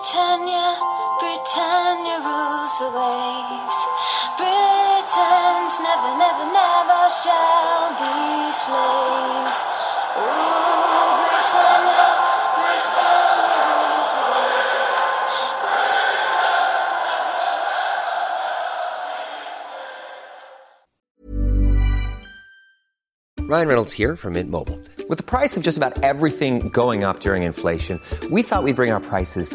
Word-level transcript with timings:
Britannia, 0.00 0.80
Britannia 1.20 2.24
rules 2.24 2.72
the 2.80 2.88
waves. 2.88 3.76
Britons 4.40 5.76
never, 5.84 6.16
never, 6.16 6.46
never 6.56 7.00
shall 7.20 7.92
be 8.00 8.48
slaves. 8.64 9.60
Rules 10.16 10.80
the 14.00 14.24
waves. 14.32 14.80
Ryan 23.50 23.68
Reynolds 23.68 23.92
here 23.92 24.16
from 24.16 24.32
Mint 24.34 24.48
Mobile. 24.48 24.80
With 25.10 25.18
the 25.18 25.24
price 25.24 25.58
of 25.58 25.62
just 25.62 25.76
about 25.76 26.02
everything 26.02 26.70
going 26.70 27.04
up 27.04 27.20
during 27.20 27.42
inflation, 27.42 28.00
we 28.30 28.42
thought 28.42 28.62
we'd 28.62 28.76
bring 28.76 28.92
our 28.92 29.00
prices 29.00 29.54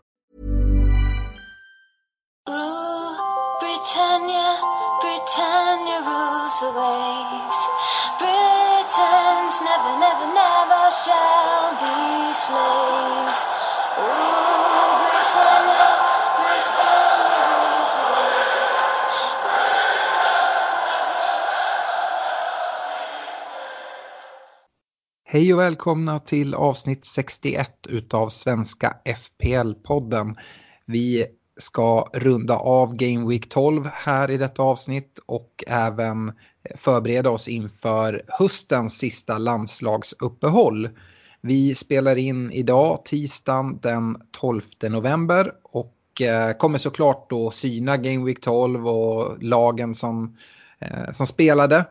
rules 6.61 6.73
the 6.73 6.79
waves. 6.79 7.59
Britons 8.19 9.55
never, 9.61 9.93
never, 9.99 10.27
never 10.33 10.83
shall 11.03 11.71
be 11.81 12.33
slaves. 12.33 13.39
Ooh, 13.97 14.93
Britannia, 15.01 15.89
Britannia 16.37 17.43
rules 17.49 17.91
the 17.97 18.05
waves. 18.13 18.99
Hej 25.23 25.53
och 25.53 25.59
välkomna 25.59 26.19
till 26.19 26.53
avsnitt 26.55 27.05
61 27.05 27.87
utav 27.89 28.29
Svenska 28.29 28.97
FPL-podden. 29.05 30.35
Vi 30.85 31.25
ska 31.57 32.05
runda 32.13 32.57
av 32.57 32.95
Game 32.95 33.29
Week 33.29 33.49
12 33.49 33.89
här 33.93 34.31
i 34.31 34.37
detta 34.37 34.63
avsnitt 34.63 35.19
och 35.25 35.63
även 35.67 36.31
förbereda 36.75 37.29
oss 37.29 37.47
inför 37.47 38.23
höstens 38.27 38.97
sista 38.97 39.37
landslagsuppehåll. 39.37 40.89
Vi 41.41 41.75
spelar 41.75 42.15
in 42.15 42.51
idag, 42.51 43.05
tisdagen 43.05 43.79
den 43.81 44.17
12 44.31 44.61
november 44.89 45.53
och 45.63 46.21
eh, 46.21 46.57
kommer 46.57 46.77
såklart 46.77 47.29
då 47.29 47.51
syna 47.51 47.97
Game 47.97 48.25
Week 48.25 48.41
12 48.41 48.87
och 48.87 49.43
lagen 49.43 49.95
som, 49.95 50.37
eh, 50.79 51.11
som 51.11 51.27
spelade. 51.27 51.85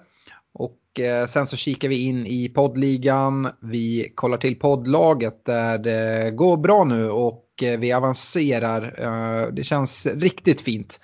Och 0.53 1.01
eh, 1.01 1.27
sen 1.27 1.47
så 1.47 1.57
kikar 1.57 1.89
vi 1.89 2.05
in 2.05 2.27
i 2.27 2.49
poddligan. 2.49 3.49
Vi 3.61 4.13
kollar 4.15 4.39
till 4.39 4.59
poddlaget 4.59 5.45
där 5.45 5.79
det 5.79 6.31
går 6.31 6.57
bra 6.57 6.85
nu 6.85 7.11
och 7.11 7.47
vi 7.79 7.93
avancerar. 7.93 9.51
Det 9.51 9.65
känns 9.65 10.07
riktigt 10.07 10.61
fint. 10.61 11.01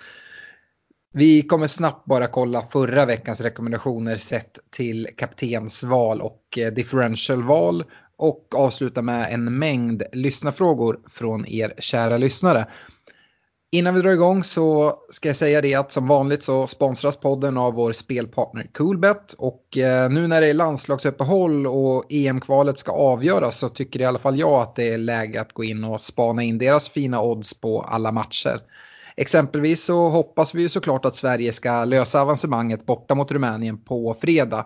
Vi 1.17 1.41
kommer 1.41 1.67
snabbt 1.67 2.05
bara 2.05 2.27
kolla 2.27 2.61
förra 2.61 3.05
veckans 3.05 3.41
rekommendationer 3.41 4.15
sett 4.15 4.59
till 4.71 5.07
kaptensval 5.17 6.21
och 6.21 6.41
eh, 6.57 6.73
differentialval 6.73 7.83
och 8.17 8.55
avsluta 8.55 9.01
med 9.01 9.33
en 9.33 9.57
mängd 9.59 10.03
lyssnarfrågor 10.13 10.99
från 11.09 11.47
er 11.47 11.73
kära 11.77 12.17
lyssnare. 12.17 12.67
Innan 13.71 13.95
vi 13.95 14.01
drar 14.01 14.11
igång 14.11 14.43
så 14.43 14.95
ska 15.09 15.29
jag 15.29 15.35
säga 15.35 15.61
det 15.61 15.75
att 15.75 15.91
som 15.91 16.07
vanligt 16.07 16.43
så 16.43 16.67
sponsras 16.67 17.17
podden 17.17 17.57
av 17.57 17.73
vår 17.73 17.91
spelpartner 17.91 18.69
Coolbet 18.73 19.33
och 19.37 19.77
eh, 19.77 20.09
nu 20.09 20.27
när 20.27 20.41
det 20.41 20.47
är 20.47 20.53
landslagsuppehåll 20.53 21.67
och 21.67 22.05
EM-kvalet 22.09 22.79
ska 22.79 22.91
avgöras 22.91 23.57
så 23.57 23.69
tycker 23.69 24.01
i 24.01 24.05
alla 24.05 24.19
fall 24.19 24.39
jag 24.39 24.61
att 24.61 24.75
det 24.75 24.93
är 24.93 24.97
läge 24.97 25.41
att 25.41 25.53
gå 25.53 25.63
in 25.63 25.83
och 25.83 26.01
spana 26.01 26.43
in 26.43 26.57
deras 26.57 26.89
fina 26.89 27.21
odds 27.21 27.53
på 27.53 27.81
alla 27.81 28.11
matcher. 28.11 28.61
Exempelvis 29.17 29.83
så 29.83 30.09
hoppas 30.09 30.55
vi 30.55 30.61
ju 30.61 30.69
såklart 30.69 31.05
att 31.05 31.15
Sverige 31.15 31.53
ska 31.53 31.85
lösa 31.85 32.21
avancemanget 32.21 32.85
borta 32.85 33.15
mot 33.15 33.31
Rumänien 33.31 33.77
på 33.77 34.13
fredag. 34.21 34.65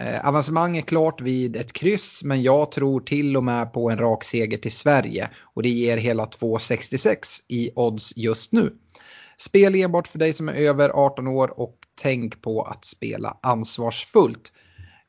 Eh, 0.00 0.28
avancemang 0.28 0.76
är 0.76 0.82
klart 0.82 1.20
vid 1.20 1.56
ett 1.56 1.72
kryss 1.72 2.20
men 2.24 2.42
jag 2.42 2.72
tror 2.72 3.00
till 3.00 3.36
och 3.36 3.44
med 3.44 3.72
på 3.72 3.90
en 3.90 3.98
rak 3.98 4.24
seger 4.24 4.58
till 4.58 4.72
Sverige 4.72 5.30
och 5.54 5.62
det 5.62 5.68
ger 5.68 5.96
hela 5.96 6.24
2,66 6.24 7.16
i 7.48 7.70
odds 7.74 8.12
just 8.16 8.52
nu. 8.52 8.72
Spel 9.36 9.74
enbart 9.74 10.08
för 10.08 10.18
dig 10.18 10.32
som 10.32 10.48
är 10.48 10.54
över 10.54 10.90
18 10.90 11.26
år 11.26 11.60
och 11.60 11.74
tänk 12.02 12.42
på 12.42 12.62
att 12.62 12.84
spela 12.84 13.38
ansvarsfullt. 13.42 14.52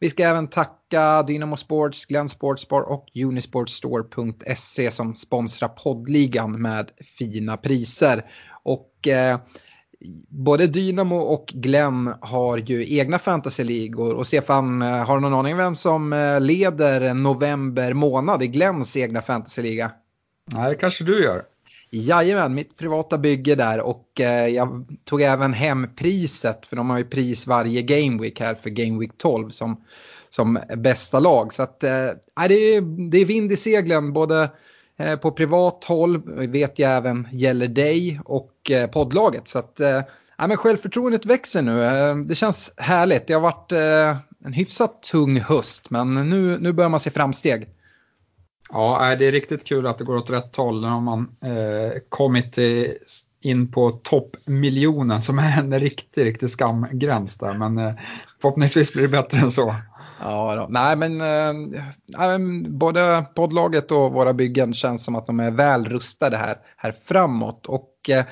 Vi 0.02 0.10
ska 0.10 0.24
även 0.24 0.48
tacka 0.48 1.24
Dynamo 1.24 1.58
Sports, 1.58 2.06
Glenn 2.06 2.30
Sportsbar 2.30 2.82
och 2.82 3.06
Unisportstore.se 3.26 4.92
som 4.92 5.16
sponsrar 5.16 5.70
poddligan 5.70 6.62
med 6.62 6.92
fina 7.18 7.58
priser. 7.58 8.26
Och 8.64 9.08
eh, 9.08 9.40
både 10.30 10.68
Dynamo 10.68 11.16
och 11.16 11.46
Glenn 11.48 12.14
har 12.22 12.58
ju 12.58 12.98
egna 12.98 13.20
fantasyligor 13.20 14.14
och 14.14 14.28
Stefan, 14.28 14.82
eh, 14.82 15.06
har 15.06 15.16
du 15.16 15.22
någon 15.22 15.34
aning 15.34 15.58
vem 15.58 15.76
som 15.76 16.14
eh, 16.14 16.42
leder 16.42 17.14
november 17.14 17.94
månad 17.94 18.44
i 18.44 18.48
Glenns 18.48 18.98
egna 18.98 19.22
fantasyliga? 19.22 19.92
Nej, 20.54 20.70
det 20.70 20.76
kanske 20.76 21.04
du 21.04 21.24
gör. 21.24 21.44
Jajamän, 21.92 22.54
mitt 22.54 22.78
privata 22.78 23.18
bygge 23.18 23.56
där 23.56 23.82
och 23.82 24.20
eh, 24.20 24.48
jag 24.48 24.86
tog 25.06 25.22
även 25.22 25.54
hem 25.54 25.96
priset 25.96 26.66
för 26.66 26.76
de 26.76 26.90
har 26.90 26.98
ju 26.98 27.04
pris 27.04 27.48
varje 27.48 27.82
Game 27.82 28.22
Week 28.22 28.40
här 28.40 28.56
för 28.56 28.70
Game 28.70 29.00
Week 29.00 29.12
12 29.18 29.50
som, 29.50 29.84
som 30.30 30.60
bästa 30.78 31.20
lag. 31.20 31.54
Så 31.54 31.64
att, 31.64 31.84
eh, 31.84 31.90
det, 32.48 32.56
är, 32.56 33.10
det 33.12 33.18
är 33.18 33.26
vind 33.26 33.52
i 33.52 33.56
seglen 33.56 34.14
både 34.14 34.50
Eh, 35.00 35.16
på 35.16 35.32
privat 35.32 35.84
håll, 35.84 36.22
vet 36.48 36.80
jag 36.80 36.92
även 36.92 37.28
gäller 37.32 37.68
dig 37.68 38.22
och 38.26 38.72
eh, 38.72 38.90
poddlaget. 38.90 39.48
Så 39.48 39.60
att, 39.60 39.80
eh, 39.80 40.02
ja, 40.38 40.48
men 40.48 40.58
självförtroendet 40.58 41.26
växer 41.26 41.62
nu, 41.62 42.24
det 42.24 42.36
känns 42.36 42.74
härligt. 42.78 43.28
Det 43.28 43.34
har 43.34 43.42
varit 43.42 43.72
en 44.46 44.54
hyfsat 44.54 45.04
tung 45.04 45.40
höst 45.40 45.90
men 45.90 46.14
nu, 46.14 46.58
nu 46.60 46.74
börjar 46.74 46.90
man 46.90 47.00
se 47.00 47.12
framsteg. 47.12 47.70
Ja, 48.72 49.16
det 49.20 49.28
är 49.28 49.32
riktigt 49.32 49.64
kul 49.64 49.88
att 49.88 49.98
det 49.98 50.04
går 50.04 50.18
åt 50.18 50.30
rätt 50.30 50.56
håll. 50.56 50.82
Nu 50.82 50.88
har 50.88 51.02
man 51.02 51.36
eh, 51.44 52.00
kommit 52.10 52.58
in 53.42 53.72
på 53.72 53.92
toppmiljonen 53.92 55.22
som 55.22 55.40
är 55.40 55.60
en 55.60 55.80
riktig, 55.80 56.26
riktig 56.26 56.50
skamgräns 56.50 57.38
där. 57.38 57.54
Men 57.54 57.78
eh, 57.78 57.94
förhoppningsvis 58.42 58.94
blir 58.94 59.04
det 59.04 59.10
bättre 59.10 59.40
än 59.40 59.52
så. 59.52 59.76
Ja, 60.22 60.56
då. 60.56 60.68
nej 60.70 60.96
men, 60.96 61.22
eh, 61.22 62.70
både 62.70 63.26
poddlaget 63.36 63.92
och 63.92 64.14
våra 64.14 64.34
byggen 64.34 64.74
känns 64.74 65.04
som 65.04 65.16
att 65.16 65.28
de 65.28 65.40
är 65.40 65.52
väl 65.52 65.86
rustade 65.86 66.38
här, 66.38 66.58
här 66.78 66.96
framåt. 67.06 67.66
Och 67.66 68.10
eh, 68.10 68.26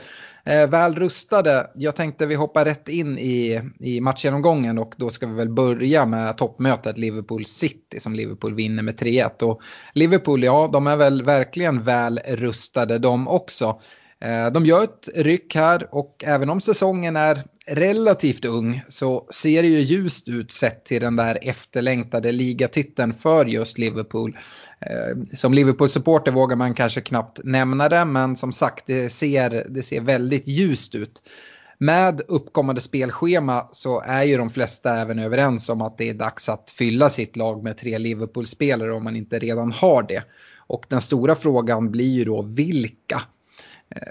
eh, 0.43 0.69
väl 0.69 0.95
rustade, 0.95 1.71
jag 1.75 1.95
tänkte 1.95 2.25
vi 2.25 2.35
hoppar 2.35 2.65
rätt 2.65 2.89
in 2.89 3.17
i, 3.17 3.61
i 3.79 4.01
matchgenomgången 4.01 4.77
och 4.77 4.93
då 4.97 5.09
ska 5.09 5.27
vi 5.27 5.33
väl 5.33 5.49
börja 5.49 6.05
med 6.05 6.37
toppmötet 6.37 6.97
Liverpool 6.97 7.45
City 7.45 7.99
som 7.99 8.15
Liverpool 8.15 8.53
vinner 8.53 8.83
med 8.83 8.99
3-1. 8.99 9.43
Och 9.43 9.61
Liverpool, 9.93 10.43
ja, 10.43 10.69
de 10.73 10.87
är 10.87 10.97
väl 10.97 11.23
verkligen 11.23 11.83
väl 11.83 12.19
rustade 12.27 12.97
de 12.97 13.27
också. 13.27 13.79
Eh, 14.21 14.51
de 14.51 14.65
gör 14.65 14.83
ett 14.83 15.09
ryck 15.15 15.55
här 15.55 15.87
och 15.91 16.23
även 16.25 16.49
om 16.49 16.61
säsongen 16.61 17.15
är 17.15 17.43
relativt 17.67 18.45
ung 18.45 18.81
så 18.89 19.27
ser 19.31 19.61
det 19.61 19.67
ju 19.67 19.79
ljust 19.79 20.27
ut 20.27 20.51
sett 20.51 20.85
till 20.85 21.01
den 21.01 21.15
där 21.15 21.39
efterlängtade 21.41 22.31
ligatiteln 22.31 23.13
för 23.13 23.45
just 23.45 23.77
Liverpool. 23.77 24.37
Eh, 24.79 25.35
som 25.35 25.53
Liverpool-supporter 25.53 26.31
vågar 26.31 26.55
man 26.55 26.73
kanske 26.73 27.01
knappt 27.01 27.39
nämna 27.43 27.89
det 27.89 28.05
men 28.05 28.35
som 28.35 28.51
sagt 28.51 28.83
det 28.87 29.09
ser, 29.09 29.65
det 29.69 29.83
ser 29.83 30.01
väldigt 30.01 30.47
ljust 30.47 30.95
ut. 30.95 31.21
Med 31.79 32.21
uppkommande 32.27 32.81
spelschema 32.81 33.69
så 33.71 34.01
är 34.01 34.23
ju 34.23 34.37
de 34.37 34.49
flesta 34.49 34.95
även 34.97 35.19
överens 35.19 35.69
om 35.69 35.81
att 35.81 35.97
det 35.97 36.09
är 36.09 36.13
dags 36.13 36.49
att 36.49 36.73
fylla 36.77 37.09
sitt 37.09 37.35
lag 37.35 37.63
med 37.63 37.77
tre 37.77 37.97
Liverpool-spelare 37.97 38.93
om 38.93 39.03
man 39.03 39.15
inte 39.15 39.39
redan 39.39 39.71
har 39.71 40.03
det. 40.03 40.23
Och 40.67 40.85
den 40.89 41.01
stora 41.01 41.35
frågan 41.35 41.91
blir 41.91 42.15
ju 42.15 42.25
då 42.25 42.41
vilka? 42.41 43.21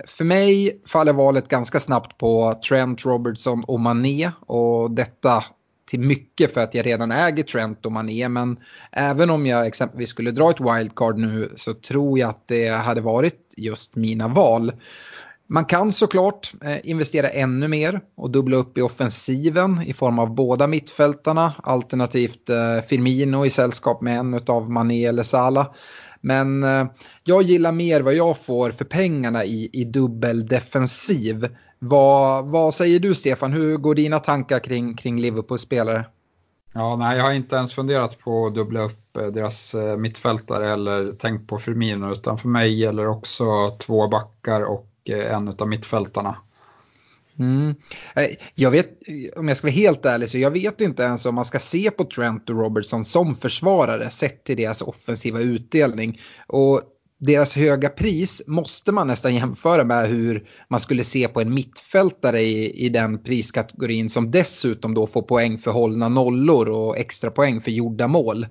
För 0.07 0.25
mig 0.25 0.81
faller 0.87 1.13
valet 1.13 1.49
ganska 1.49 1.81
snabbt 1.81 2.19
på 2.19 2.61
Trent, 2.69 3.05
Robertson 3.05 3.65
och 3.65 3.81
Mané 3.81 4.31
och 4.47 4.91
detta 4.91 5.45
till 5.87 6.01
mycket 6.01 6.55
för 6.55 6.61
att 6.61 6.75
jag 6.75 6.87
redan 6.87 7.13
äger 7.13 7.43
Trent 7.43 7.87
och 7.87 7.93
Mané 7.93 8.29
men 8.29 8.57
även 8.93 9.31
om 9.31 9.47
jag 9.47 9.67
exempelvis 9.67 10.09
skulle 10.09 10.31
dra 10.31 10.51
ett 10.51 10.61
wildcard 10.61 11.19
nu 11.19 11.53
så 11.57 11.75
tror 11.75 12.19
jag 12.19 12.31
att 12.31 12.49
det 12.49 12.69
hade 12.69 13.01
varit 13.01 13.55
just 13.57 13.97
mina 13.97 14.29
val. 14.29 14.73
Man 15.49 15.65
kan 15.65 15.93
såklart 15.93 16.53
eh, 16.65 16.91
investera 16.91 17.29
ännu 17.29 17.69
mer 17.69 18.01
och 18.17 18.31
dubbla 18.31 18.57
upp 18.57 18.79
i 18.79 18.83
offensiven 18.83 19.83
i 19.83 19.93
form 19.95 20.19
av 20.19 20.35
båda 20.35 20.67
mittfältarna, 20.67 21.53
alternativt 21.63 22.51
eh, 22.51 22.87
Firmino 22.89 23.47
i 23.47 23.51
sällskap 23.51 24.01
med 24.01 24.19
en 24.19 24.41
av 24.47 24.71
Mané 24.71 25.07
eller 25.07 25.23
Salah. 25.23 25.67
Men 26.27 26.65
eh, 26.65 26.87
jag 27.25 27.43
gillar 27.43 27.73
mer 27.73 28.01
vad 28.01 28.15
jag 28.15 28.39
får 28.45 28.71
för 28.71 28.85
pengarna 28.85 29.45
i, 29.45 29.71
i 29.73 29.85
dubbeldefensiv. 29.85 31.49
Vad, 31.79 32.51
vad 32.51 32.75
säger 32.75 33.01
du 33.01 33.15
Stefan, 33.15 33.53
hur 33.53 33.77
går 33.77 33.95
dina 33.95 34.19
tankar 34.19 34.59
kring, 34.59 34.97
kring 34.97 35.21
Liverpools 35.21 35.63
spelare? 35.63 36.05
Ja, 36.73 36.97
nej, 36.97 37.17
jag 37.17 37.25
har 37.25 37.33
inte 37.33 37.57
ens 37.57 37.75
funderat 37.75 38.19
på 38.19 38.47
att 38.47 38.55
dubbla 38.55 38.81
upp 38.81 39.17
eh, 39.17 39.27
deras 39.27 39.75
eh, 39.75 39.97
mittfältare 39.97 40.71
eller 40.73 41.13
tänkt 41.13 41.49
på 41.49 41.59
Firmino, 41.59 42.13
utan 42.13 42.39
för 42.39 42.49
mig 42.49 42.81
gäller 42.81 43.07
också 43.07 43.45
två 43.79 44.09
backar 44.09 44.63
och 44.63 44.91
eh, 45.09 45.35
en 45.35 45.49
av 45.49 45.69
mittfältarna. 45.69 46.37
Mm. 47.39 47.75
Eh, 48.15 48.29
jag 48.55 48.71
vet, 48.71 48.91
om 49.37 49.49
jag 49.49 49.57
ska 49.57 49.67
vara 49.67 49.75
helt 49.75 50.07
ärlig, 50.07 50.29
så 50.29 50.39
jag 50.39 50.51
vet 50.51 50.81
inte 50.81 51.03
ens 51.03 51.27
om 51.27 51.35
man 51.35 51.45
ska 51.45 51.59
se 51.59 51.91
på 51.91 52.05
Trent 52.05 52.51
och 52.51 52.57
Robertson 52.57 53.05
som 53.05 53.35
försvarare 53.35 54.11
sett 54.11 54.45
till 54.45 54.57
deras 54.57 54.83
offensiva 54.83 55.41
utdelning. 55.41 56.21
Och 56.47 56.83
deras 57.19 57.55
höga 57.55 57.89
pris 57.89 58.43
måste 58.47 58.93
man 58.93 59.07
nästan 59.07 59.35
jämföra 59.35 59.85
med 59.85 60.09
hur 60.09 60.49
man 60.69 60.81
skulle 60.81 61.05
se 61.05 61.29
på 61.29 61.41
en 61.41 61.55
mittfältare 61.55 62.41
i, 62.41 62.87
i 62.87 62.89
den 62.89 63.23
priskategorin 63.23 64.11
som 64.11 64.31
dessutom 64.31 64.95
då 64.95 65.07
får 65.07 65.23
poäng 65.23 65.59
för 65.59 65.71
hållna 65.71 66.09
nollor 66.09 66.69
och 66.69 66.99
extra 66.99 67.31
poäng 67.31 67.61
för 67.61 67.71
gjorda 67.71 68.09
mål. 68.09 68.47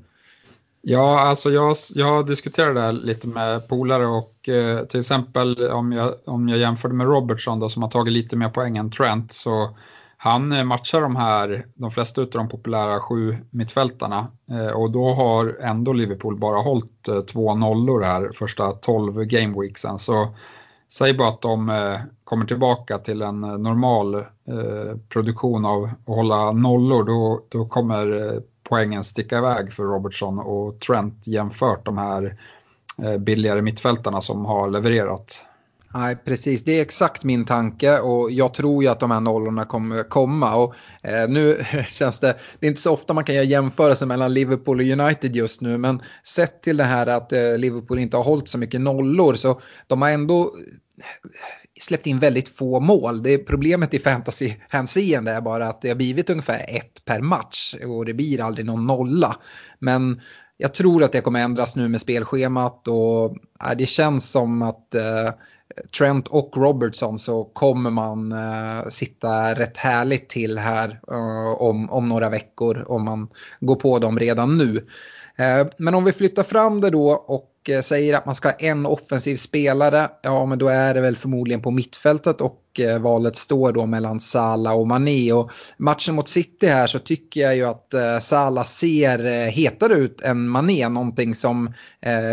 Ja, 0.88 1.20
alltså 1.20 1.50
jag, 1.52 1.76
jag 1.94 2.28
diskuterade 2.28 2.74
det 2.74 2.82
här 2.82 2.92
lite 2.92 3.28
med 3.28 3.68
polare 3.68 4.08
och 4.08 4.50
eh, 4.50 4.86
till 4.86 5.00
exempel 5.00 5.68
om 5.68 5.92
jag, 5.92 6.14
om 6.26 6.50
jag 6.50 6.60
jämförde 6.60 6.94
med 6.94 7.08
Robertson 7.08 7.60
då, 7.60 7.70
som 7.70 7.84
har 7.84 7.90
tagit 7.90 8.14
lite 8.14 8.36
mer 8.36 8.50
poäng 8.50 8.78
än 8.78 8.92
Trent 8.92 9.32
så 9.32 9.78
han 10.18 10.52
eh, 10.52 10.64
matchar 10.64 11.02
de 11.02 11.16
här, 11.16 11.66
de 11.76 11.92
flesta 11.92 12.22
av 12.22 12.28
de 12.30 12.50
populära 12.50 13.00
sju 13.00 13.38
mittfältarna 13.50 14.28
eh, 14.52 14.68
och 14.68 14.92
då 14.92 15.14
har 15.14 15.58
ändå 15.62 15.94
Liverpool 15.94 16.38
bara 16.40 16.62
hållit 16.62 17.08
eh, 17.08 17.22
två 17.22 17.56
nollor 17.56 18.02
här 18.02 18.32
första 18.36 18.72
12 18.72 19.24
gameweeksen. 19.24 20.00
Så 20.00 20.36
säg 20.94 21.14
bara 21.14 21.28
att 21.30 21.42
de 21.42 21.70
eh, 21.70 22.00
kommer 22.24 22.46
tillbaka 22.46 22.98
till 22.98 23.22
en 23.22 23.44
eh, 23.44 23.58
normal 23.58 24.26
produktion 25.10 25.66
av 25.66 25.84
att 25.84 26.16
hålla 26.16 26.52
nollor, 26.52 27.04
då, 27.04 27.46
då 27.50 27.66
kommer 27.66 28.42
poängen 28.70 29.04
sticka 29.04 29.38
iväg 29.38 29.74
för 29.74 29.84
Robertson 29.84 30.40
och 30.40 30.80
Trent 30.80 31.28
jämfört 31.28 31.86
de 31.86 31.98
här 31.98 32.38
eh, 33.04 33.18
billigare 33.18 33.62
mittfältarna 33.62 34.22
som 34.22 34.46
har 34.46 34.70
levererat. 34.70 35.46
Nej, 35.96 36.16
precis. 36.16 36.64
Det 36.64 36.78
är 36.78 36.82
exakt 36.82 37.24
min 37.24 37.46
tanke 37.46 38.00
och 38.00 38.32
jag 38.32 38.54
tror 38.54 38.84
ju 38.84 38.90
att 38.90 39.00
de 39.00 39.12
här 39.12 39.20
nollorna 39.20 39.66
kommer 39.66 40.04
komma. 40.04 40.56
Och, 40.56 40.76
eh, 41.04 41.30
nu 41.30 41.66
känns 41.88 42.20
det, 42.20 42.36
det 42.60 42.66
är 42.66 42.70
inte 42.70 42.82
så 42.82 42.94
ofta 42.94 43.14
man 43.14 43.24
kan 43.24 43.36
göra 43.36 43.46
jämförelser 43.46 44.06
mellan 44.06 44.34
Liverpool 44.34 44.80
och 44.80 44.86
United 44.86 45.36
just 45.36 45.62
nu, 45.62 45.78
men 45.78 46.02
sett 46.24 46.62
till 46.62 46.78
det 46.78 46.84
här 46.84 47.08
att 47.08 47.34
eh, 47.34 47.58
Liverpool 47.58 48.00
inte 48.00 48.18
har 48.18 48.24
hållit 48.24 48.48
så 48.48 48.58
mycket 48.58 48.82
nollor 48.82 49.34
så 49.34 49.62
de 49.88 50.02
har 50.02 50.10
ändå 50.10 50.52
släppt 51.82 52.08
in 52.08 52.20
väldigt 52.20 52.50
få 52.50 52.80
mål. 52.80 53.24
Det 53.24 53.30
är 53.30 53.38
problemet 53.38 53.94
i 53.94 54.00
fantasy-hänseende 54.00 55.32
är 55.32 55.42
bara 55.42 55.68
att 55.68 55.82
det 55.82 55.88
har 55.88 55.96
blivit 55.96 56.30
ungefär 56.30 56.66
ett 56.68 57.06
per 57.06 57.22
match 57.22 57.76
och 57.86 58.06
det 58.06 58.14
blir 58.14 58.42
aldrig 58.42 58.66
någon 58.66 58.88
nolla. 58.88 59.36
Men 59.80 60.22
jag 60.58 60.74
tror 60.74 61.04
att 61.04 61.12
det 61.12 61.22
kommer 61.22 61.44
ändras 61.44 61.76
nu 61.76 61.90
med 61.90 62.02
spelschemat 62.02 62.88
och 62.88 63.38
äh, 63.70 63.78
det 63.78 63.86
känns 63.86 64.32
som 64.32 64.62
att 64.62 64.96
äh, 64.96 65.32
Trent 65.98 66.28
och 66.28 66.58
Robertson 66.58 67.20
så 67.20 67.44
kommer 67.44 67.90
man 67.90 68.32
äh, 68.32 68.90
sitta 68.90 69.56
rätt 69.56 69.78
härligt 69.78 70.30
till 70.30 70.58
här 70.58 71.00
äh, 71.12 71.62
om, 71.62 71.90
om 71.90 72.10
några 72.10 72.30
veckor 72.30 72.86
om 72.88 73.06
man 73.06 73.28
går 73.60 73.76
på 73.76 74.00
dem 74.00 74.20
redan 74.20 74.58
nu. 74.58 74.88
Äh, 75.36 75.68
men 75.78 75.96
om 75.96 76.04
vi 76.04 76.12
flyttar 76.12 76.44
fram 76.44 76.82
det 76.82 76.90
då 76.90 77.10
och 77.10 77.52
Eh, 77.70 77.82
säger 77.82 78.14
att 78.14 78.26
man 78.26 78.36
ska 78.36 78.48
ha 78.48 78.56
en 78.56 78.86
offensiv 78.86 79.38
spelare, 79.38 80.10
ja 80.22 80.46
men 80.46 80.60
då 80.60 80.68
är 80.68 80.94
det 80.94 81.02
väl 81.02 81.18
förmodligen 81.18 81.62
på 81.62 81.72
mittfältet 81.72 82.42
och 82.42 82.80
eh, 82.80 83.00
valet 83.00 83.36
står 83.36 83.72
då 83.72 83.86
mellan 83.86 84.20
Salah 84.20 84.80
och 84.80 84.88
Mané. 84.88 85.34
Och 85.34 85.52
matchen 85.78 86.16
mot 86.16 86.28
City 86.28 86.68
här 86.68 86.88
så 86.88 87.00
tycker 87.00 87.42
jag 87.42 87.56
ju 87.56 87.64
att 87.64 87.94
eh, 87.94 88.20
Salah 88.20 88.66
ser 88.66 89.50
hetare 89.50 89.94
ut 89.94 90.22
än 90.22 90.50
Mané, 90.50 90.90
någonting 90.90 91.36
som 91.36 91.74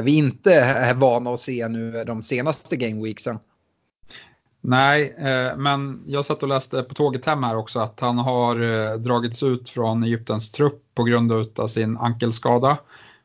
vi 0.03 0.17
inte 0.17 0.55
är 0.55 0.95
vana 0.95 1.31
att 1.31 1.41
se 1.41 1.69
nu 1.69 2.05
de 2.05 2.23
senaste 2.23 2.77
gameweeksen. 2.77 3.39
Nej, 4.61 5.15
men 5.57 6.03
jag 6.07 6.25
satt 6.25 6.43
och 6.43 6.49
läste 6.49 6.83
på 6.83 6.95
tåget 6.95 7.27
hem 7.27 7.43
här 7.43 7.57
också 7.57 7.81
att 7.81 8.01
han 8.01 8.19
har 8.19 8.97
dragits 8.97 9.43
ut 9.43 9.69
från 9.69 10.03
Egyptens 10.03 10.51
trupp 10.51 10.83
på 10.95 11.05
grund 11.05 11.33
av 11.59 11.69
sin 11.69 11.97
ankelskada. 11.97 12.79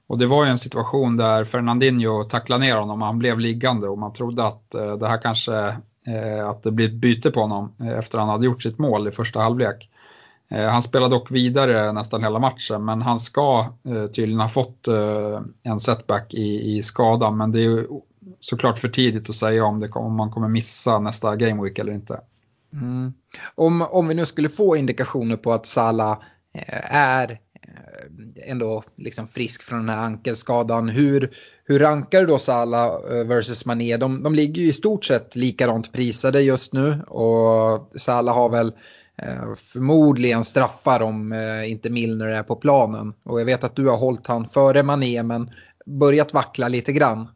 Och 0.08 0.18
det 0.18 0.26
var 0.26 0.46
ju 0.46 0.52
en 0.52 0.58
situation 0.58 1.18
där 1.18 1.44
Fernandinho 1.44 2.24
tacklade 2.24 2.66
ner 2.66 2.76
honom 2.76 3.02
och 3.02 3.08
han 3.08 3.20
blev 3.20 3.40
liggande 3.40 3.88
och 3.88 3.98
man 3.98 4.14
trodde 4.14 4.48
att 4.48 4.76
eh, 4.76 4.98
det 4.98 5.08
här 5.08 5.22
kanske 5.22 5.56
eh, 6.08 6.50
att 6.50 6.64
det 6.64 6.72
blir 6.72 6.88
ett 6.88 6.94
byte 6.94 7.32
på 7.32 7.40
honom 7.40 7.76
eh, 7.80 8.00
efter 8.00 8.20
han 8.20 8.30
hade 8.30 8.46
gjort 8.46 8.64
sitt 8.64 8.78
mål 8.78 9.08
i 9.08 9.12
första 9.12 9.40
halvlek. 9.40 9.90
Han 10.50 10.84
spelade 10.84 11.16
dock 11.16 11.32
vidare 11.32 11.92
nästan 11.92 12.24
hela 12.24 12.40
matchen 12.40 12.86
men 12.86 13.02
han 13.02 13.20
ska 13.20 13.66
tydligen 13.86 14.40
ha 14.40 14.50
fått 14.50 14.88
en 15.64 15.80
setback 15.80 16.34
i, 16.34 16.78
i 16.78 16.84
skadan 16.84 17.38
men 17.38 17.52
det 17.52 17.66
är 17.66 17.86
såklart 18.40 18.80
för 18.80 18.88
tidigt 18.88 19.30
att 19.30 19.36
säga 19.36 19.66
om, 19.66 19.80
det, 19.80 19.90
om 19.90 20.16
man 20.16 20.32
kommer 20.32 20.48
missa 20.48 21.00
nästa 21.00 21.36
gameweek 21.36 21.80
eller 21.80 21.94
inte. 21.94 22.20
Mm. 22.74 23.14
Om, 23.56 23.82
om 23.82 24.08
vi 24.08 24.16
nu 24.16 24.26
skulle 24.26 24.50
få 24.50 24.76
indikationer 24.76 25.38
på 25.38 25.52
att 25.52 25.66
Salah 25.66 26.20
är 26.92 27.40
Eh, 28.08 28.52
ändå 28.52 28.84
liksom 28.96 29.28
frisk 29.28 29.64
från 29.64 29.80
den 29.80 29.90
här 29.90 30.06
ankelskadan. 30.06 30.90
Hur, 30.90 31.32
hur 31.64 31.80
rankar 31.80 32.22
du 32.22 32.28
då 32.28 32.40
Salah 32.40 32.86
eh, 32.86 33.28
versus 33.28 33.66
Mané? 33.66 33.98
De, 33.98 34.24
de 34.24 34.36
ligger 34.36 34.62
ju 34.62 34.68
i 34.68 34.74
stort 34.74 35.06
sett 35.06 35.36
likadant 35.36 35.92
prisade 35.92 36.42
just 36.42 36.74
nu 36.74 37.02
och 37.08 37.92
Salah 37.96 38.36
har 38.36 38.50
väl 38.50 38.74
eh, 39.22 39.56
förmodligen 39.56 40.46
straffar 40.46 41.02
om 41.02 41.34
inte 41.68 41.90
Milner 41.90 42.28
är 42.28 42.44
på 42.44 42.56
planen. 42.56 43.14
Och 43.24 43.40
jag 43.42 43.46
vet 43.46 43.64
att 43.64 43.76
du 43.76 43.88
har 43.88 43.98
hållit 43.98 44.28
han 44.28 44.48
före 44.48 44.84
Mané 44.84 45.24
men 45.24 45.52
börjat 45.86 46.34
vackla 46.34 46.68
lite 46.68 46.92
grann. 46.92 47.28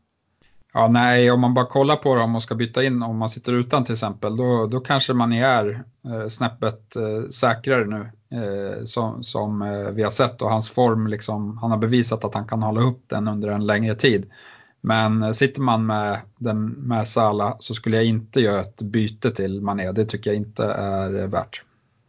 Ja, 0.74 0.88
nej, 0.88 1.32
om 1.32 1.42
man 1.42 1.54
bara 1.54 1.66
kollar 1.66 1.96
på 1.96 2.16
dem 2.16 2.36
och 2.36 2.44
ska 2.44 2.56
byta 2.56 2.84
in 2.84 3.04
om 3.04 3.18
man 3.18 3.30
sitter 3.30 3.54
utan 3.54 3.84
till 3.84 3.94
exempel, 3.94 4.38
då, 4.38 4.68
då 4.68 4.80
kanske 4.80 5.14
man 5.14 5.34
är 5.34 5.84
eh, 6.06 6.28
snäppet 6.28 6.96
eh, 6.96 7.30
säkrare 7.30 7.86
nu 7.86 8.12
eh, 8.38 8.86
som, 8.86 9.24
som 9.24 9.62
eh, 9.62 9.92
vi 9.92 10.04
har 10.04 10.12
sett 10.12 10.42
och 10.42 10.50
hans 10.50 10.70
form, 10.70 11.08
liksom, 11.08 11.58
han 11.58 11.72
har 11.72 11.78
bevisat 11.78 12.26
att 12.26 12.34
han 12.34 12.48
kan 12.48 12.64
hålla 12.64 12.82
upp 12.82 13.04
den 13.08 13.28
under 13.28 13.48
en 13.50 13.66
längre 13.66 13.96
tid. 13.96 14.32
Men 14.82 15.24
eh, 15.24 15.32
sitter 15.32 15.62
man 15.62 15.86
med, 15.86 16.20
den, 16.38 16.66
med 16.68 17.08
Sala 17.08 17.56
så 17.60 17.74
skulle 17.74 17.96
jag 17.96 18.06
inte 18.06 18.42
göra 18.42 18.60
ett 18.60 18.82
byte 18.82 19.32
till 19.32 19.62
Mané, 19.62 19.92
det 19.92 20.06
tycker 20.06 20.30
jag 20.30 20.38
inte 20.38 20.66
är 20.66 21.20
eh, 21.20 21.28
värt. 21.28 21.64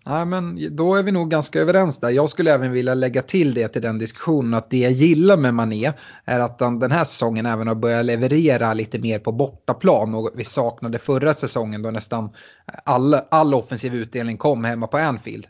Ja, 0.04 0.24
men 0.24 0.76
då 0.76 0.94
är 0.94 1.02
vi 1.02 1.12
nog 1.12 1.30
ganska 1.30 1.60
överens 1.60 1.98
där. 1.98 2.10
Jag 2.10 2.28
skulle 2.28 2.52
även 2.52 2.72
vilja 2.72 2.94
lägga 2.94 3.22
till 3.22 3.54
det 3.54 3.68
till 3.68 3.82
den 3.82 3.98
diskussionen 3.98 4.54
att 4.54 4.70
det 4.70 4.78
jag 4.78 4.92
gillar 4.92 5.36
med 5.36 5.54
Mané 5.54 5.92
är 6.24 6.40
att 6.40 6.60
han 6.60 6.78
den 6.78 6.92
här 6.92 7.04
säsongen 7.04 7.46
även 7.46 7.68
har 7.68 7.74
börjat 7.74 8.04
leverera 8.04 8.74
lite 8.74 8.98
mer 8.98 9.18
på 9.18 9.32
bortaplan 9.32 10.14
och 10.14 10.30
vi 10.34 10.44
saknade 10.44 10.98
förra 10.98 11.34
säsongen 11.34 11.82
då 11.82 11.90
nästan 11.90 12.30
all, 12.84 13.14
all 13.14 13.54
offensiv 13.54 13.94
utdelning 13.94 14.36
kom 14.36 14.64
hemma 14.64 14.86
på 14.86 14.98
Anfield. 14.98 15.46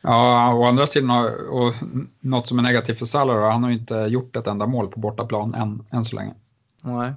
Ja, 0.00 0.54
å 0.54 0.64
andra 0.64 0.86
sidan, 0.86 1.24
och 1.50 1.74
något 2.20 2.48
som 2.48 2.58
är 2.58 2.62
negativt 2.62 2.98
för 2.98 3.06
Salah, 3.06 3.52
han 3.52 3.64
har 3.64 3.70
inte 3.70 3.94
gjort 3.94 4.36
ett 4.36 4.46
enda 4.46 4.66
mål 4.66 4.88
på 4.88 5.00
bortaplan 5.00 5.54
än, 5.54 5.86
än 5.90 6.04
så 6.04 6.16
länge. 6.16 6.34
Nej. 6.82 7.12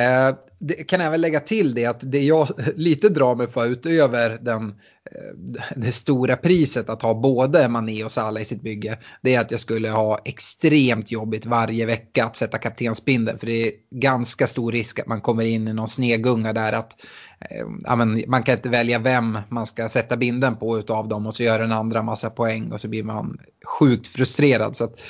Eh, 0.00 0.34
det 0.58 0.74
kan 0.74 1.00
även 1.00 1.20
lägga 1.20 1.40
till 1.40 1.74
det 1.74 1.86
att 1.86 2.00
det 2.12 2.24
jag 2.24 2.48
lite 2.76 3.08
drar 3.08 3.34
mig 3.34 3.50
för 3.50 3.66
utöver 3.66 4.38
den, 4.40 4.68
eh, 4.68 5.58
det 5.76 5.92
stora 5.92 6.36
priset 6.36 6.88
att 6.88 7.02
ha 7.02 7.14
både 7.14 7.68
Mané 7.68 8.04
och 8.04 8.12
Salah 8.12 8.42
i 8.42 8.44
sitt 8.44 8.62
bygge. 8.62 8.98
Det 9.22 9.34
är 9.34 9.40
att 9.40 9.50
jag 9.50 9.60
skulle 9.60 9.90
ha 9.90 10.18
extremt 10.24 11.10
jobbigt 11.10 11.46
varje 11.46 11.86
vecka 11.86 12.24
att 12.24 12.36
sätta 12.36 12.58
kaptensbindeln. 12.58 13.38
För 13.38 13.46
det 13.46 13.66
är 13.66 13.72
ganska 13.90 14.46
stor 14.46 14.72
risk 14.72 14.98
att 14.98 15.06
man 15.06 15.20
kommer 15.20 15.44
in 15.44 15.68
i 15.68 15.72
någon 15.72 15.88
snegunga 15.88 16.52
där 16.52 16.72
att 16.72 16.92
Ehm, 17.40 17.78
ja, 17.84 17.96
men 17.96 18.24
man 18.26 18.42
kan 18.42 18.54
inte 18.54 18.68
välja 18.68 18.98
vem 18.98 19.38
man 19.48 19.66
ska 19.66 19.88
sätta 19.88 20.16
binden 20.16 20.56
på 20.56 20.78
utav 20.78 21.08
dem 21.08 21.26
och 21.26 21.34
så 21.34 21.42
gör 21.42 21.58
den 21.58 21.72
andra 21.72 22.02
massa 22.02 22.30
poäng 22.30 22.72
och 22.72 22.80
så 22.80 22.88
blir 22.88 23.02
man 23.02 23.38
sjukt 23.78 24.06
frustrerad. 24.06 24.76
Så 24.76 24.84
att, 24.84 25.00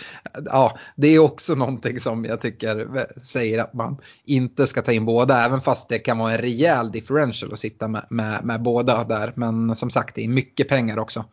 ja, 0.45 0.79
det 0.97 1.09
är 1.09 1.19
också 1.19 1.55
någonting 1.55 2.01
som 2.01 2.25
jag 2.25 2.41
tycker 2.41 3.07
säger 3.21 3.59
att 3.59 3.75
man 3.75 3.97
inte 4.25 4.67
ska 4.67 4.83
ta 4.83 4.93
in 4.93 5.05
båda, 5.05 5.45
även 5.45 5.61
fast 5.61 5.89
det 5.89 5.99
kan 5.99 6.19
vara 6.19 6.33
en 6.33 6.39
rejäl 6.39 6.93
differential 6.93 7.53
att 7.53 7.59
sitta 7.59 7.89
med, 7.89 8.07
med, 8.11 8.45
med 8.45 8.63
båda 8.63 9.05
där. 9.05 9.33
Men 9.37 9.77
som 9.77 9.91
sagt, 9.91 10.15
det 10.15 10.25
är 10.25 10.29
mycket 10.29 10.69
pengar 10.69 10.99
också. 10.99 11.25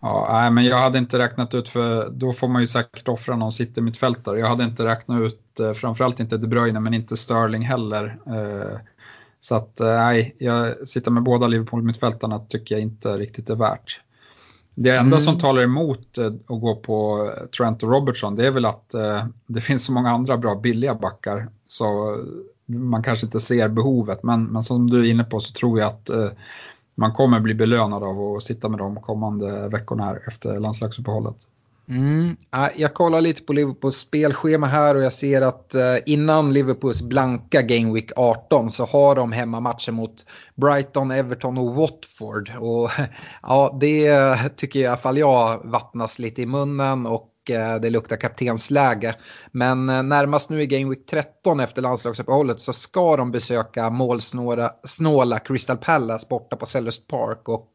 Ja, 0.00 0.50
men 0.50 0.64
jag 0.64 0.78
hade 0.78 0.98
inte 0.98 1.18
räknat 1.18 1.54
ut, 1.54 1.68
för 1.68 2.10
då 2.10 2.32
får 2.32 2.48
man 2.48 2.60
ju 2.60 2.66
säkert 2.66 3.08
offra 3.08 3.36
någon 3.36 3.52
sitter 3.52 3.82
mittfältare. 3.82 4.38
Jag 4.38 4.46
hade 4.46 4.64
inte 4.64 4.84
räknat 4.84 5.20
ut, 5.20 5.60
eh, 5.60 5.72
framförallt 5.72 6.20
inte 6.20 6.36
De 6.38 6.46
Bruyne, 6.46 6.80
men 6.80 6.94
inte 6.94 7.16
Sterling 7.16 7.62
heller. 7.62 8.18
Eh, 8.26 8.78
Eh, 9.50 9.54
Så 9.54 9.54
att 9.54 9.80
nej, 9.80 10.36
jag 10.38 10.88
sitter 10.88 11.10
med 11.10 11.22
båda 11.22 11.46
Liverpool-mittfältarna 11.46 12.38
tycker 12.38 12.74
jag 12.74 12.82
inte 12.82 13.16
riktigt 13.16 13.50
är 13.50 13.54
värt. 13.54 14.00
Det 14.74 14.90
enda 14.90 15.16
mm. 15.16 15.20
som 15.20 15.38
talar 15.38 15.62
emot 15.62 16.18
att 16.18 16.60
gå 16.60 16.76
på 16.76 17.30
Trent 17.56 17.82
och 17.82 17.92
Robertson 17.92 18.36
det 18.36 18.46
är 18.46 18.50
väl 18.50 18.64
att 18.64 18.94
det 19.46 19.60
finns 19.60 19.84
så 19.84 19.92
många 19.92 20.10
andra 20.10 20.36
bra 20.36 20.54
billiga 20.54 20.94
backar 20.94 21.48
så 21.68 22.16
man 22.66 23.02
kanske 23.02 23.26
inte 23.26 23.40
ser 23.40 23.68
behovet. 23.68 24.22
Men, 24.22 24.44
men 24.44 24.62
som 24.62 24.90
du 24.90 25.00
är 25.00 25.10
inne 25.10 25.24
på 25.24 25.40
så 25.40 25.52
tror 25.52 25.78
jag 25.78 25.88
att 25.88 26.10
man 26.94 27.12
kommer 27.12 27.40
bli 27.40 27.54
belönad 27.54 28.02
av 28.02 28.20
att 28.20 28.42
sitta 28.42 28.68
med 28.68 28.78
de 28.78 28.96
kommande 29.00 29.68
veckorna 29.68 30.04
här 30.04 30.22
efter 30.26 30.60
landslagsuppehållet. 30.60 31.36
Mm. 31.88 32.36
Jag 32.76 32.94
kollar 32.94 33.20
lite 33.20 33.42
på 33.42 33.52
Liverpools 33.52 33.96
spelschema 33.96 34.66
här 34.66 34.94
och 34.94 35.02
jag 35.02 35.12
ser 35.12 35.42
att 35.42 35.74
eh, 35.74 35.96
innan 36.06 36.52
Liverpools 36.52 37.02
blanka 37.02 37.62
Game 37.62 37.92
Week 37.92 38.10
18 38.16 38.70
så 38.70 38.84
har 38.84 39.14
de 39.14 39.32
hemmamatcher 39.32 39.92
mot 39.92 40.26
Brighton, 40.56 41.10
Everton 41.10 41.58
och 41.58 41.74
Watford. 41.74 42.52
Och 42.60 42.90
ja, 43.42 43.78
det 43.80 44.06
eh, 44.06 44.46
tycker 44.56 44.80
jag 44.80 44.84
i 44.84 44.88
alla 44.88 44.96
fall 44.96 45.18
jag 45.18 45.60
vattnas 45.64 46.18
lite 46.18 46.42
i 46.42 46.46
munnen 46.46 47.06
och 47.06 47.50
eh, 47.50 47.80
det 47.80 47.90
luktar 47.90 48.16
kaptensläge. 48.16 49.14
Men 49.52 49.86
närmast 49.86 50.50
nu 50.50 50.62
i 50.62 50.66
Game 50.66 50.90
Week 50.90 51.06
13 51.06 51.60
efter 51.60 51.82
landslagsuppehållet 51.82 52.60
så 52.60 52.72
ska 52.72 53.16
de 53.16 53.30
besöka 53.30 53.90
målsnåla 53.90 55.38
Crystal 55.38 55.76
Palace 55.76 56.26
borta 56.30 56.56
på 56.56 56.66
Sellers 56.66 57.06
Park. 57.06 57.48
Och 57.48 57.72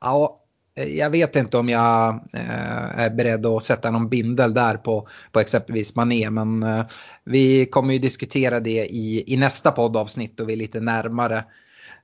ja, 0.00 0.36
Eh, 0.74 0.96
jag 0.98 1.10
vet 1.10 1.36
inte 1.36 1.58
om 1.58 1.68
jag 1.68 2.14
eh, 2.32 2.98
är 2.98 3.10
beredd 3.10 3.46
att 3.46 3.64
sätta 3.64 3.90
någon 3.90 4.08
bindel 4.08 4.54
där 4.54 4.76
på, 4.76 5.08
på 5.32 5.40
exempelvis 5.40 5.94
Mané. 5.94 6.30
Men 6.30 6.62
eh, 6.62 6.86
vi 7.24 7.66
kommer 7.66 7.92
ju 7.92 7.98
diskutera 7.98 8.60
det 8.60 8.86
i, 8.86 9.34
i 9.34 9.36
nästa 9.36 9.70
poddavsnitt 9.70 10.40
och 10.40 10.48
vi 10.48 10.52
är 10.52 10.56
lite 10.56 10.80
närmare 10.80 11.44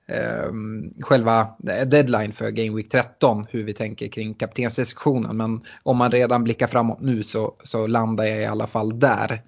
ehm, 0.07 0.85
eh, 0.85 1.05
själva 1.05 1.49
deadline 1.87 2.33
för 2.33 2.51
Game 2.51 2.77
Week 2.77 2.89
13, 2.89 3.47
hur 3.51 3.65
vi 3.65 3.73
tänker 3.73 4.09
kring 4.09 4.35
kaptensdiskussionen. 4.35 5.37
Men 5.37 5.61
om 5.83 5.97
man 5.97 6.11
redan 6.11 6.45
blickar 6.45 6.67
framåt 6.67 7.01
nu 7.01 7.23
så, 7.23 7.57
så 7.65 7.87
landar 7.87 8.25
jag 8.25 8.43
i 8.43 8.47
alla 8.47 8.67
fall 8.67 8.99
där. 8.99 9.43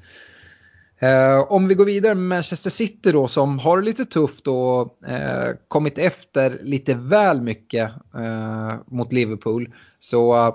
Eh, 1.02 1.52
om 1.52 1.68
vi 1.68 1.74
går 1.74 1.84
vidare 1.84 2.14
med 2.14 2.36
Manchester 2.36 2.70
City 2.70 3.12
då 3.12 3.28
som 3.28 3.58
har 3.58 3.78
det 3.78 3.84
lite 3.84 4.04
tufft 4.04 4.46
och 4.46 5.08
eh, 5.08 5.54
kommit 5.68 5.98
efter 5.98 6.58
lite 6.62 6.94
väl 6.94 7.40
mycket 7.40 7.90
eh, 8.14 8.74
mot 8.86 9.12
Liverpool. 9.12 9.74
Så 9.98 10.36
eh, 10.36 10.54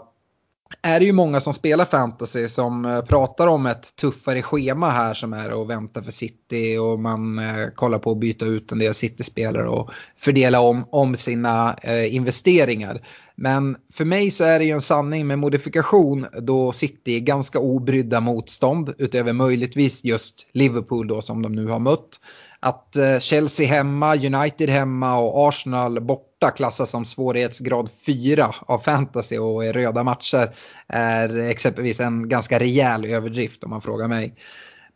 är 0.81 0.99
det 0.99 1.05
ju 1.05 1.11
många 1.11 1.39
som 1.39 1.53
spelar 1.53 1.85
fantasy 1.85 2.47
som 2.47 2.85
eh, 2.85 3.01
pratar 3.01 3.47
om 3.47 3.65
ett 3.65 3.95
tuffare 3.95 4.41
schema 4.41 4.89
här 4.89 5.13
som 5.13 5.33
är 5.33 5.61
att 5.61 5.67
vänta 5.67 6.03
för 6.03 6.11
City 6.11 6.77
och 6.77 6.99
man 6.99 7.39
eh, 7.39 7.67
kollar 7.75 7.99
på 7.99 8.11
att 8.11 8.19
byta 8.19 8.45
ut 8.45 8.71
en 8.71 8.79
del 8.79 8.93
City-spelare 8.93 9.67
och 9.69 9.91
fördela 10.17 10.59
om, 10.59 10.87
om 10.91 11.17
sina 11.17 11.75
eh, 11.81 12.15
investeringar. 12.15 13.07
Men 13.35 13.77
för 13.93 14.05
mig 14.05 14.31
så 14.31 14.43
är 14.43 14.59
det 14.59 14.65
ju 14.65 14.71
en 14.71 14.81
sanning 14.81 15.27
med 15.27 15.39
modifikation 15.39 16.25
då 16.41 16.71
City 16.71 17.15
är 17.15 17.19
ganska 17.19 17.59
obrydda 17.59 18.19
motstånd 18.19 18.93
utöver 18.97 19.33
möjligtvis 19.33 20.03
just 20.03 20.47
Liverpool 20.51 21.07
då 21.07 21.21
som 21.21 21.41
de 21.41 21.51
nu 21.51 21.67
har 21.67 21.79
mött 21.79 22.19
att 22.59 22.95
eh, 22.95 23.19
Chelsea 23.19 23.67
hemma, 23.67 24.15
United 24.15 24.69
hemma 24.69 25.17
och 25.17 25.47
Arsenal 25.47 26.01
borta 26.01 26.51
klassas 26.51 26.89
som 26.89 27.05
svårighetsgrad 27.05 27.89
4 28.05 28.55
av 28.59 28.79
fantasy 28.79 29.37
och 29.37 29.65
är 29.65 29.73
röda 29.73 30.03
matcher 30.03 30.55
är 30.87 31.37
exempelvis 31.37 31.99
en 31.99 32.29
ganska 32.29 32.59
rejäl 32.59 33.05
överdrift 33.05 33.63
om 33.63 33.69
man 33.69 33.81
frågar 33.81 34.07
mig. 34.07 34.35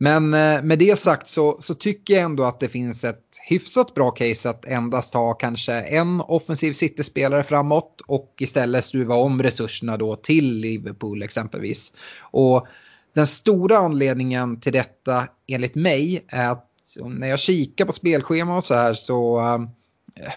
Men 0.01 0.33
eh, 0.33 0.63
med 0.63 0.79
det 0.79 0.99
sagt 0.99 1.27
så, 1.27 1.57
så, 1.59 1.73
tycker 1.73 2.13
jag 2.13 2.23
ändå 2.23 2.43
att 2.43 2.59
det 2.59 2.69
finns 2.69 3.03
ett 3.03 3.39
hyfsat 3.49 3.93
bra 3.93 4.11
case 4.11 4.49
att 4.49 4.65
endast 4.65 5.13
ha 5.13 5.33
kanske 5.33 5.73
en 5.73 6.21
offensiv 6.21 6.73
City-spelare 6.73 7.43
framåt 7.43 8.01
och 8.07 8.35
istället 8.39 8.85
stuva 8.85 9.15
om 9.15 9.43
resurserna 9.43 9.97
då 9.97 10.15
till 10.15 10.53
Liverpool 10.57 11.23
exempelvis. 11.23 11.93
Och 12.19 12.67
den 13.13 13.27
stora 13.27 13.77
anledningen 13.77 14.59
till 14.59 14.73
detta 14.73 15.27
enligt 15.47 15.75
mig 15.75 16.25
är 16.27 16.49
att 16.49 16.65
när 17.05 17.27
jag 17.27 17.39
kikar 17.39 17.85
på 17.85 17.93
spelschema 17.93 18.57
och 18.57 18.63
så 18.63 18.73
här 18.73 18.93
så 18.93 19.39
äh, 19.39 19.59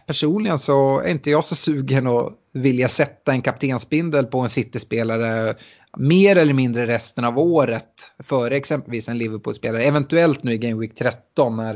personligen 0.06 0.58
så 0.58 1.00
är 1.00 1.10
inte 1.10 1.30
jag 1.30 1.44
så 1.44 1.54
sugen 1.54 2.06
att 2.06 2.32
vilja 2.52 2.88
sätta 2.88 3.32
en 3.32 3.42
kaptensbindel 3.42 4.26
på 4.26 4.40
en 4.40 4.48
City-spelare 4.48 5.54
mer 5.96 6.36
eller 6.36 6.54
mindre 6.54 6.86
resten 6.86 7.24
av 7.24 7.38
året 7.38 8.10
före 8.18 8.56
exempelvis 8.56 9.08
en 9.08 9.18
Liverpool-spelare. 9.18 9.84
Eventuellt 9.84 10.42
nu 10.42 10.52
i 10.52 10.58
Game 10.58 10.80
Week 10.80 10.94
13 10.94 11.56
när 11.56 11.72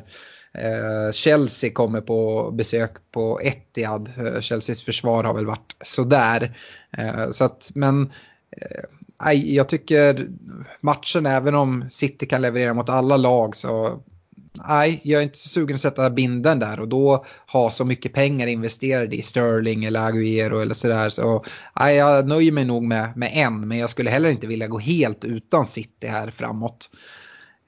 eh, 0.55 1.13
Chelsea 1.13 1.73
kommer 1.73 2.01
på 2.01 2.51
besök 2.51 2.93
på 3.11 3.41
Etihad. 3.43 4.11
Eh, 4.19 4.41
Chelseas 4.41 4.83
försvar 4.83 5.25
har 5.25 5.35
väl 5.35 5.47
varit 5.47 5.77
sådär. 5.81 6.57
Eh, 6.99 7.31
så 7.31 7.45
att, 7.45 7.71
men 7.75 8.13
eh, 8.51 9.33
jag 9.33 9.69
tycker 9.69 10.29
matchen, 10.81 11.27
även 11.27 11.55
om 11.55 11.85
City 11.91 12.27
kan 12.27 12.43
leverera 12.43 12.75
mot 12.75 12.89
alla 12.89 13.17
lag 13.17 13.57
så 13.57 14.03
nej, 14.69 15.01
jag 15.05 15.19
är 15.19 15.23
inte 15.23 15.39
så 15.39 15.49
sugen 15.49 15.75
att 15.75 15.81
sätta 15.81 16.11
binden 16.11 16.59
där 16.59 16.81
och 16.81 16.89
då 16.89 17.25
ha 17.47 17.71
så 17.71 17.85
mycket 17.85 18.13
pengar 18.13 18.47
investerade 18.47 19.17
i 19.17 19.23
Sterling 19.23 19.85
eller 19.85 20.01
Agüero 20.01 20.63
eller 20.63 20.75
sådär. 20.75 21.09
Så 21.09 21.45
nej, 21.81 21.97
jag 21.97 22.29
nöjer 22.29 22.53
mig 22.53 22.65
nog 22.65 22.83
med, 22.83 23.17
med 23.17 23.31
en, 23.35 23.69
men 23.69 23.79
jag 23.79 23.91
skulle 23.91 24.11
heller 24.11 24.31
inte 24.31 24.47
vilja 24.47 24.67
gå 24.67 24.79
helt 24.79 25.25
utan 25.25 25.67
City 25.67 26.07
här 26.07 26.31
framåt. 26.31 26.91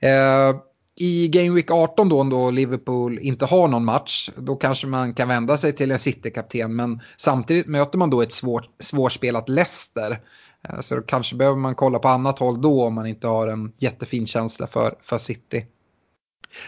Eh, 0.01 0.57
I 0.97 1.29
Game 1.29 1.55
Week 1.55 1.71
18 1.71 2.09
då, 2.09 2.25
då 2.25 2.51
Liverpool 2.51 3.19
inte 3.19 3.47
har 3.47 3.69
någon 3.69 3.85
match, 3.85 4.31
då 4.37 4.57
kanske 4.57 4.87
man 4.87 5.15
kan 5.15 5.29
vända 5.29 5.57
sig 5.57 5.73
till 5.73 5.91
en 5.91 5.99
City-kapten, 5.99 6.77
men 6.77 7.01
samtidigt 7.17 7.67
möter 7.67 7.99
man 7.99 8.11
då 8.11 8.23
ett 8.23 8.33
svår, 8.33 8.65
svårspelat 8.81 9.49
Leicester. 9.49 10.21
Eh, 10.69 10.81
så 10.81 11.01
kanske 11.01 11.37
behöver 11.37 11.59
man 11.59 11.75
kolla 11.75 11.99
på 11.99 12.09
annat 12.09 12.39
håll 12.39 12.63
då 12.63 12.87
om 12.87 12.95
man 12.95 13.07
inte 13.07 13.27
har 13.27 13.49
en 13.49 13.73
jättefin 13.79 14.27
känsla 14.27 14.67
för, 14.67 14.95
för 15.01 15.19
City. 15.19 15.67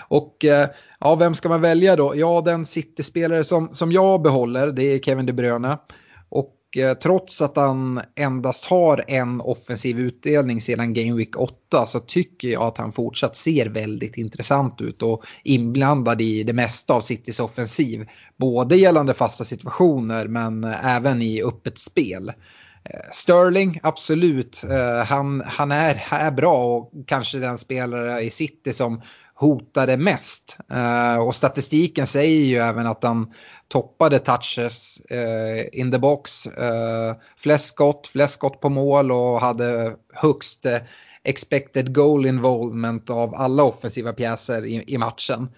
Och 0.08 0.44
eh, 0.44 0.68
ja, 1.00 1.14
vem 1.14 1.34
ska 1.34 1.48
man 1.48 1.60
välja 1.60 1.96
då? 1.96 2.12
Ja, 2.16 2.42
den 2.44 2.66
City-spelare 2.66 3.44
som, 3.44 3.74
som 3.74 3.92
jag 3.92 4.22
behåller, 4.22 4.66
det 4.66 4.82
är 4.82 4.98
Kevin 4.98 5.26
De 5.26 5.32
Bruyne. 5.32 5.78
Och 6.28 6.56
eh, 6.76 6.94
trots 6.94 7.42
att 7.42 7.56
han 7.56 8.00
endast 8.16 8.64
har 8.64 9.04
en 9.06 9.40
offensiv 9.40 10.00
utdelning 10.00 10.60
sedan 10.60 10.94
Game 10.94 11.16
Week 11.16 11.36
8 11.36 11.86
så 11.86 12.00
tycker 12.00 12.48
jag 12.48 12.62
att 12.62 12.78
han 12.78 12.92
fortsatt 12.92 13.36
ser 13.36 13.66
väldigt 13.66 14.16
intressant 14.16 14.80
ut 14.80 15.02
och 15.02 15.24
inblandad 15.44 16.20
i 16.20 16.42
det 16.42 16.52
mesta 16.52 16.94
av 16.94 17.00
Citys 17.00 17.40
offensiv. 17.40 18.06
Både 18.36 18.76
gällande 18.76 19.14
fasta 19.14 19.44
situationer 19.44 20.26
men 20.28 20.64
eh, 20.64 20.96
även 20.96 21.22
i 21.22 21.42
öppet 21.42 21.78
spel. 21.78 22.28
Eh, 22.84 23.00
Sterling, 23.12 23.80
absolut. 23.82 24.62
Han, 25.06 25.42
han 25.46 25.72
är, 25.72 26.06
är 26.10 26.30
bra 26.30 26.76
och 26.76 26.92
kanske 27.06 27.38
den 27.38 27.58
spelare 27.58 28.20
i 28.20 28.30
City 28.30 28.72
som 28.72 29.02
hotade 29.40 29.96
mest. 29.96 30.58
Eh, 30.72 31.16
och 31.16 31.36
statistiken 31.36 32.06
säger 32.06 32.44
ju 32.44 32.56
även 32.56 32.86
att 32.86 33.04
han 33.04 33.32
toppade 33.68 34.18
touches 34.18 35.00
eh, 35.00 35.80
in 35.80 35.92
the 35.92 35.98
box. 35.98 36.46
Eh, 36.46 37.14
flest 37.36 37.68
skott, 37.68 38.06
flest 38.06 38.34
skott 38.34 38.60
på 38.60 38.68
mål 38.68 39.12
och 39.12 39.40
hade 39.40 39.94
högst 40.12 40.66
expected 41.24 41.94
goal 41.94 42.26
involvement 42.26 43.10
av 43.10 43.34
alla 43.34 43.62
offensiva 43.62 44.12
pjäser 44.12 44.64
i, 44.64 44.84
i 44.86 44.98
matchen. 44.98 45.48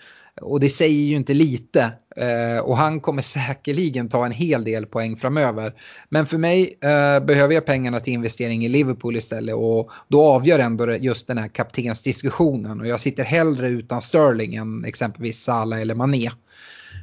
Och 0.41 0.61
det 0.61 0.69
säger 0.69 1.05
ju 1.05 1.17
inte 1.17 1.35
lite. 1.35 1.93
Eh, 2.17 2.65
och 2.65 2.77
han 2.77 3.01
kommer 3.01 3.23
säkerligen 3.47 4.09
ta 4.09 4.27
en 4.27 4.33
hel 4.33 4.65
del 4.65 4.87
poäng 4.87 5.17
framöver. 5.17 5.75
Men 6.09 6.27
för 6.27 6.39
mig 6.39 6.79
eh, 6.81 7.25
behöver 7.25 7.55
jag 7.55 7.67
pengarna 7.67 8.01
till 8.01 8.13
investering 8.13 8.65
i 8.65 8.69
Liverpool 8.69 9.17
istället. 9.17 9.55
Och 9.55 9.91
då 10.09 10.25
avgör 10.25 10.59
ändå 10.59 10.93
just 10.93 11.27
den 11.27 11.39
här 11.39 11.49
kaptensdiskussionen. 11.49 12.81
Och 12.81 12.87
jag 12.87 13.01
sitter 13.01 13.25
hellre 13.25 13.69
utan 13.69 14.03
Sterling 14.03 14.55
än 14.55 14.85
exempelvis 14.85 15.43
Salah 15.43 15.81
eller 15.81 15.95
Mané. 15.95 16.31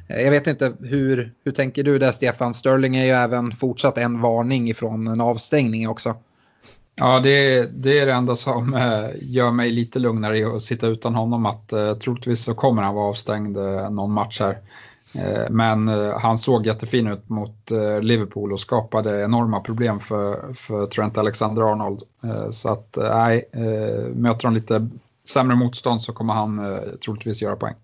Eh, 0.08 0.22
jag 0.22 0.30
vet 0.30 0.46
inte, 0.46 0.72
hur, 0.80 1.32
hur 1.44 1.52
tänker 1.52 1.84
du 1.84 1.98
där 1.98 2.12
Stefan? 2.12 2.54
Sterling 2.54 2.96
är 2.96 3.04
ju 3.04 3.10
även 3.12 3.52
fortsatt 3.52 3.98
en 3.98 4.20
varning 4.20 4.70
ifrån 4.70 5.06
en 5.06 5.20
avstängning 5.20 5.88
också. 5.88 6.16
Ja, 7.02 7.20
det, 7.20 7.66
det 7.82 7.98
är 7.98 8.06
det 8.06 8.12
enda 8.12 8.36
som 8.36 8.74
eh, 8.74 9.10
gör 9.22 9.50
mig 9.50 9.70
lite 9.70 9.98
lugnare 9.98 10.38
i 10.38 10.44
att 10.44 10.62
sitta 10.62 10.86
utan 10.86 11.14
honom. 11.14 11.46
Att 11.46 11.72
eh, 11.72 11.92
troligtvis 11.92 12.42
så 12.42 12.54
kommer 12.54 12.82
han 12.82 12.94
vara 12.94 13.08
avstängd 13.08 13.56
eh, 13.56 13.90
någon 13.90 14.12
match 14.12 14.40
här. 14.40 14.58
Eh, 15.14 15.50
men 15.50 15.88
eh, 15.88 16.18
han 16.18 16.38
såg 16.38 16.66
jättefin 16.66 17.06
ut 17.06 17.28
mot 17.28 17.70
eh, 17.70 18.00
Liverpool 18.00 18.52
och 18.52 18.60
skapade 18.60 19.22
enorma 19.24 19.60
problem 19.60 20.00
för, 20.00 20.52
för 20.52 20.86
Trent 20.86 21.18
Alexander-Arnold. 21.18 22.02
Eh, 22.24 22.50
så 22.50 22.68
att 22.68 22.96
eh, 22.96 23.18
nej, 23.18 23.44
möter 24.14 24.42
de 24.42 24.54
lite 24.54 24.88
sämre 25.28 25.56
motstånd 25.56 26.02
så 26.02 26.12
kommer 26.12 26.34
han 26.34 26.80
troligtvis 27.04 27.42
göra 27.42 27.56
poäng. 27.56 27.74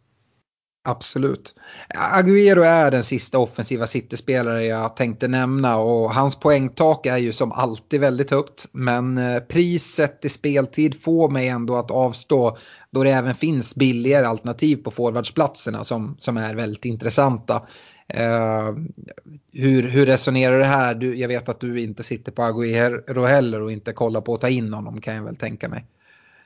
Absolut. 0.89 1.55
Agüero 1.95 2.63
är 2.63 2.91
den 2.91 3.05
sista 3.05 3.39
offensiva 3.39 3.87
City-spelare 3.87 4.65
jag 4.65 4.97
tänkte 4.97 5.29
nämna 5.29 5.77
och 5.77 6.15
hans 6.15 6.41
poängtak 6.41 7.07
är 7.07 7.17
ju 7.17 7.33
som 7.33 7.53
alltid 7.53 8.01
väldigt 8.01 8.31
högt. 8.31 8.69
Men 8.73 9.19
eh, 9.19 9.41
priset 9.41 10.25
i 10.25 10.29
speltid 10.29 11.03
får 11.03 11.29
mig 11.31 11.49
ändå 11.49 11.77
att 11.77 11.91
avstå 11.91 12.57
då 12.91 13.05
det 13.05 13.11
även 13.11 13.35
finns 13.35 13.75
billigare 13.75 14.27
alternativ 14.27 14.77
på 14.77 14.91
forwardsplatserna 14.91 15.85
som, 15.85 16.15
som 16.19 16.37
är 16.37 16.55
väldigt 16.55 16.85
intressanta. 16.85 17.63
Uh, 18.15 18.79
hur, 19.53 19.89
hur 19.89 20.07
resonerar 20.07 20.59
du 20.59 20.65
här? 20.65 20.95
Du, 20.95 21.17
jag 21.17 21.29
vet 21.29 21.49
att 21.49 21.61
du 21.61 21.81
inte 21.81 22.03
sitter 22.03 22.33
på 22.33 22.43
Agüero 22.43 23.27
heller 23.27 23.63
och 23.63 23.73
inte 23.73 23.93
kollar 23.93 24.21
på 24.21 24.35
att 24.35 24.41
ta 24.41 24.49
in 24.49 24.73
honom 24.73 25.01
kan 25.01 25.15
jag 25.15 25.25
väl 25.25 25.37
tänka 25.37 25.69
mig. 25.69 25.85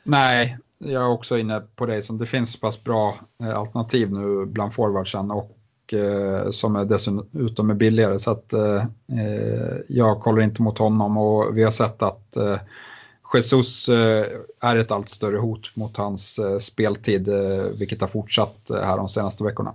Nej, 0.02 0.58
jag 0.84 1.02
är 1.02 1.08
också 1.08 1.38
inne 1.38 1.60
på 1.60 1.86
det 1.86 2.02
som 2.02 2.18
det 2.18 2.26
finns 2.26 2.52
så 2.52 2.58
pass 2.58 2.84
bra 2.84 3.14
eh, 3.42 3.58
alternativ 3.58 4.12
nu 4.12 4.46
bland 4.46 4.74
forwardsen 4.74 5.30
och 5.30 5.56
eh, 5.92 6.50
som 6.50 6.76
är 6.76 6.84
dessutom 6.84 7.70
är 7.70 7.74
billigare 7.74 8.18
så 8.18 8.30
att 8.30 8.52
eh, 8.52 8.84
jag 9.88 10.20
kollar 10.20 10.42
inte 10.42 10.62
mot 10.62 10.78
honom 10.78 11.16
och 11.16 11.56
vi 11.56 11.62
har 11.64 11.70
sett 11.70 12.02
att 12.02 12.36
Jesus 13.34 13.88
är 14.60 14.76
ett 14.76 14.90
allt 14.90 15.08
större 15.08 15.36
hot 15.36 15.76
mot 15.76 15.96
hans 15.96 16.40
speltid 16.60 17.28
vilket 17.78 18.00
har 18.00 18.08
fortsatt 18.08 18.70
här 18.70 18.96
de 18.96 19.08
senaste 19.08 19.44
veckorna. 19.44 19.74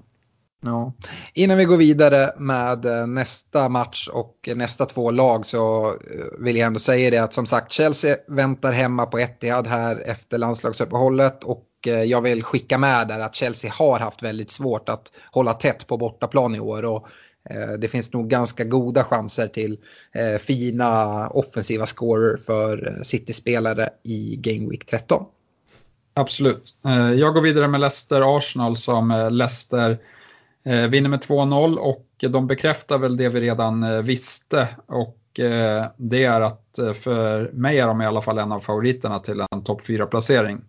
Ja. 0.65 0.93
Innan 1.33 1.57
vi 1.57 1.65
går 1.65 1.77
vidare 1.77 2.33
med 2.37 2.85
eh, 2.85 3.07
nästa 3.07 3.69
match 3.69 4.07
och 4.07 4.49
nästa 4.55 4.85
två 4.85 5.11
lag 5.11 5.45
så 5.45 5.87
eh, 5.87 5.93
vill 6.39 6.57
jag 6.57 6.67
ändå 6.67 6.79
säga 6.79 7.11
det 7.11 7.17
att 7.17 7.33
som 7.33 7.45
sagt 7.45 7.71
Chelsea 7.71 8.17
väntar 8.27 8.71
hemma 8.71 9.05
på 9.05 9.19
Etihad 9.19 9.67
här 9.67 10.03
efter 10.05 10.37
landslagsuppehållet 10.37 11.43
och 11.43 11.65
eh, 11.87 12.03
jag 12.03 12.21
vill 12.21 12.43
skicka 12.43 12.77
med 12.77 13.07
där 13.07 13.19
att 13.19 13.35
Chelsea 13.35 13.71
har 13.73 13.99
haft 13.99 14.23
väldigt 14.23 14.51
svårt 14.51 14.89
att 14.89 15.11
hålla 15.31 15.53
tätt 15.53 15.87
på 15.87 15.97
bortaplan 15.97 16.55
i 16.55 16.59
år 16.59 16.85
och 16.85 17.07
det 17.79 17.87
finns 17.87 18.13
nog 18.13 18.29
ganska 18.29 18.63
goda 18.63 19.03
chanser 19.03 19.47
till 19.47 19.77
fina 20.39 21.27
offensiva 21.27 21.85
scorer 21.85 22.37
för 22.37 22.99
City-spelare 23.03 23.89
i 24.03 24.35
Game 24.35 24.69
Week 24.69 24.85
13. 24.85 25.25
Absolut. 26.13 26.73
Jag 27.15 27.33
går 27.33 27.41
vidare 27.41 27.67
med 27.67 27.81
Leicester-Arsenal 27.81 28.75
som 28.75 29.29
Leicester 29.31 29.99
Eh, 30.65 30.87
vinner 30.87 31.09
med 31.09 31.19
2-0 31.19 31.77
och 31.77 32.07
de 32.19 32.47
bekräftar 32.47 32.97
väl 32.97 33.17
det 33.17 33.29
vi 33.29 33.41
redan 33.41 33.83
eh, 33.83 34.01
visste 34.01 34.67
och 34.85 35.39
eh, 35.39 35.85
det 35.97 36.23
är 36.23 36.41
att 36.41 36.77
eh, 36.77 36.93
för 36.93 37.51
mig 37.53 37.79
är 37.79 37.87
de 37.87 38.01
i 38.01 38.05
alla 38.05 38.21
fall 38.21 38.37
en 38.37 38.51
av 38.51 38.59
favoriterna 38.59 39.19
till 39.19 39.43
en 39.51 39.63
topp 39.63 39.81
4-placering. 39.87 40.61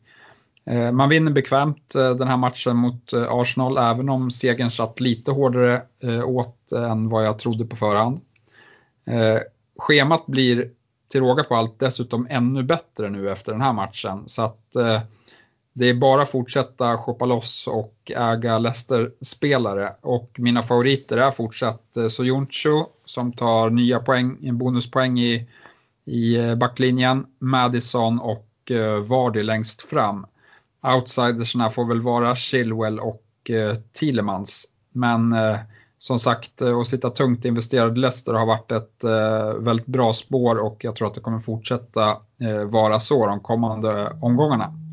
Man 0.92 1.08
vinner 1.08 1.32
bekvämt 1.32 1.94
den 1.94 2.28
här 2.28 2.36
matchen 2.36 2.76
mot 2.76 3.12
Arsenal 3.28 3.78
även 3.78 4.08
om 4.08 4.30
segern 4.30 4.70
satt 4.70 5.00
lite 5.00 5.30
hårdare 5.30 5.82
åt 6.24 6.72
än 6.72 7.08
vad 7.08 7.26
jag 7.26 7.38
trodde 7.38 7.64
på 7.64 7.76
förhand. 7.76 8.20
Schemat 9.78 10.26
blir 10.26 10.70
till 11.08 11.20
råga 11.20 11.44
på 11.44 11.54
allt 11.54 11.78
dessutom 11.78 12.26
ännu 12.30 12.62
bättre 12.62 13.10
nu 13.10 13.30
efter 13.30 13.52
den 13.52 13.60
här 13.60 13.72
matchen 13.72 14.22
så 14.26 14.42
att 14.42 14.76
det 15.78 15.88
är 15.88 15.95
bara 15.95 16.23
att 16.23 16.30
fortsätta 16.30 16.99
shoppa 16.99 17.25
loss 17.25 17.66
och 17.66 18.12
äga 18.16 18.59
Leicester-spelare. 18.59 19.92
Och 20.00 20.30
mina 20.38 20.62
favoriter 20.62 21.16
är 21.16 21.30
fortsatt 21.30 21.97
eh, 21.97 22.09
Soyuncu 22.09 22.85
som 23.04 23.33
tar 23.33 23.71
nya 23.71 23.99
poäng, 23.99 24.38
en 24.42 24.59
bonuspoäng 24.59 25.18
i, 25.18 25.49
i 26.04 26.37
eh, 26.37 26.54
backlinjen, 26.54 27.26
Madison 27.38 28.21
och 28.21 28.71
eh, 28.71 29.00
Vardy 29.00 29.42
längst 29.42 29.83
fram. 29.83 30.26
Outsidersna 30.97 31.71
får 31.71 31.85
väl 31.85 32.00
vara 32.00 32.37
Chilwell 32.37 33.00
och 33.00 33.25
eh, 33.50 33.75
Tillemans. 33.75 33.92
Thielemans. 33.92 34.66
Men 34.92 35.35
som 35.99 36.18
sagt, 36.18 36.62
att 36.62 36.87
sitta 36.87 37.11
tungt 37.11 37.45
investerad 37.45 37.99
i 37.99 38.00
Leicester 38.00 38.33
har 38.33 38.47
varit 38.47 38.73
ett 38.73 39.04
väldigt 39.59 39.87
bra 39.87 40.12
spår 40.12 40.56
och 40.56 40.85
jag 40.85 40.97
tror 40.97 41.09
att 41.09 41.14
det 41.14 41.21
kommer 41.21 41.40
fortsätta 41.40 42.16
vara 42.66 43.00
så 43.00 43.26
de 43.26 43.40
kommande 43.40 44.16
omgångarna. 44.21 44.85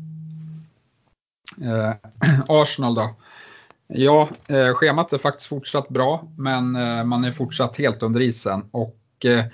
Eh, 1.62 1.92
Arsenal 2.48 2.94
då. 2.94 3.14
Ja, 3.86 4.28
eh, 4.46 4.74
schemat 4.74 5.12
är 5.12 5.18
faktiskt 5.18 5.48
fortsatt 5.48 5.88
bra, 5.88 6.28
men 6.38 6.76
eh, 6.76 7.04
man 7.04 7.24
är 7.24 7.32
fortsatt 7.32 7.76
helt 7.76 8.02
under 8.02 8.20
isen. 8.20 8.62
Och 8.70 9.24
eh, 9.24 9.44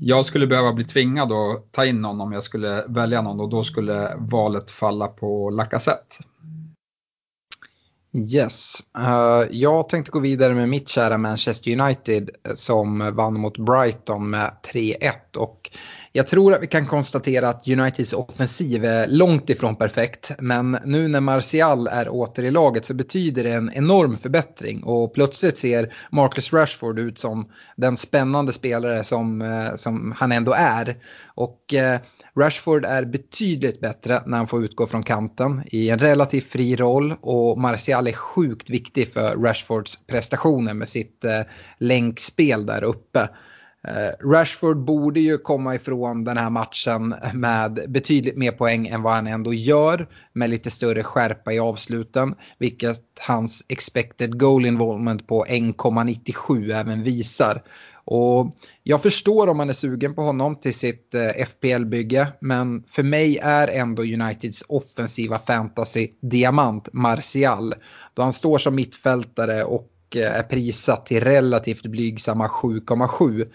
jag 0.00 0.24
skulle 0.24 0.46
behöva 0.46 0.72
bli 0.72 0.84
tvingad 0.84 1.32
att 1.32 1.72
ta 1.72 1.84
in 1.84 2.02
någon 2.02 2.20
om 2.20 2.32
jag 2.32 2.42
skulle 2.42 2.84
välja 2.88 3.22
någon 3.22 3.40
och 3.40 3.48
då 3.48 3.64
skulle 3.64 4.14
valet 4.16 4.70
falla 4.70 5.08
på 5.08 5.50
Lacazette. 5.50 6.16
Yes, 8.12 8.82
uh, 8.98 9.56
jag 9.56 9.88
tänkte 9.88 10.10
gå 10.10 10.20
vidare 10.20 10.54
med 10.54 10.68
mitt 10.68 10.88
kära 10.88 11.18
Manchester 11.18 11.80
United 11.80 12.30
eh, 12.48 12.54
som 12.54 13.14
vann 13.14 13.40
mot 13.40 13.58
Brighton 13.58 14.30
med 14.30 14.50
3-1 14.72 15.12
och 15.36 15.70
jag 16.18 16.26
tror 16.26 16.54
att 16.54 16.62
vi 16.62 16.66
kan 16.66 16.86
konstatera 16.86 17.48
att 17.48 17.68
Uniteds 17.68 18.12
offensiv 18.12 18.84
är 18.84 19.06
långt 19.06 19.50
ifrån 19.50 19.76
perfekt. 19.76 20.32
Men 20.38 20.78
nu 20.84 21.08
när 21.08 21.20
Martial 21.20 21.86
är 21.86 22.08
åter 22.08 22.44
i 22.44 22.50
laget 22.50 22.86
så 22.86 22.94
betyder 22.94 23.44
det 23.44 23.52
en 23.52 23.70
enorm 23.74 24.16
förbättring. 24.16 24.82
Och 24.82 25.14
plötsligt 25.14 25.58
ser 25.58 25.94
Marcus 26.12 26.52
Rashford 26.52 26.98
ut 26.98 27.18
som 27.18 27.48
den 27.76 27.96
spännande 27.96 28.52
spelare 28.52 29.04
som, 29.04 29.42
eh, 29.42 29.76
som 29.76 30.14
han 30.16 30.32
ändå 30.32 30.52
är. 30.56 30.96
Och 31.34 31.74
eh, 31.74 32.00
Rashford 32.38 32.84
är 32.84 33.04
betydligt 33.04 33.80
bättre 33.80 34.22
när 34.26 34.36
han 34.36 34.46
får 34.46 34.64
utgå 34.64 34.86
från 34.86 35.02
kanten 35.02 35.62
i 35.66 35.90
en 35.90 35.98
relativt 35.98 36.52
fri 36.52 36.76
roll. 36.76 37.14
Och 37.20 37.58
Martial 37.58 38.06
är 38.06 38.12
sjukt 38.12 38.70
viktig 38.70 39.12
för 39.12 39.36
Rashfords 39.36 39.98
prestationer 40.06 40.74
med 40.74 40.88
sitt 40.88 41.24
eh, 41.24 41.40
länkspel 41.78 42.66
där 42.66 42.84
uppe. 42.84 43.28
Eh, 43.86 44.26
Rashford 44.28 44.84
borde 44.84 45.20
ju 45.20 45.38
komma 45.38 45.74
ifrån 45.74 46.24
den 46.24 46.36
här 46.36 46.50
matchen 46.50 47.14
med 47.34 47.80
betydligt 47.88 48.36
mer 48.36 48.52
poäng 48.52 48.86
än 48.86 49.02
vad 49.02 49.12
han 49.12 49.26
ändå 49.26 49.54
gör. 49.54 50.08
Med 50.32 50.50
lite 50.50 50.70
större 50.70 51.02
skärpa 51.02 51.52
i 51.52 51.58
avsluten. 51.58 52.34
Vilket 52.58 53.04
hans 53.20 53.64
expected 53.68 54.38
goal 54.38 54.66
involvement 54.66 55.26
på 55.26 55.44
1,97 55.44 56.72
även 56.72 57.02
visar. 57.02 57.62
Och 58.04 58.56
jag 58.82 59.02
förstår 59.02 59.48
om 59.48 59.56
man 59.56 59.68
är 59.68 59.72
sugen 59.72 60.14
på 60.14 60.22
honom 60.22 60.56
till 60.56 60.74
sitt 60.74 61.14
eh, 61.14 61.46
FPL-bygge. 61.46 62.32
Men 62.40 62.82
för 62.88 63.02
mig 63.02 63.38
är 63.42 63.68
ändå 63.68 64.02
Uniteds 64.02 64.64
offensiva 64.68 65.38
fantasy-diamant 65.38 66.88
Martial. 66.92 67.74
Då 68.14 68.22
han 68.22 68.32
står 68.32 68.58
som 68.58 68.74
mittfältare 68.74 69.64
och 69.64 69.88
och 70.08 70.16
eh, 70.16 70.38
är 70.38 70.42
prissatt 70.42 71.06
till 71.06 71.20
relativt 71.20 71.86
blygsamma 71.86 72.48
7,7. 72.48 73.48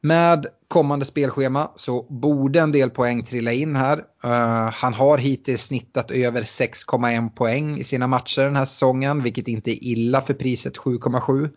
Med 0.00 0.46
kommande 0.68 1.04
spelschema 1.04 1.70
så 1.76 2.02
borde 2.02 2.60
en 2.60 2.72
del 2.72 2.90
poäng 2.90 3.24
trilla 3.24 3.52
in 3.52 3.76
här. 3.76 3.98
Uh, 4.24 4.70
han 4.72 4.94
har 4.94 5.18
hittills 5.18 5.62
snittat 5.64 6.10
över 6.10 6.42
6,1 6.42 7.30
poäng 7.30 7.78
i 7.78 7.84
sina 7.84 8.06
matcher 8.06 8.42
den 8.42 8.56
här 8.56 8.64
säsongen, 8.64 9.22
vilket 9.22 9.48
inte 9.48 9.70
är 9.70 9.84
illa 9.84 10.22
för 10.22 10.34
priset 10.34 10.76
7,7. 10.76 11.50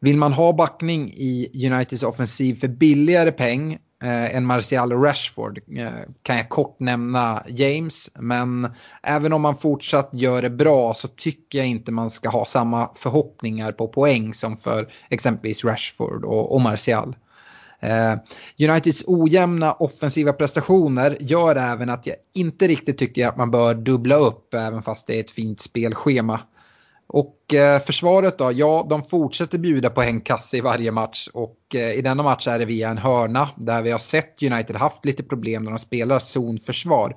Vill 0.00 0.16
man 0.16 0.32
ha 0.32 0.52
backning 0.52 1.12
i 1.14 1.66
Uniteds 1.66 2.02
offensiv 2.02 2.60
för 2.60 2.68
billigare 2.68 3.32
peng 3.32 3.78
eh, 4.02 4.36
än 4.36 4.46
Martial 4.46 4.92
och 4.92 5.04
Rashford 5.04 5.58
eh, 5.78 5.88
kan 6.22 6.36
jag 6.36 6.48
kort 6.48 6.80
nämna 6.80 7.42
James. 7.48 8.10
Men 8.14 8.68
även 9.02 9.32
om 9.32 9.42
man 9.42 9.56
fortsatt 9.56 10.10
gör 10.12 10.42
det 10.42 10.50
bra 10.50 10.94
så 10.94 11.08
tycker 11.08 11.58
jag 11.58 11.66
inte 11.66 11.92
man 11.92 12.10
ska 12.10 12.28
ha 12.28 12.44
samma 12.44 12.90
förhoppningar 12.94 13.72
på 13.72 13.88
poäng 13.88 14.34
som 14.34 14.56
för 14.56 14.88
exempelvis 15.10 15.64
Rashford 15.64 16.24
och, 16.24 16.54
och 16.54 16.60
Martial. 16.60 17.16
Eh, 17.80 18.14
Uniteds 18.68 19.04
ojämna 19.06 19.72
offensiva 19.72 20.32
prestationer 20.32 21.16
gör 21.20 21.56
även 21.56 21.90
att 21.90 22.06
jag 22.06 22.16
inte 22.34 22.66
riktigt 22.66 22.98
tycker 22.98 23.28
att 23.28 23.36
man 23.36 23.50
bör 23.50 23.74
dubbla 23.74 24.16
upp 24.16 24.54
även 24.54 24.82
fast 24.82 25.06
det 25.06 25.16
är 25.16 25.20
ett 25.20 25.30
fint 25.30 25.60
spelschema. 25.60 26.40
Och 27.08 27.54
eh, 27.54 27.80
försvaret 27.80 28.38
då, 28.38 28.52
ja 28.54 28.86
de 28.90 29.02
fortsätter 29.02 29.58
bjuda 29.58 29.90
på 29.90 30.02
en 30.02 30.20
kasse 30.20 30.56
i 30.56 30.60
varje 30.60 30.92
match 30.92 31.28
och 31.32 31.58
eh, 31.74 31.92
i 31.92 32.02
denna 32.02 32.22
match 32.22 32.48
är 32.48 32.58
det 32.58 32.64
via 32.64 32.88
en 32.88 32.98
hörna 32.98 33.48
där 33.56 33.82
vi 33.82 33.90
har 33.90 33.98
sett 33.98 34.42
United 34.42 34.76
haft 34.76 35.04
lite 35.04 35.22
problem 35.22 35.64
när 35.64 35.70
de 35.70 35.78
spelar 35.78 36.18
zonförsvar. 36.18 37.16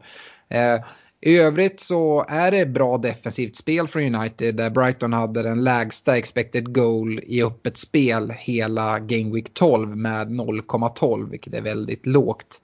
Eh, 0.49 0.83
I 1.21 1.37
övrigt 1.37 1.79
så 1.79 2.25
är 2.29 2.51
det 2.51 2.65
bra 2.65 2.97
defensivt 2.97 3.55
spel 3.55 3.87
från 3.87 4.15
United 4.15 4.55
där 4.55 4.69
Brighton 4.69 5.13
hade 5.13 5.43
den 5.43 5.63
lägsta 5.63 6.17
expected 6.17 6.73
goal 6.75 7.19
i 7.23 7.43
öppet 7.43 7.77
spel 7.77 8.33
hela 8.37 8.99
Game 8.99 9.35
Week 9.35 9.53
12 9.53 9.97
med 9.97 10.27
0,12 10.27 11.29
vilket 11.29 11.53
är 11.53 11.61
väldigt 11.61 12.05
lågt. 12.05 12.61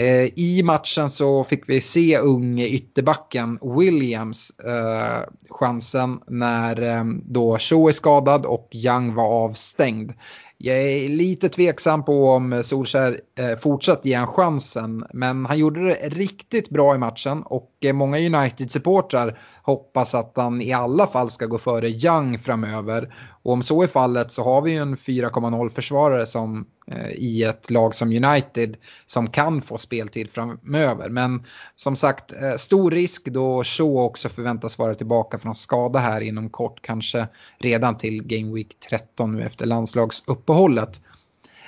Eh, 0.00 0.28
I 0.38 0.62
matchen 0.64 1.10
så 1.10 1.44
fick 1.44 1.68
vi 1.68 1.80
se 1.80 2.18
unge 2.18 2.66
ytterbacken 2.66 3.58
Williams 3.62 4.50
eh, 4.50 5.28
chansen 5.50 6.20
när 6.26 6.82
eh, 6.82 7.04
då 7.24 7.58
Shaw 7.58 7.88
är 7.88 7.92
skadad 7.92 8.46
och 8.46 8.68
Young 8.72 9.14
var 9.14 9.44
avstängd. 9.44 10.12
Jag 10.58 10.76
är 10.76 11.08
lite 11.08 11.48
tveksam 11.48 12.04
på 12.04 12.30
om 12.30 12.62
Solskär 12.64 13.20
eh, 13.38 13.58
fortsatt 13.58 14.04
ger 14.04 14.18
han 14.18 14.26
chansen, 14.26 15.04
men 15.12 15.46
han 15.46 15.58
gjorde 15.58 15.88
det 15.88 16.08
riktigt 16.08 16.70
bra 16.70 16.94
i 16.94 16.98
matchen 16.98 17.42
och 17.42 17.70
eh, 17.84 17.92
många 17.92 18.18
United-supportrar 18.18 19.38
hoppas 19.62 20.14
att 20.14 20.32
han 20.36 20.62
i 20.62 20.72
alla 20.72 21.06
fall 21.06 21.30
ska 21.30 21.46
gå 21.46 21.58
före 21.58 21.88
Young 21.88 22.38
framöver. 22.38 23.14
Och 23.42 23.52
om 23.52 23.62
så 23.62 23.82
är 23.82 23.86
fallet 23.86 24.32
så 24.32 24.42
har 24.42 24.62
vi 24.62 24.70
ju 24.70 24.78
en 24.78 24.96
4,0 24.96 25.68
försvarare 25.68 26.26
som 26.26 26.66
Eh, 26.92 27.10
i 27.10 27.42
ett 27.42 27.70
lag 27.70 27.94
som 27.94 28.24
United 28.24 28.76
som 29.06 29.30
kan 29.30 29.62
få 29.62 29.78
speltid 29.78 30.30
framöver. 30.30 31.08
Men 31.08 31.44
som 31.74 31.96
sagt, 31.96 32.32
eh, 32.42 32.54
stor 32.56 32.90
risk 32.90 33.24
då 33.24 33.64
Shaw 33.64 33.98
också 34.00 34.28
förväntas 34.28 34.78
vara 34.78 34.94
tillbaka 34.94 35.38
från 35.38 35.54
skada 35.54 35.98
här 35.98 36.20
inom 36.20 36.50
kort, 36.50 36.82
kanske 36.82 37.26
redan 37.58 37.98
till 37.98 38.22
Game 38.22 38.54
Week 38.54 38.76
13 38.90 39.32
nu 39.32 39.42
efter 39.42 39.66
landslagsuppehållet. 39.66 41.00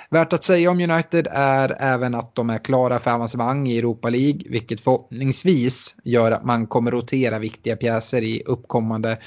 Värt 0.09 0.33
att 0.33 0.43
säga 0.43 0.71
om 0.71 0.79
United 0.79 1.27
är 1.31 1.75
även 1.79 2.15
att 2.15 2.35
de 2.35 2.49
är 2.49 2.57
klara 2.57 2.99
för 2.99 3.11
avancemang 3.11 3.67
i 3.67 3.77
Europa 3.77 4.09
League, 4.09 4.41
vilket 4.45 4.79
förhoppningsvis 4.79 5.95
gör 6.03 6.31
att 6.31 6.45
man 6.45 6.67
kommer 6.67 6.91
rotera 6.91 7.39
viktiga 7.39 7.75
pjäser 7.75 8.21
i 8.21 8.43
uppkommande 8.45 9.17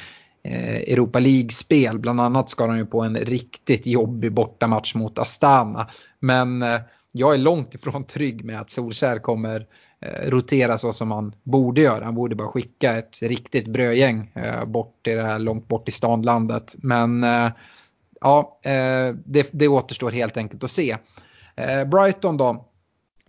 Eh, 0.44 0.76
Europa 0.76 1.18
League-spel. 1.18 1.98
Bland 1.98 2.20
annat 2.20 2.48
ska 2.48 2.66
de 2.66 2.76
ju 2.76 2.86
på 2.86 3.00
en 3.00 3.16
riktigt 3.16 3.86
jobbig 3.86 4.32
bortamatch 4.32 4.94
mot 4.94 5.18
Astana. 5.18 5.88
Men 6.20 6.62
eh, 6.62 6.80
jag 7.12 7.34
är 7.34 7.38
långt 7.38 7.74
ifrån 7.74 8.04
trygg 8.04 8.44
med 8.44 8.60
att 8.60 8.70
Solskär 8.70 9.18
kommer 9.18 9.66
eh, 10.00 10.30
rotera 10.30 10.78
så 10.78 10.92
som 10.92 11.10
han 11.10 11.34
borde 11.42 11.80
göra. 11.80 12.04
Han 12.04 12.14
borde 12.14 12.36
bara 12.36 12.48
skicka 12.48 12.96
ett 12.96 13.22
riktigt 13.22 13.68
brödgäng 13.68 14.32
bort 14.66 14.98
till 15.04 15.16
det 15.16 15.22
här 15.22 15.38
långt 15.38 15.68
bort 15.68 15.88
i 15.88 15.92
stanlandet. 15.92 16.76
Men 16.78 17.26
ja, 18.20 18.60
det, 19.24 19.48
det 19.52 19.68
återstår 19.68 20.10
helt 20.10 20.36
enkelt 20.36 20.64
att 20.64 20.70
se. 20.70 20.96
Brighton 21.86 22.36
då. 22.36 22.68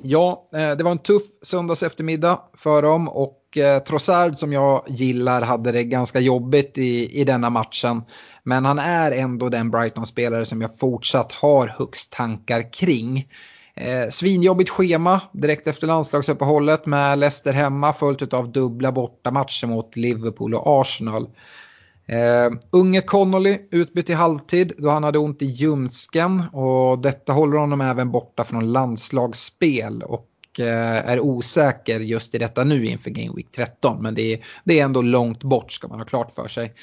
Ja, 0.02 0.48
det 0.52 0.84
var 0.84 0.92
en 0.92 0.98
tuff 0.98 1.24
söndags 1.42 1.84
eftermiddag 1.84 2.40
för 2.58 2.82
dem 2.82 3.10
och 3.10 3.43
Eh, 3.58 3.80
Trossard 3.80 4.38
som 4.38 4.54
jag 4.54 4.84
gillar 4.88 5.42
hade 5.42 5.72
det 5.72 5.84
ganska 5.84 6.20
jobbigt 6.20 6.78
i, 6.78 7.22
i 7.22 7.24
denna 7.24 7.50
matchen. 7.50 8.02
Men 8.44 8.66
han 8.66 8.80
är 8.80 9.12
ändå 9.12 9.50
den 9.50 9.72
Brighton-spelare 9.72 10.46
som 10.46 10.62
jag 10.62 10.80
fortsatt 10.80 11.32
har 11.32 11.68
högst 11.68 12.12
tankar 12.12 12.74
kring. 12.74 13.28
Eh, 13.76 14.10
svinjobbigt 14.10 14.70
schema 14.70 15.22
direkt 15.32 15.68
efter 15.68 15.88
landslagsuppehållet 15.88 16.86
med 16.86 17.20
Leicester 17.20 17.54
hemma 17.54 17.94
följt 17.94 18.34
av 18.34 18.52
dubbla 18.52 18.92
bortamatcher 18.92 19.68
mot 19.68 19.96
Liverpool 19.96 20.54
och 20.56 20.82
Arsenal. 20.82 21.30
Uh, 22.10 22.58
unge 22.72 23.02
Connolly 23.02 23.60
utbytt 23.72 24.10
i 24.10 24.14
halvtid 24.14 24.74
då 24.78 24.90
han 24.90 25.04
hade 25.04 25.20
ont 25.20 25.42
i 25.42 25.46
ljumsken 25.46 26.44
och 26.54 27.00
detta 27.00 27.34
håller 27.34 27.58
honom 27.58 27.82
även 27.82 28.12
borta 28.12 28.44
från 28.44 28.72
landslagsspel 28.72 30.04
och 30.04 30.26
och 30.54 30.60
eh, 30.60 31.10
är 31.10 31.20
osäker 31.20 32.00
just 32.00 32.36
i 32.36 32.38
detta 32.38 32.64
nu 32.64 32.86
inför 32.86 33.10
Game 33.10 33.34
Week 33.36 33.52
13 33.52 34.02
men 34.02 34.16
det 34.16 34.34
är, 34.34 34.46
det 34.64 34.80
är 34.80 34.84
ändå 34.84 35.02
långt 35.02 35.44
bort 35.44 35.72
ska 35.72 35.88
man 35.88 36.00
ha 36.00 36.06
klart 36.06 36.32
för 36.32 36.48
sig. 36.48 36.74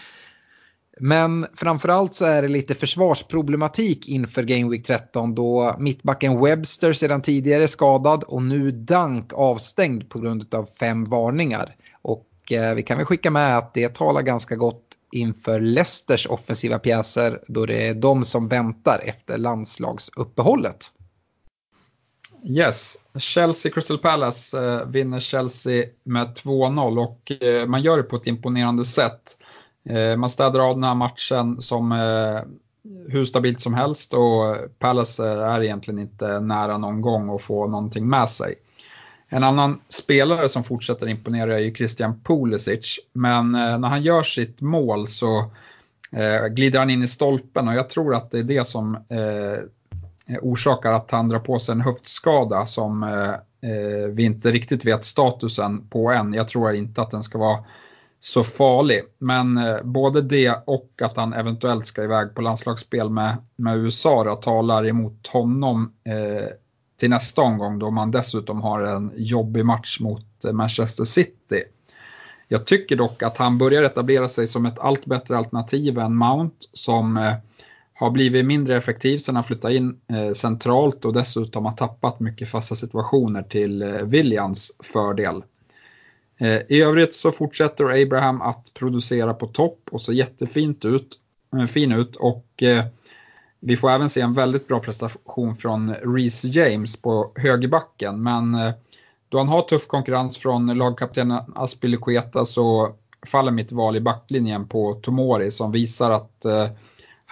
Men 1.00 1.46
framförallt 1.54 2.14
så 2.14 2.24
är 2.24 2.42
det 2.42 2.48
lite 2.48 2.74
försvarsproblematik 2.74 4.08
inför 4.08 4.42
Game 4.42 4.70
Week 4.70 4.86
13 4.86 5.34
då 5.34 5.76
mittbacken 5.78 6.40
Webster 6.40 6.92
sedan 6.92 7.22
tidigare 7.22 7.62
är 7.62 7.66
skadad 7.66 8.22
och 8.22 8.42
nu 8.42 8.70
Dank 8.70 9.32
avstängd 9.32 10.08
på 10.08 10.18
grund 10.18 10.54
av 10.54 10.64
fem 10.64 11.04
varningar. 11.04 11.76
Och 12.02 12.52
eh, 12.52 12.74
vi 12.74 12.82
kan 12.82 12.96
väl 12.96 13.06
skicka 13.06 13.30
med 13.30 13.58
att 13.58 13.74
det 13.74 13.94
talar 13.94 14.22
ganska 14.22 14.56
gott 14.56 14.84
inför 15.12 15.60
Leicesters 15.60 16.26
offensiva 16.26 16.78
pjäser 16.78 17.40
då 17.46 17.66
det 17.66 17.88
är 17.88 17.94
de 17.94 18.24
som 18.24 18.48
väntar 18.48 19.02
efter 19.04 19.38
landslagsuppehållet. 19.38 20.90
Yes, 22.44 22.96
Chelsea 23.18 23.72
Crystal 23.72 23.98
Palace 23.98 24.58
eh, 24.58 24.86
vinner 24.86 25.20
Chelsea 25.20 25.84
med 26.04 26.26
2-0 26.26 26.98
och 26.98 27.42
eh, 27.42 27.66
man 27.66 27.82
gör 27.82 27.96
det 27.96 28.02
på 28.02 28.16
ett 28.16 28.26
imponerande 28.26 28.84
sätt. 28.84 29.36
Eh, 29.88 30.16
man 30.16 30.30
städar 30.30 30.60
av 30.60 30.74
den 30.74 30.84
här 30.84 30.94
matchen 30.94 31.62
som 31.62 31.92
eh, 31.92 32.40
hur 33.08 33.24
stabilt 33.24 33.60
som 33.60 33.74
helst 33.74 34.14
och 34.14 34.56
Palace 34.78 35.32
eh, 35.32 35.38
är 35.38 35.62
egentligen 35.62 36.00
inte 36.00 36.40
nära 36.40 36.78
någon 36.78 37.00
gång 37.00 37.34
att 37.34 37.42
få 37.42 37.66
någonting 37.66 38.08
med 38.08 38.28
sig. 38.28 38.54
En 39.28 39.44
annan 39.44 39.80
spelare 39.88 40.48
som 40.48 40.64
fortsätter 40.64 41.08
imponera 41.08 41.54
är 41.54 41.58
ju 41.58 41.74
Christian 41.74 42.20
Pulisic. 42.24 42.98
Men 43.12 43.54
eh, 43.54 43.78
när 43.78 43.88
han 43.88 44.02
gör 44.02 44.22
sitt 44.22 44.60
mål 44.60 45.06
så 45.06 45.38
eh, 46.12 46.46
glider 46.46 46.78
han 46.78 46.90
in 46.90 47.02
i 47.02 47.08
stolpen 47.08 47.68
och 47.68 47.74
jag 47.74 47.90
tror 47.90 48.14
att 48.14 48.30
det 48.30 48.38
är 48.38 48.42
det 48.42 48.66
som 48.66 48.94
eh, 48.94 49.64
Eh, 50.30 50.38
orsakar 50.42 50.92
att 50.92 51.10
han 51.10 51.28
drar 51.28 51.38
på 51.38 51.58
sig 51.58 51.72
en 51.72 51.80
höftskada 51.80 52.66
som 52.66 53.02
eh, 53.02 53.70
eh, 53.70 54.08
vi 54.10 54.24
inte 54.24 54.50
riktigt 54.50 54.84
vet 54.84 55.04
statusen 55.04 55.88
på 55.88 56.10
än. 56.10 56.34
Jag 56.34 56.48
tror 56.48 56.74
inte 56.74 57.02
att 57.02 57.10
den 57.10 57.22
ska 57.22 57.38
vara 57.38 57.64
så 58.20 58.44
farlig. 58.44 59.02
Men 59.18 59.60
både 59.84 60.22
det 60.22 60.54
och 60.66 60.90
att 61.02 61.16
han 61.16 61.32
eventuellt 61.32 61.86
ska 61.86 62.02
iväg 62.02 62.34
på 62.34 62.42
landslagsspel 62.42 63.10
med, 63.10 63.36
med 63.56 63.78
USA 63.78 64.24
då, 64.24 64.36
talar 64.36 64.86
emot 64.86 65.26
honom 65.26 65.92
eh, 66.04 66.48
till 67.00 67.10
nästa 67.10 67.42
omgång 67.42 67.78
då 67.78 67.90
man 67.90 68.10
dessutom 68.10 68.60
har 68.60 68.82
en 68.82 69.12
jobbig 69.16 69.64
match 69.64 70.00
mot 70.00 70.44
eh, 70.44 70.52
Manchester 70.52 71.04
City. 71.04 71.62
Jag 72.48 72.66
tycker 72.66 72.96
dock 72.96 73.22
att 73.22 73.38
han 73.38 73.58
börjar 73.58 73.82
etablera 73.82 74.28
sig 74.28 74.46
som 74.46 74.66
ett 74.66 74.78
allt 74.78 75.06
bättre 75.06 75.38
alternativ 75.38 75.98
än 75.98 76.16
Mount 76.16 76.56
som 76.72 77.16
eh, 77.16 77.34
har 78.00 78.10
blivit 78.10 78.46
mindre 78.46 78.76
effektiv 78.76 79.18
sedan 79.18 79.34
han 79.34 79.44
flyttade 79.44 79.76
in 79.76 80.00
eh, 80.12 80.32
centralt 80.32 81.04
och 81.04 81.12
dessutom 81.12 81.64
har 81.64 81.72
tappat 81.72 82.20
mycket 82.20 82.50
fasta 82.50 82.74
situationer 82.74 83.42
till 83.42 83.82
eh, 83.82 83.88
Williams 83.88 84.72
fördel. 84.78 85.42
Eh, 86.38 86.58
I 86.68 86.82
övrigt 86.82 87.14
så 87.14 87.32
fortsätter 87.32 88.02
Abraham 88.02 88.42
att 88.42 88.74
producera 88.74 89.34
på 89.34 89.46
topp 89.46 89.78
och 89.90 90.00
ser 90.00 90.12
jättefint 90.12 90.84
ut, 90.84 91.18
eh, 91.56 91.66
fin 91.66 91.92
ut 91.92 92.16
och 92.16 92.46
vi 93.60 93.76
får 93.76 93.90
även 93.90 94.10
se 94.10 94.20
en 94.20 94.34
väldigt 94.34 94.68
bra 94.68 94.80
prestation 94.80 95.56
från 95.56 95.94
Reece 95.94 96.44
James 96.44 97.02
på 97.02 97.32
högerbacken, 97.34 98.22
men 98.22 98.56
då 99.28 99.38
han 99.38 99.48
har 99.48 99.62
tuff 99.62 99.86
konkurrens 99.86 100.36
från 100.36 100.66
lagkaptenen 100.66 101.42
Aspilicueta 101.54 102.44
så 102.44 102.94
faller 103.26 103.52
mitt 103.52 103.72
val 103.72 103.96
i 103.96 104.00
backlinjen 104.00 104.68
på 104.68 104.94
Tomori 104.94 105.50
som 105.50 105.72
visar 105.72 106.10
att 106.10 106.44
eh, 106.44 106.68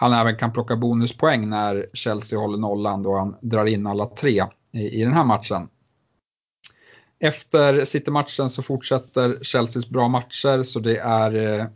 han 0.01 0.13
även 0.13 0.37
kan 0.37 0.53
plocka 0.53 0.77
bonuspoäng 0.77 1.49
när 1.49 1.91
Chelsea 1.93 2.39
håller 2.39 2.59
nollan 2.59 3.03
då 3.03 3.19
han 3.19 3.37
drar 3.41 3.67
in 3.67 3.87
alla 3.87 4.07
tre 4.07 4.45
i, 4.73 5.01
i 5.01 5.05
den 5.05 5.13
här 5.13 5.25
matchen. 5.25 5.69
Efter 7.21 7.85
City-matchen 7.85 8.51
så 8.51 8.63
fortsätter 8.63 9.45
Chelseas 9.45 9.89
bra 9.89 10.09
matcher 10.09 10.63
så 10.63 10.81
det 10.81 10.99
är 10.99 11.35
eh, 11.35 11.67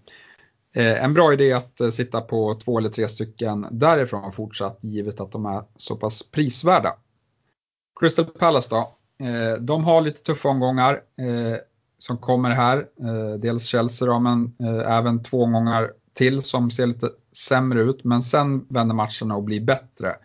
eh 0.76 1.04
en 1.04 1.14
bra 1.14 1.32
idé 1.32 1.52
att 1.52 1.80
eh, 1.80 1.90
sitta 1.90 2.20
på 2.20 2.54
två 2.54 2.78
eller 2.78 2.90
tre 2.90 3.08
stycken 3.08 3.66
därifrån 3.70 4.32
fortsatt, 4.32 4.78
givet 4.82 5.20
att 5.20 5.32
de 5.32 5.46
är 5.46 5.64
så 5.76 5.96
pass 5.96 6.30
prisvärda. 6.30 6.94
Crystal 8.00 8.24
Palace 8.24 8.68
då, 8.70 8.96
eh, 9.26 9.54
de 9.60 9.84
har 9.84 10.00
lite 10.00 10.22
tuffa 10.22 10.48
omgångar 10.48 10.92
eh, 10.94 11.58
som 11.98 12.18
kommer 12.18 12.50
här. 12.50 12.76
Eh, 12.78 13.38
dels 13.38 13.64
Chelsea 13.64 14.08
då, 14.08 14.18
men 14.18 14.56
även 14.86 15.22
två 15.22 15.42
omgångar 15.42 15.92
till 16.14 16.42
som 16.42 16.70
ser 16.70 16.86
lite 16.86 17.10
sämre 17.36 17.80
ut, 17.80 18.04
men 18.04 18.22
sen 18.22 18.66
vänder 18.68 18.94
matcherna 18.94 19.36
och 19.36 19.42
blir 19.42 19.60
bättre. 19.60 20.16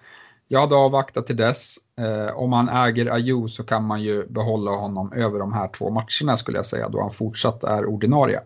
Jag 0.47 0.59
hade 0.59 0.75
avvaktat 0.75 1.27
till 1.27 1.37
dess. 1.37 1.75
Eh, 1.99 2.37
om 2.37 2.49
man 2.49 2.69
äger 2.69 3.13
Ayew 3.13 3.47
så 3.49 3.63
kan 3.63 3.83
man 3.83 4.01
ju 4.01 4.27
behålla 4.27 4.71
honom 4.71 5.13
över 5.13 5.39
de 5.39 5.53
här 5.53 5.67
två 5.67 5.89
matcherna 5.89 6.37
skulle 6.37 6.57
jag 6.57 6.65
säga, 6.65 6.89
då 6.89 7.01
han 7.01 7.11
fortsatt 7.11 7.63
är 7.63 7.85
ordinarie. 7.85 8.41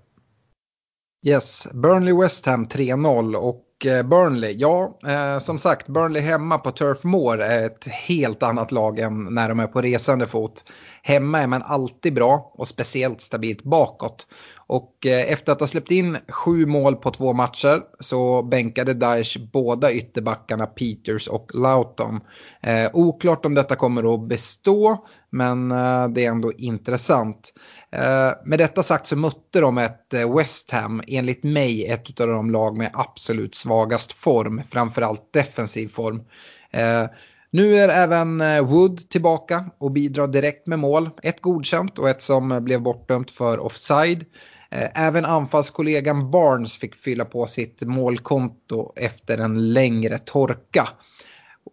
Yes, 1.26 1.67
Burnley-West 1.71 2.45
Ham 2.45 2.67
3-0 2.67 3.36
och 3.36 3.86
eh, 3.86 4.04
Burnley, 4.04 4.56
ja 4.58 4.97
eh, 5.08 5.39
som 5.39 5.60
sagt 5.60 5.88
Burnley 5.88 6.21
hemma 6.21 6.58
på 6.58 6.71
Turf 6.71 7.04
Moor 7.04 7.41
är 7.41 7.65
ett 7.65 7.88
helt 7.88 8.43
annat 8.43 8.71
lag 8.71 9.00
än 9.00 9.24
när 9.24 9.50
de 9.50 9.60
är 9.60 9.67
på 9.67 9.82
resande 9.82 10.28
fot. 10.28 10.63
Hemma 11.04 11.39
är 11.39 11.47
man 11.47 11.62
alltid 11.62 12.13
bra 12.13 12.52
och 12.54 12.67
speciellt 12.67 13.21
stabilt 13.21 13.63
bakåt. 13.63 14.28
Och 14.72 15.06
eh, 15.06 15.32
efter 15.32 15.52
att 15.52 15.60
ha 15.60 15.68
släppt 15.68 15.92
in 15.92 16.18
sju 16.28 16.66
mål 16.66 16.96
på 16.96 17.12
två 17.12 17.34
matcher 17.34 17.82
så 18.00 18.44
bänkade 18.44 18.94
Daesh 18.94 19.40
båda 19.54 19.92
ytterbackarna 19.92 20.66
Peters 20.66 21.28
och 21.28 21.52
Lauton. 21.54 22.20
Eh, 22.62 22.90
oklart 22.94 23.46
om 23.46 23.56
detta 23.56 23.76
kommer 23.76 24.14
att 24.14 24.28
bestå 24.28 25.06
men 25.30 25.72
eh, 25.72 26.08
det 26.08 26.26
är 26.26 26.30
ändå 26.30 26.52
intressant. 26.54 27.54
Eh, 27.92 28.32
med 28.46 28.60
detta 28.60 28.84
sagt 28.84 29.08
så 29.08 29.16
mötte 29.16 29.60
de 29.60 29.78
ett 29.78 30.14
eh, 30.14 30.36
West 30.36 30.72
Ham, 30.72 31.02
enligt 31.08 31.44
mig 31.44 31.86
ett 31.88 32.22
av 32.22 32.28
de 32.28 32.52
lag 32.52 32.78
med 32.78 32.90
absolut 32.94 33.56
svagast 33.56 34.12
form, 34.12 34.62
framförallt 34.70 35.34
defensiv 35.34 35.88
form. 35.88 36.24
Eh, 36.72 37.06
nu 37.52 37.78
är 37.78 37.90
även 37.90 38.42
eh, 38.42 38.66
Wood 38.66 39.10
tillbaka 39.10 39.66
och 39.78 39.92
bidrar 39.92 40.28
direkt 40.28 40.68
med 40.68 40.80
mål. 40.80 41.10
Ett 41.24 41.42
godkänt 41.42 42.00
och 42.00 42.10
ett 42.10 42.22
som 42.22 42.64
blev 42.64 42.82
bortdömt 42.82 43.32
för 43.32 43.60
offside. 43.60 44.26
Eh, 44.72 44.90
även 45.08 45.26
anfallskollegan 45.26 46.32
Barnes 46.32 46.78
fick 46.78 46.96
fylla 46.96 47.26
på 47.26 47.48
sitt 47.48 47.82
målkonto 47.82 48.94
efter 48.96 49.38
en 49.38 49.74
längre 49.74 50.20
torka. 50.20 50.90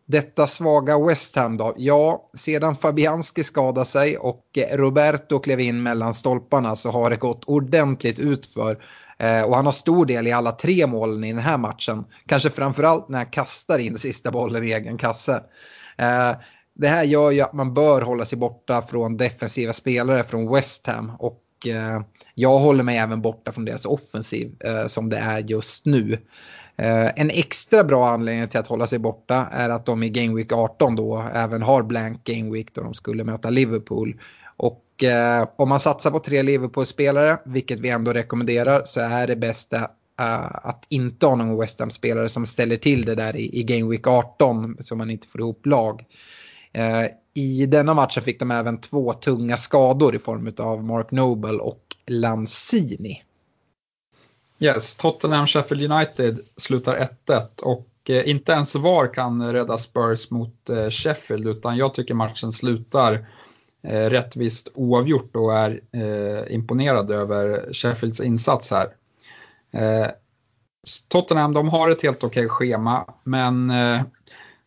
Detta 0.06 0.46
svaga 0.46 0.98
West 0.98 1.36
Ham 1.36 1.56
då? 1.56 1.74
Ja, 1.76 2.30
sedan 2.34 2.76
Fabianski 2.76 3.44
skadade 3.44 3.86
sig 3.86 4.18
och 4.18 4.44
eh, 4.58 4.76
Roberto 4.76 5.38
klev 5.38 5.60
in 5.60 5.82
mellan 5.82 6.14
stolparna 6.14 6.76
så 6.76 6.90
har 6.90 7.10
det 7.10 7.16
gått 7.16 7.44
ordentligt 7.44 8.18
utför. 8.18 8.84
Eh, 9.18 9.42
och 9.42 9.56
han 9.56 9.66
har 9.66 9.72
stor 9.72 10.06
del 10.06 10.26
i 10.26 10.32
alla 10.32 10.52
tre 10.52 10.86
målen 10.86 11.24
i 11.24 11.32
den 11.32 11.42
här 11.42 11.58
matchen. 11.58 12.04
Kanske 12.26 12.50
framförallt 12.50 13.08
när 13.08 13.18
han 13.18 13.30
kastar 13.30 13.78
in 13.78 13.98
sista 13.98 14.30
bollen 14.30 14.64
i 14.64 14.72
egen 14.72 14.98
kasse. 14.98 15.42
Det 16.74 16.88
här 16.88 17.04
gör 17.04 17.30
ju 17.30 17.40
att 17.40 17.52
man 17.52 17.74
bör 17.74 18.00
hålla 18.00 18.24
sig 18.24 18.38
borta 18.38 18.82
från 18.82 19.16
defensiva 19.16 19.72
spelare 19.72 20.24
från 20.24 20.52
West 20.52 20.86
Ham 20.86 21.12
och 21.18 21.42
Eh, 21.66 22.00
jag 22.34 22.58
håller 22.58 22.84
mig 22.84 22.98
även 22.98 23.22
borta 23.22 23.52
från 23.52 23.64
deras 23.64 23.84
offensiv 23.84 24.56
eh, 24.60 24.86
som 24.86 25.08
det 25.08 25.16
är 25.16 25.38
just 25.38 25.86
nu. 25.86 26.18
Eh, 26.76 27.12
en 27.16 27.30
extra 27.30 27.84
bra 27.84 28.08
anledning 28.08 28.48
till 28.48 28.60
att 28.60 28.66
hålla 28.66 28.86
sig 28.86 28.98
borta 28.98 29.48
är 29.52 29.70
att 29.70 29.86
de 29.86 30.02
i 30.02 30.10
Game 30.10 30.34
Week 30.34 30.52
18 30.52 30.96
då 30.96 31.28
även 31.34 31.62
har 31.62 31.82
blank 31.82 32.24
Game 32.24 32.50
Week 32.52 32.74
då 32.74 32.82
de 32.82 32.94
skulle 32.94 33.24
möta 33.24 33.50
Liverpool. 33.50 34.20
Och 34.56 35.04
eh, 35.04 35.48
om 35.58 35.68
man 35.68 35.80
satsar 35.80 36.10
på 36.10 36.18
tre 36.18 36.42
Liverpool-spelare, 36.42 37.38
vilket 37.44 37.80
vi 37.80 37.88
ändå 37.88 38.12
rekommenderar, 38.12 38.82
så 38.84 39.00
är 39.00 39.26
det 39.26 39.36
bästa 39.36 39.76
eh, 40.20 40.44
att 40.52 40.86
inte 40.88 41.26
ha 41.26 41.34
någon 41.34 41.60
West 41.60 41.80
Ham-spelare 41.80 42.28
som 42.28 42.46
ställer 42.46 42.76
till 42.76 43.04
det 43.04 43.14
där 43.14 43.36
i, 43.36 43.60
i 43.60 43.62
Game 43.62 43.90
Week 43.90 44.06
18 44.06 44.76
så 44.80 44.96
man 44.96 45.10
inte 45.10 45.28
får 45.28 45.40
ihop 45.40 45.66
lag. 45.66 46.04
Eh, 46.72 47.06
I 47.34 47.66
denna 47.66 47.94
matchen 47.94 48.22
fick 48.22 48.38
de 48.38 48.50
även 48.50 48.80
två 48.80 49.12
tunga 49.12 49.56
skador 49.56 50.14
i 50.14 50.18
form 50.18 50.52
av 50.58 50.84
Mark 50.84 51.10
Noble 51.10 51.58
och 51.58 51.96
Lanzini. 52.06 53.22
Yes, 54.58 54.94
Tottenham 54.94 55.46
Sheffield 55.46 55.92
United 55.92 56.40
slutar 56.56 57.08
1-1 57.26 57.60
och 57.62 57.88
eh, 58.08 58.28
inte 58.28 58.52
ens 58.52 58.74
VAR 58.74 59.14
kan 59.14 59.52
rädda 59.52 59.78
Spurs 59.78 60.30
mot 60.30 60.70
eh, 60.70 60.90
Sheffield 60.90 61.48
utan 61.48 61.76
jag 61.76 61.94
tycker 61.94 62.14
matchen 62.14 62.52
slutar 62.52 63.26
rättvist 63.82 64.72
oavgjort 64.74 65.36
och 65.36 65.54
är 65.54 65.80
imponerad 66.52 67.10
över 67.10 67.72
Sheffields 67.72 68.20
insats 68.20 68.70
här. 68.70 68.88
Tottenham 71.08 71.54
de 71.54 71.68
har 71.68 71.90
ett 71.90 72.02
helt 72.02 72.24
okej 72.24 72.48
schema 72.48 73.14
men 73.24 73.72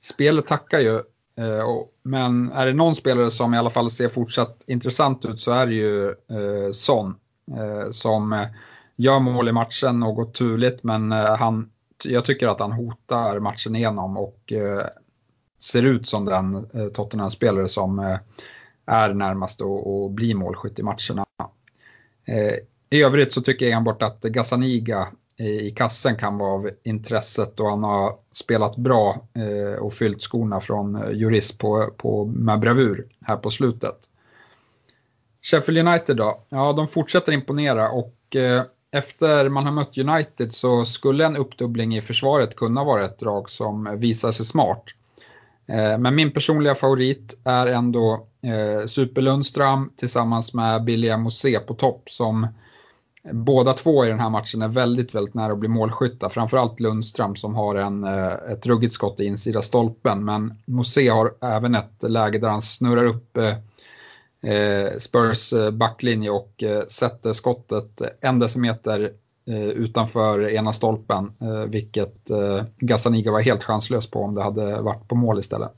spelet 0.01 0.47
tackar 0.47 0.79
ju. 0.79 1.01
Eh, 1.41 1.83
men 2.03 2.51
är 2.51 2.65
det 2.65 2.73
någon 2.73 2.95
spelare 2.95 3.31
som 3.31 3.53
i 3.53 3.57
alla 3.57 3.69
fall 3.69 3.91
ser 3.91 4.09
fortsatt 4.09 4.63
intressant 4.67 5.25
ut 5.25 5.41
så 5.41 5.51
är 5.51 5.67
det 5.67 5.73
ju 5.73 6.09
eh, 6.09 6.71
Son 6.73 7.15
eh, 7.57 7.91
som 7.91 8.45
gör 8.95 9.19
mål 9.19 9.49
i 9.49 9.51
matchen, 9.51 9.99
något 9.99 10.33
turligt 10.33 10.83
men 10.83 11.11
han, 11.11 11.69
jag 12.03 12.25
tycker 12.25 12.47
att 12.47 12.59
han 12.59 12.71
hotar 12.71 13.39
matchen 13.39 13.75
igenom 13.75 14.17
och 14.17 14.53
ser 15.59 15.83
ut 15.83 16.07
som 16.07 16.25
den 16.25 16.67
Tottenham-spelare 16.93 17.67
som 17.67 18.19
är 18.85 19.13
närmast 19.13 19.61
att 19.61 20.11
bli 20.11 20.33
målskytt 20.33 20.79
i 20.79 20.83
matcherna. 20.83 21.25
I 22.89 23.03
övrigt 23.03 23.33
så 23.33 23.41
tycker 23.41 23.65
jag 23.65 23.77
enbart 23.77 24.03
att 24.03 24.21
Gazzaniga 24.21 25.07
i 25.41 25.73
kassen 25.75 26.15
kan 26.15 26.37
vara 26.37 26.51
av 26.51 26.69
intresset 26.83 27.59
och 27.59 27.69
han 27.69 27.83
har 27.83 28.15
spelat 28.31 28.75
bra 28.77 29.27
eh, 29.33 29.81
och 29.81 29.93
fyllt 29.93 30.21
skorna 30.21 30.61
från 30.61 30.95
eh, 30.95 31.11
jurist 31.11 31.57
på, 31.57 31.89
på, 31.97 32.25
med 32.25 32.59
bravur 32.59 33.07
här 33.21 33.37
på 33.37 33.49
slutet. 33.49 33.97
Sheffield 35.41 35.87
United 35.87 36.17
då? 36.17 36.43
Ja, 36.49 36.73
de 36.73 36.87
fortsätter 36.87 37.31
imponera 37.31 37.89
och 37.89 38.35
eh, 38.35 38.63
efter 38.91 39.49
man 39.49 39.65
har 39.65 39.73
mött 39.73 39.97
United 39.97 40.53
så 40.53 40.85
skulle 40.85 41.25
en 41.25 41.37
uppdubbling 41.37 41.95
i 41.95 42.01
försvaret 42.01 42.55
kunna 42.55 42.83
vara 42.83 43.05
ett 43.05 43.19
drag 43.19 43.49
som 43.49 43.99
visar 43.99 44.31
sig 44.31 44.45
smart. 44.45 44.83
Eh, 45.67 45.97
men 45.97 46.15
min 46.15 46.31
personliga 46.31 46.75
favorit 46.75 47.37
är 47.43 47.67
ändå 47.67 48.27
eh, 48.41 48.85
Super 48.85 49.21
Lundström 49.21 49.91
tillsammans 49.95 50.53
med 50.53 50.83
Billy 50.83 51.17
Mosé 51.17 51.59
på 51.59 51.73
topp 51.73 52.03
som 52.09 52.47
båda 53.23 53.73
två 53.73 54.05
i 54.05 54.07
den 54.07 54.19
här 54.19 54.29
matchen 54.29 54.61
är 54.61 54.67
väldigt, 54.67 55.15
väldigt 55.15 55.33
nära 55.33 55.51
att 55.51 55.59
bli 55.59 55.69
målskyttar. 55.69 56.29
Framförallt 56.29 56.79
Lundström 56.79 57.35
som 57.35 57.55
har 57.55 57.75
en, 57.75 58.03
eh, 58.03 58.33
ett 58.51 58.65
ruggigt 58.65 58.93
skott 58.93 59.19
i 59.19 59.25
insida 59.25 59.61
stolpen. 59.61 60.25
Men 60.25 60.53
Mosé 60.65 61.09
har 61.09 61.33
även 61.41 61.75
ett 61.75 62.03
läge 62.03 62.39
där 62.39 62.49
han 62.49 62.61
snurrar 62.61 63.05
upp 63.05 63.37
eh, 63.37 64.53
eh, 64.53 64.89
Spurs 64.97 65.53
backlinje 65.73 66.29
och 66.29 66.63
sätter 66.87 67.33
skottet 67.33 68.01
en 68.21 68.39
decimeter 68.39 69.11
utanför 69.75 70.49
ena 70.49 70.73
stolpen, 70.73 71.31
vilket 71.67 72.15
Gazzaniga 72.77 73.31
var 73.31 73.41
helt 73.41 73.63
chanslös 73.63 74.11
på 74.11 74.23
om 74.23 74.35
det 74.35 74.43
hade 74.43 74.81
varit 74.81 75.07
på 75.07 75.15
mål 75.15 75.39
istället. 75.39 75.71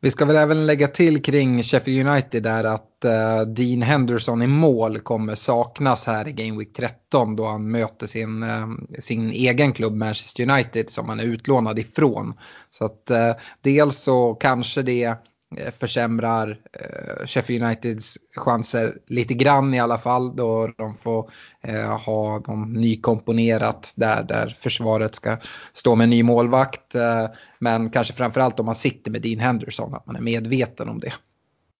Vi 0.00 0.10
ska 0.10 0.24
väl 0.24 0.36
även 0.36 0.66
lägga 0.66 0.88
till 0.88 1.22
kring 1.22 1.62
Sheffield 1.62 2.08
United 2.08 2.42
där 2.42 2.64
att 2.64 3.04
uh, 3.04 3.52
Dean 3.52 3.82
Henderson 3.82 4.42
i 4.42 4.46
mål 4.46 5.00
kommer 5.00 5.34
saknas 5.34 6.06
här 6.06 6.28
i 6.28 6.32
Game 6.32 6.58
Week 6.58 6.72
13 6.72 7.36
då 7.36 7.46
han 7.46 7.70
möter 7.70 8.06
sin, 8.06 8.42
uh, 8.42 8.66
sin 8.98 9.30
egen 9.30 9.72
klubb 9.72 9.94
Manchester 9.94 10.50
United 10.50 10.90
som 10.90 11.08
han 11.08 11.20
är 11.20 11.24
utlånad 11.24 11.78
ifrån. 11.78 12.34
Så 12.70 12.84
att 12.84 13.10
uh, 13.10 13.32
dels 13.62 13.98
så 13.98 14.34
kanske 14.34 14.82
det 14.82 15.16
Eh, 15.56 15.70
försämrar 15.70 16.60
eh, 16.72 17.26
Sheffield 17.26 17.64
Uniteds 17.64 18.18
chanser 18.36 18.98
lite 19.06 19.34
grann 19.34 19.74
i 19.74 19.80
alla 19.80 19.98
fall 19.98 20.36
då 20.36 20.72
de 20.76 20.94
får 20.94 21.30
eh, 21.62 21.98
ha 21.98 22.38
dem 22.38 22.72
nykomponerat 22.72 23.92
där, 23.96 24.22
där 24.22 24.56
försvaret 24.58 25.14
ska 25.14 25.38
stå 25.72 25.94
med 25.94 26.04
en 26.04 26.10
ny 26.10 26.22
målvakt. 26.22 26.94
Eh, 26.94 27.26
men 27.58 27.90
kanske 27.90 28.12
framförallt 28.12 28.60
om 28.60 28.66
man 28.66 28.74
sitter 28.74 29.10
med 29.10 29.22
Dean 29.22 29.40
Henderson, 29.40 29.94
att 29.94 30.06
man 30.06 30.16
är 30.16 30.20
medveten 30.20 30.88
om 30.88 31.00
det. 31.00 31.12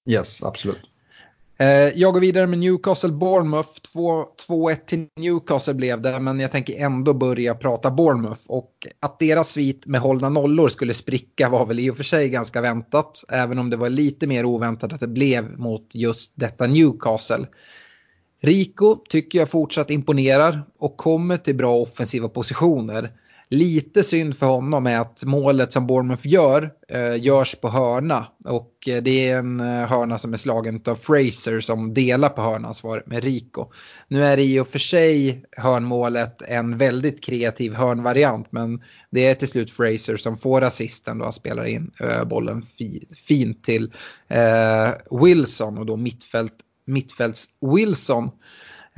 Yes, 0.07 0.43
absolut. 0.43 0.81
Eh, 1.61 1.99
jag 1.99 2.15
går 2.15 2.21
vidare 2.21 2.47
med 2.47 2.59
Newcastle 2.59 3.13
Bournemouth. 3.13 3.69
2-1 4.49 4.77
till 4.87 5.07
Newcastle 5.17 5.75
blev 5.75 6.03
det, 6.03 6.21
men 6.21 6.41
jag 6.41 6.51
tänker 6.51 6.85
ändå 6.85 7.15
börja 7.15 7.55
prata 7.55 7.91
Bournemouth. 7.91 8.43
Och 8.49 8.73
att 9.01 9.19
deras 9.19 9.51
svit 9.51 9.87
med 9.87 10.01
hållna 10.01 10.29
nollor 10.29 10.69
skulle 10.69 10.95
spricka 10.95 11.49
var 11.49 11.67
väl 11.67 11.81
i 11.81 11.91
och 11.91 11.97
för 11.97 12.05
sig 12.05 12.29
ganska 12.29 12.61
väntat. 12.61 13.25
Även 13.29 13.59
om 13.59 13.71
det 13.71 13.77
var 13.77 13.91
lite 13.91 14.27
mer 14.27 14.45
oväntat 14.45 14.93
att 14.93 15.01
det 15.01 15.09
blev 15.09 15.59
mot 15.59 15.95
just 15.95 16.33
detta 16.35 16.67
Newcastle. 16.67 17.47
Rico 18.41 18.97
tycker 19.09 19.39
jag 19.39 19.51
fortsatt 19.51 19.91
imponerar 19.91 20.63
och 20.79 20.97
kommer 20.97 21.37
till 21.37 21.57
bra 21.57 21.77
offensiva 21.77 22.29
positioner. 22.29 23.13
Lite 23.51 24.05
synd 24.05 24.37
för 24.37 24.47
honom 24.47 24.87
är 24.87 25.01
att 25.01 25.25
målet 25.25 25.73
som 25.73 25.87
Bournemouth 25.87 26.29
gör 26.29 26.71
eh, 26.89 27.23
görs 27.23 27.55
på 27.55 27.69
hörna. 27.69 28.27
Och 28.45 28.89
eh, 28.89 29.03
det 29.03 29.29
är 29.29 29.39
en 29.39 29.61
eh, 29.61 29.87
hörna 29.87 30.19
som 30.19 30.33
är 30.33 30.37
slagen 30.37 30.81
av 30.87 30.95
Fraser 30.95 31.61
som 31.61 31.95
delar 31.95 32.29
på 32.29 32.43
hörnansvaret 32.43 33.07
med 33.07 33.25
Rico. 33.25 33.67
Nu 34.09 34.25
är 34.25 34.37
det 34.37 34.43
i 34.43 34.61
och 34.61 34.69
för 34.69 34.79
sig 34.79 35.45
hörnmålet 35.57 36.43
en 36.43 36.79
väldigt 36.79 37.25
kreativ 37.25 37.75
hörnvariant 37.75 38.47
men 38.51 38.83
det 39.11 39.27
är 39.27 39.35
till 39.35 39.49
slut 39.49 39.73
Fraser 39.73 40.17
som 40.17 40.37
får 40.37 40.63
assisten 40.63 41.19
då 41.19 41.25
han 41.25 41.33
spelar 41.33 41.65
in 41.65 41.91
eh, 42.01 42.25
bollen 42.25 42.63
fi 42.63 43.09
fint 43.27 43.65
till 43.65 43.93
eh, 44.29 45.21
Wilson 45.23 45.79
och 45.79 45.87
då 45.87 45.97
mittfält, 45.97 46.55
mittfälts 46.87 47.47
Wilson. 47.75 48.31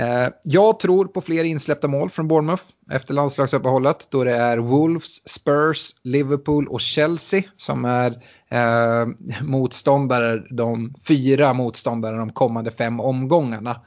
Eh, 0.01 0.29
jag 0.43 0.79
tror 0.81 1.05
på 1.05 1.21
fler 1.21 1.45
insläppta 1.45 1.89
mål 1.89 2.11
från 2.11 2.29
Bournemouth 2.29 2.63
efter 2.91 3.15
landslagsuppehållet 3.15 4.09
då 4.11 4.25
det 4.25 4.37
är 4.37 4.59
Wolves, 4.59 5.29
Spurs, 5.29 5.91
Liverpool 6.03 6.69
och 6.69 6.81
Chelsea 6.81 7.43
som 7.57 7.85
är 7.85 8.11
eh, 8.51 9.07
motståndare, 9.43 10.43
de 10.51 10.95
fyra 11.07 11.53
motståndare 11.53 12.17
de 12.17 12.33
kommande 12.33 12.71
fem 12.71 13.01
omgångarna. 13.01 13.81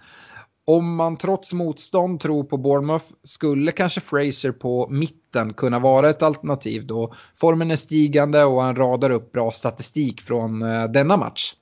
Om 0.65 0.95
man 0.95 1.17
trots 1.17 1.53
motstånd 1.53 2.19
tror 2.19 2.43
på 2.43 2.57
Bournemouth 2.57 3.05
skulle 3.23 3.71
kanske 3.71 4.01
Fraser 4.01 4.51
på 4.51 4.87
mitten 4.89 5.53
kunna 5.53 5.79
vara 5.79 6.09
ett 6.09 6.23
alternativ 6.23 6.87
då 6.87 7.13
formen 7.39 7.71
är 7.71 7.75
stigande 7.75 8.43
och 8.43 8.61
han 8.61 8.75
radar 8.75 9.09
upp 9.09 9.31
bra 9.31 9.51
statistik 9.51 10.21
från 10.21 10.61
eh, 10.61 10.85
denna 10.85 11.17
match. 11.17 11.53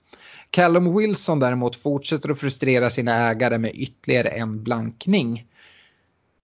Callum 0.51 0.97
Wilson 0.97 1.39
däremot 1.39 1.75
fortsätter 1.75 2.29
att 2.29 2.39
frustrera 2.39 2.89
sina 2.89 3.29
ägare 3.29 3.57
med 3.57 3.71
ytterligare 3.73 4.27
en 4.27 4.63
blankning. 4.63 5.45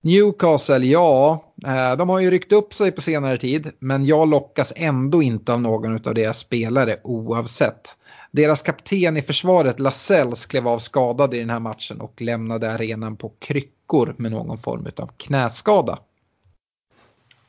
Newcastle, 0.01 0.85
ja, 0.85 1.43
eh, 1.65 1.97
de 1.97 2.09
har 2.09 2.19
ju 2.19 2.31
ryckt 2.31 2.51
upp 2.51 2.73
sig 2.73 2.91
på 2.91 3.01
senare 3.01 3.37
tid, 3.37 3.71
men 3.79 4.05
jag 4.05 4.29
lockas 4.29 4.73
ändå 4.75 5.21
inte 5.21 5.53
av 5.53 5.61
någon 5.61 5.93
av 5.93 6.13
deras 6.13 6.39
spelare 6.39 6.99
oavsett. 7.03 7.97
Deras 8.31 8.61
kapten 8.61 9.17
i 9.17 9.21
försvaret, 9.21 9.79
Lascelles, 9.79 10.45
klev 10.45 10.67
av 10.67 10.79
skadad 10.79 11.33
i 11.33 11.39
den 11.39 11.49
här 11.49 11.59
matchen 11.59 12.01
och 12.01 12.21
lämnade 12.21 12.71
arenan 12.71 13.17
på 13.17 13.31
kryckor 13.39 14.15
med 14.17 14.31
någon 14.31 14.57
form 14.57 14.87
av 14.97 15.09
knäskada. 15.17 15.99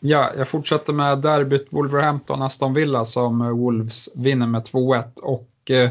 Ja, 0.00 0.30
jag 0.36 0.48
fortsätter 0.48 0.92
med 0.92 1.18
derbyt 1.18 1.68
Wolverhampton-Aston 1.70 2.74
Villa 2.74 3.04
som 3.04 3.40
eh, 3.40 3.50
Wolves 3.50 4.08
vinner 4.14 4.46
med 4.46 4.62
2-1 4.62 5.20
och 5.22 5.70
eh, 5.70 5.90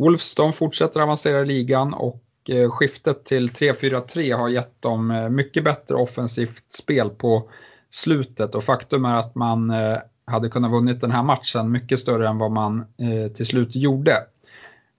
Wolves 0.00 0.34
de 0.34 0.52
fortsätter 0.52 1.00
avancera 1.00 1.40
i 1.40 1.46
ligan 1.46 1.94
och 1.94 2.22
eh, 2.48 2.70
skiftet 2.70 3.24
till 3.24 3.50
3-4-3 3.50 4.36
har 4.36 4.48
gett 4.48 4.82
dem 4.82 5.10
eh, 5.10 5.28
mycket 5.28 5.64
bättre 5.64 5.94
offensivt 5.94 6.72
spel 6.72 7.10
på 7.10 7.50
slutet 7.90 8.54
och 8.54 8.64
faktum 8.64 9.04
är 9.04 9.16
att 9.16 9.34
man 9.34 9.70
eh, 9.70 9.98
hade 10.26 10.48
kunnat 10.48 10.70
vunnit 10.70 11.00
den 11.00 11.10
här 11.10 11.22
matchen 11.22 11.72
mycket 11.72 12.00
större 12.00 12.28
än 12.28 12.38
vad 12.38 12.50
man 12.50 12.84
till 13.34 13.46
slut 13.46 13.76
gjorde. 13.76 14.16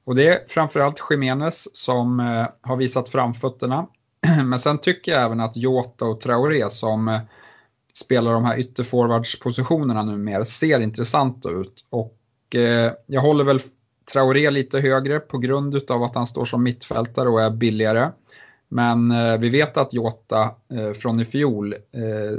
Och 0.03 0.15
det 0.15 0.27
är 0.27 0.39
framförallt 0.47 1.03
Jiménez 1.09 1.75
som 1.75 2.19
har 2.61 2.75
visat 2.75 3.09
framfötterna. 3.09 3.87
Men 4.45 4.59
sen 4.59 4.77
tycker 4.77 5.11
jag 5.11 5.23
även 5.23 5.39
att 5.39 5.57
Jota 5.57 6.05
och 6.05 6.21
Traoré 6.21 6.69
som 6.69 7.19
spelar 7.93 8.33
de 8.33 8.45
här 8.45 8.57
ytterforwardspositionerna 8.59 10.03
numera 10.03 10.45
ser 10.45 10.79
intressanta 10.79 11.49
ut. 11.49 11.85
Och 11.89 12.17
jag 13.05 13.21
håller 13.21 13.43
väl 13.43 13.59
Traoré 14.11 14.49
lite 14.49 14.79
högre 14.79 15.19
på 15.19 15.37
grund 15.37 15.91
av 15.91 16.03
att 16.03 16.15
han 16.15 16.27
står 16.27 16.45
som 16.45 16.63
mittfältare 16.63 17.29
och 17.29 17.41
är 17.41 17.49
billigare. 17.49 18.09
Men 18.69 19.11
eh, 19.11 19.37
vi 19.37 19.49
vet 19.49 19.77
att 19.77 19.93
Jota 19.93 20.55
eh, 20.73 20.91
från 20.91 21.19
i 21.19 21.25
fjol 21.25 21.73
eh, 21.73 22.37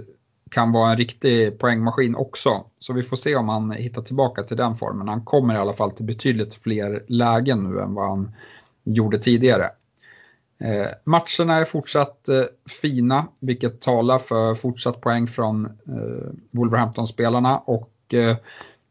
kan 0.50 0.72
vara 0.72 0.90
en 0.90 0.96
riktig 0.96 1.58
poängmaskin 1.58 2.14
också. 2.14 2.64
Så 2.78 2.92
vi 2.92 3.02
får 3.02 3.16
se 3.16 3.36
om 3.36 3.48
han 3.48 3.70
hittar 3.70 4.02
tillbaka 4.02 4.42
till 4.42 4.56
den 4.56 4.76
formen. 4.76 5.08
Han 5.08 5.24
kommer 5.24 5.54
i 5.54 5.58
alla 5.58 5.72
fall 5.72 5.92
till 5.92 6.04
betydligt 6.04 6.54
fler 6.54 7.04
lägen 7.08 7.62
nu 7.62 7.80
än 7.80 7.94
vad 7.94 8.08
han 8.08 8.32
gjorde 8.84 9.18
tidigare. 9.18 9.70
Eh, 10.64 10.88
matcherna 11.04 11.54
är 11.54 11.64
fortsatt 11.64 12.28
eh, 12.28 12.42
fina, 12.82 13.26
vilket 13.40 13.80
talar 13.80 14.18
för 14.18 14.54
fortsatt 14.54 15.00
poäng 15.00 15.26
från 15.26 15.66
eh, 15.66 16.32
Wolverhampton-spelarna. 16.50 17.58
Och 17.58 18.14
eh, 18.14 18.36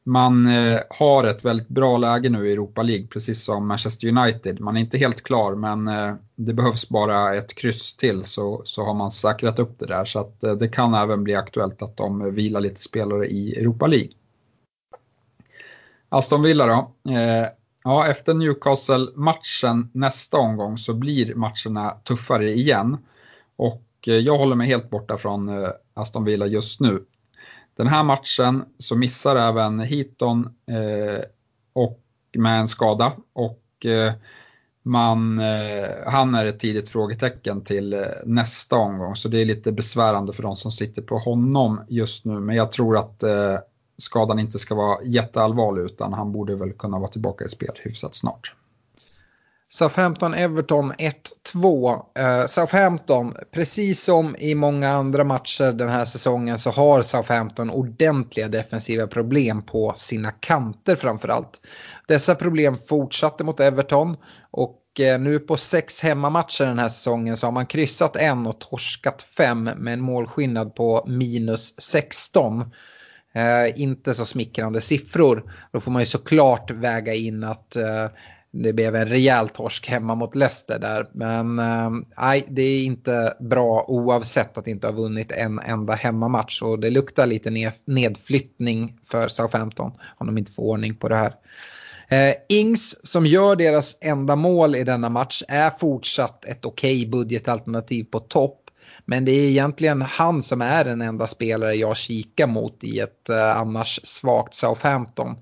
man 0.03 0.47
eh, 0.47 0.79
har 0.89 1.23
ett 1.23 1.45
väldigt 1.45 1.67
bra 1.67 1.97
läge 1.97 2.29
nu 2.29 2.49
i 2.49 2.51
Europa 2.51 2.83
League, 2.83 3.07
precis 3.07 3.43
som 3.43 3.67
Manchester 3.67 4.07
United. 4.07 4.59
Man 4.59 4.77
är 4.77 4.81
inte 4.81 4.97
helt 4.97 5.23
klar, 5.23 5.55
men 5.55 5.87
eh, 5.87 6.15
det 6.35 6.53
behövs 6.53 6.89
bara 6.89 7.35
ett 7.35 7.55
kryss 7.55 7.95
till 7.95 8.23
så, 8.23 8.61
så 8.65 8.83
har 8.83 8.93
man 8.93 9.11
säkrat 9.11 9.59
upp 9.59 9.79
det 9.79 9.85
där. 9.85 10.05
Så 10.05 10.19
att, 10.19 10.43
eh, 10.43 10.53
det 10.53 10.67
kan 10.67 10.93
även 10.93 11.23
bli 11.23 11.35
aktuellt 11.35 11.81
att 11.81 11.97
de 11.97 12.35
vilar 12.35 12.61
lite 12.61 12.81
spelare 12.81 13.27
i 13.27 13.59
Europa 13.59 13.87
League. 13.87 14.09
Aston 16.09 16.41
Villa 16.41 16.65
då. 16.65 17.11
Eh, 17.11 17.47
ja, 17.83 18.07
efter 18.07 18.33
Newcastle-matchen 18.33 19.89
nästa 19.93 20.37
omgång 20.37 20.77
så 20.77 20.93
blir 20.93 21.35
matcherna 21.35 21.89
tuffare 21.89 22.51
igen. 22.51 22.97
Och 23.55 23.83
eh, 24.07 24.13
jag 24.13 24.37
håller 24.37 24.55
mig 24.55 24.67
helt 24.67 24.89
borta 24.89 25.17
från 25.17 25.49
eh, 25.49 25.69
Aston 25.93 26.23
Villa 26.23 26.45
just 26.47 26.79
nu. 26.79 27.05
Den 27.82 27.88
här 27.88 28.04
matchen 28.04 28.63
så 28.78 28.96
missar 28.96 29.36
även 29.36 29.80
Heaton 29.80 30.46
eh, 30.46 31.24
och 31.74 32.00
med 32.38 32.60
en 32.60 32.67
skada. 32.67 33.13
Och 33.34 33.86
eh, 33.86 34.13
man, 34.84 35.39
eh, 35.39 35.89
han 36.08 36.36
är 36.36 36.46
ett 36.46 36.60
tidigt 36.60 36.89
frågetecken 36.89 37.63
till 37.63 37.94
eh, 37.94 38.00
nästa 38.26 38.78
omgång. 38.78 39.15
Så 39.15 39.28
det 39.28 39.41
är 39.41 39.46
lite 39.46 39.72
besvärande 39.72 40.34
för 40.34 40.44
de 40.44 40.56
som 40.58 40.72
sitter 40.72 41.02
på 41.02 41.17
honom 41.17 41.82
just 41.88 42.26
nu. 42.26 42.39
Men 42.39 42.56
jag 42.56 42.72
tror 42.72 42.98
att 42.98 43.24
eh, 43.24 43.58
skadan 43.98 44.39
inte 44.39 44.60
ska 44.60 44.76
vara 44.76 45.04
jätteallvarlig 45.04 45.82
utan 45.82 46.13
han 46.13 46.32
borde 46.32 46.56
väl 46.56 46.74
kunna 46.74 47.00
vara 47.00 47.12
tillbaka 47.12 47.46
i 47.46 47.50
spel 47.50 47.74
hyfsat 47.84 48.15
snart. 48.15 48.56
Southampton-Everton 49.73 50.93
1-2. 51.53 52.01
Eh, 52.15 52.45
Southampton, 52.45 53.36
precis 53.51 54.03
som 54.03 54.36
i 54.39 54.55
många 54.55 54.89
andra 54.89 55.23
matcher 55.23 55.71
den 55.71 55.89
här 55.89 56.05
säsongen 56.05 56.57
så 56.57 56.69
har 56.69 57.01
Southampton 57.01 57.69
ordentliga 57.69 58.47
defensiva 58.47 59.07
problem 59.07 59.62
på 59.65 59.93
sina 59.95 60.31
kanter 60.31 60.95
framförallt. 60.95 61.62
Dessa 62.07 62.36
problem 62.36 62.77
fortsatte 62.77 63.43
mot 63.43 63.60
Everton 63.60 64.17
och 64.51 64.99
eh, 64.99 65.19
nu 65.19 65.39
på 65.39 65.57
sex 65.57 66.01
hemmamatcher 66.01 66.65
den 66.65 66.79
här 66.79 66.89
säsongen 66.89 67.38
så 67.38 67.47
har 67.47 67.51
man 67.51 67.65
kryssat 67.65 68.15
en 68.15 68.47
och 68.47 68.60
torskat 68.60 69.21
fem 69.21 69.63
med 69.63 69.93
en 69.93 70.01
målskillnad 70.01 70.75
på 70.75 71.03
minus 71.07 71.81
16. 71.81 72.62
Eh, 73.34 73.81
inte 73.81 74.13
så 74.13 74.25
smickrande 74.25 74.81
siffror. 74.81 75.51
Då 75.71 75.79
får 75.79 75.91
man 75.91 76.01
ju 76.01 76.05
såklart 76.05 76.71
väga 76.71 77.13
in 77.13 77.43
att 77.43 77.75
eh, 77.75 78.07
det 78.53 78.73
blev 78.73 78.95
en 78.95 79.07
rejäl 79.07 79.49
torsk 79.49 79.87
hemma 79.87 80.15
mot 80.15 80.35
Leicester 80.35 80.79
där. 80.79 81.09
Men 81.11 81.59
eh, 81.59 81.89
nej, 82.17 82.45
det 82.49 82.61
är 82.61 82.83
inte 82.83 83.33
bra 83.39 83.85
oavsett 83.87 84.57
att 84.57 84.67
inte 84.67 84.87
ha 84.87 84.93
vunnit 84.93 85.31
en 85.31 85.59
enda 85.59 85.93
hemmamatch. 85.93 86.61
Och 86.61 86.79
det 86.79 86.89
luktar 86.89 87.25
lite 87.27 87.73
nedflyttning 87.85 88.99
för 89.03 89.27
Southampton 89.27 89.91
om 90.17 90.27
de 90.27 90.37
inte 90.37 90.51
får 90.51 90.63
ordning 90.63 90.95
på 90.95 91.09
det 91.09 91.15
här. 91.15 91.33
Eh, 92.07 92.35
Ings 92.49 93.07
som 93.07 93.25
gör 93.25 93.55
deras 93.55 93.97
enda 94.01 94.35
mål 94.35 94.75
i 94.75 94.83
denna 94.83 95.09
match 95.09 95.43
är 95.47 95.69
fortsatt 95.69 96.45
ett 96.45 96.65
okej 96.65 96.97
okay 96.97 97.09
budgetalternativ 97.09 98.03
på 98.03 98.19
topp. 98.19 98.57
Men 99.05 99.25
det 99.25 99.31
är 99.31 99.49
egentligen 99.49 100.01
han 100.01 100.41
som 100.41 100.61
är 100.61 100.85
den 100.85 101.01
enda 101.01 101.27
spelare 101.27 101.73
jag 101.73 101.97
kikar 101.97 102.47
mot 102.47 102.83
i 102.83 102.99
ett 102.99 103.29
eh, 103.29 103.57
annars 103.57 103.99
svagt 104.03 104.53
Southampton. 104.53 105.35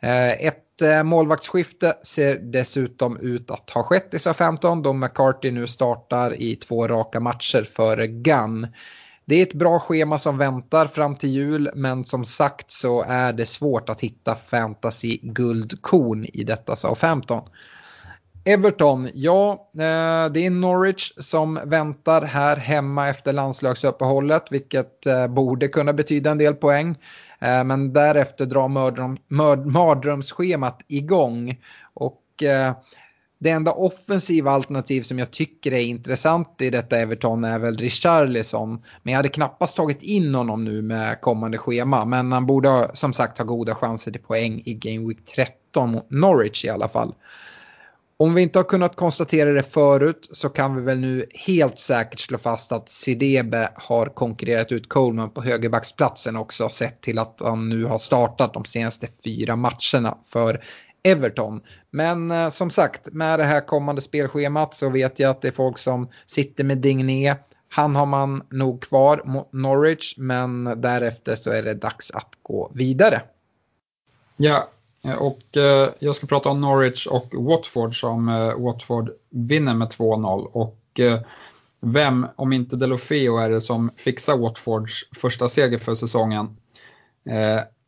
Eh, 0.00 0.46
ett 0.46 0.67
eh, 0.82 1.02
målvaktsskifte 1.02 1.94
ser 2.02 2.36
dessutom 2.36 3.16
ut 3.20 3.50
att 3.50 3.70
ha 3.70 3.82
skett 3.82 4.14
i 4.14 4.18
Southampton 4.18 4.82
då 4.82 4.92
McCarthy 4.92 5.50
nu 5.50 5.66
startar 5.66 6.42
i 6.42 6.56
två 6.56 6.88
raka 6.88 7.20
matcher 7.20 7.62
före 7.70 8.06
Gunn. 8.06 8.66
Det 9.24 9.34
är 9.34 9.42
ett 9.42 9.54
bra 9.54 9.80
schema 9.80 10.18
som 10.18 10.38
väntar 10.38 10.86
fram 10.86 11.16
till 11.16 11.30
jul 11.30 11.70
men 11.74 12.04
som 12.04 12.24
sagt 12.24 12.70
så 12.70 13.04
är 13.08 13.32
det 13.32 13.46
svårt 13.46 13.88
att 13.88 14.00
hitta 14.00 14.34
fantasy 14.34 15.18
guldkorn 15.22 16.24
i 16.24 16.44
detta 16.44 16.76
Southampton. 16.76 17.42
Everton, 18.44 19.08
ja, 19.14 19.70
eh, 19.74 20.32
det 20.32 20.46
är 20.46 20.50
Norwich 20.50 21.12
som 21.16 21.60
väntar 21.64 22.22
här 22.22 22.56
hemma 22.56 23.08
efter 23.08 23.32
landslagsuppehållet, 23.32 24.42
vilket 24.50 25.06
eh, 25.06 25.26
borde 25.26 25.68
kunna 25.68 25.92
betyda 25.92 26.30
en 26.30 26.38
del 26.38 26.54
poäng. 26.54 26.96
Eh, 27.40 27.64
men 27.64 27.92
därefter 27.92 28.46
drar 28.46 28.68
mördröm, 28.68 29.18
mörd, 29.28 29.66
mardrömsschemat 29.66 30.82
igång. 30.88 31.60
Och 31.94 32.42
eh, 32.42 32.72
det 33.40 33.50
enda 33.50 33.72
offensiva 33.72 34.50
alternativ 34.50 35.02
som 35.02 35.18
jag 35.18 35.30
tycker 35.30 35.72
är 35.72 35.80
intressant 35.80 36.56
i 36.60 36.70
detta 36.70 36.98
Everton 36.98 37.44
är 37.44 37.58
väl 37.58 37.76
Richarlison. 37.76 38.82
Men 39.02 39.12
jag 39.12 39.18
hade 39.18 39.28
knappast 39.28 39.76
tagit 39.76 40.02
in 40.02 40.34
honom 40.34 40.64
nu 40.64 40.82
med 40.82 41.20
kommande 41.20 41.58
schema. 41.58 42.04
Men 42.04 42.32
han 42.32 42.46
borde 42.46 42.90
som 42.94 43.12
sagt 43.12 43.38
ha 43.38 43.44
goda 43.44 43.74
chanser 43.74 44.10
till 44.10 44.22
poäng 44.22 44.62
i 44.64 44.74
Game 44.74 45.08
Week 45.08 45.24
13 45.34 45.90
mot 45.90 46.10
Norwich 46.10 46.64
i 46.64 46.68
alla 46.68 46.88
fall. 46.88 47.14
Om 48.20 48.34
vi 48.34 48.42
inte 48.42 48.58
har 48.58 48.64
kunnat 48.64 48.96
konstatera 48.96 49.52
det 49.52 49.62
förut 49.62 50.28
så 50.32 50.48
kan 50.48 50.76
vi 50.76 50.82
väl 50.82 50.98
nu 50.98 51.26
helt 51.34 51.78
säkert 51.78 52.20
slå 52.20 52.38
fast 52.38 52.72
att 52.72 52.88
Sidebe 52.88 53.72
har 53.74 54.06
konkurrerat 54.06 54.72
ut 54.72 54.88
Coleman 54.88 55.30
på 55.30 55.42
högerbacksplatsen 55.42 56.36
också 56.36 56.68
sett 56.68 57.00
till 57.00 57.18
att 57.18 57.36
han 57.40 57.68
nu 57.68 57.84
har 57.84 57.98
startat 57.98 58.54
de 58.54 58.64
senaste 58.64 59.08
fyra 59.24 59.56
matcherna 59.56 60.18
för 60.24 60.64
Everton. 61.02 61.60
Men 61.90 62.30
eh, 62.30 62.50
som 62.50 62.70
sagt, 62.70 63.12
med 63.12 63.38
det 63.38 63.44
här 63.44 63.66
kommande 63.66 64.02
spelschemat 64.02 64.74
så 64.74 64.90
vet 64.90 65.18
jag 65.18 65.30
att 65.30 65.42
det 65.42 65.48
är 65.48 65.52
folk 65.52 65.78
som 65.78 66.08
sitter 66.26 66.64
med 66.64 66.78
Digné. 66.78 67.36
Han 67.68 67.96
har 67.96 68.06
man 68.06 68.42
nog 68.50 68.82
kvar 68.82 69.22
mot 69.24 69.52
Norwich, 69.52 70.14
men 70.16 70.64
därefter 70.64 71.36
så 71.36 71.50
är 71.50 71.62
det 71.62 71.74
dags 71.74 72.10
att 72.10 72.30
gå 72.42 72.72
vidare. 72.74 73.22
Ja, 74.36 74.68
Eh, 75.04 75.14
och 75.14 75.56
eh, 75.56 75.88
jag 75.98 76.16
ska 76.16 76.26
prata 76.26 76.48
om 76.48 76.60
Norwich 76.60 77.06
och 77.06 77.34
Watford 77.34 78.00
som 78.00 78.28
eh, 78.28 78.54
Watford 78.58 79.10
vinner 79.30 79.74
med 79.74 79.88
2-0. 79.88 80.44
Och 80.44 80.74
vem, 81.80 82.26
om 82.36 82.52
inte 82.52 82.76
Delofeo, 82.76 83.36
är 83.36 83.50
det 83.50 83.60
som 83.60 83.90
fixar 83.96 84.36
Watfords 84.36 85.08
första 85.16 85.48
seger 85.48 85.78
för 85.78 85.94
säsongen? 85.94 86.56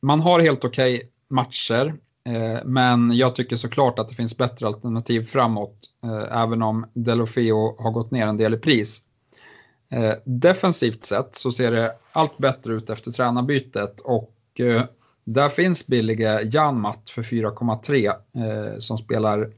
Man 0.03 0.21
har 0.21 0.41
helt 0.41 0.65
okej 0.65 0.95
okay 0.95 1.09
matcher, 1.31 1.95
men 2.65 3.17
jag 3.17 3.35
tycker 3.35 3.57
såklart 3.57 3.99
att 3.99 4.09
det 4.09 4.15
finns 4.15 4.37
bättre 4.37 4.67
alternativ 4.67 5.25
framåt, 5.25 5.77
även 6.31 6.63
om 6.63 6.87
Delofeo 6.93 7.83
har 7.83 7.91
gått 7.91 8.11
ner 8.11 8.27
en 8.27 8.37
del 8.37 8.55
i 8.55 8.57
pris. 8.57 9.03
Defensivt 10.25 11.05
sett 11.05 11.37
så 11.37 11.53
ser 11.53 11.71
det 11.71 11.95
allt 12.13 12.39
bättre 12.39 12.73
ut 12.73 12.91
efter 12.91 13.11
tränarbytet 13.11 14.01
och 14.01 14.61
där 15.25 15.49
finns 15.49 15.87
billiga 15.87 16.43
Janmat 16.43 17.11
för 17.11 17.23
4,3 17.23 18.09
eh, 18.09 18.79
som 18.79 18.99
spelar 18.99 19.51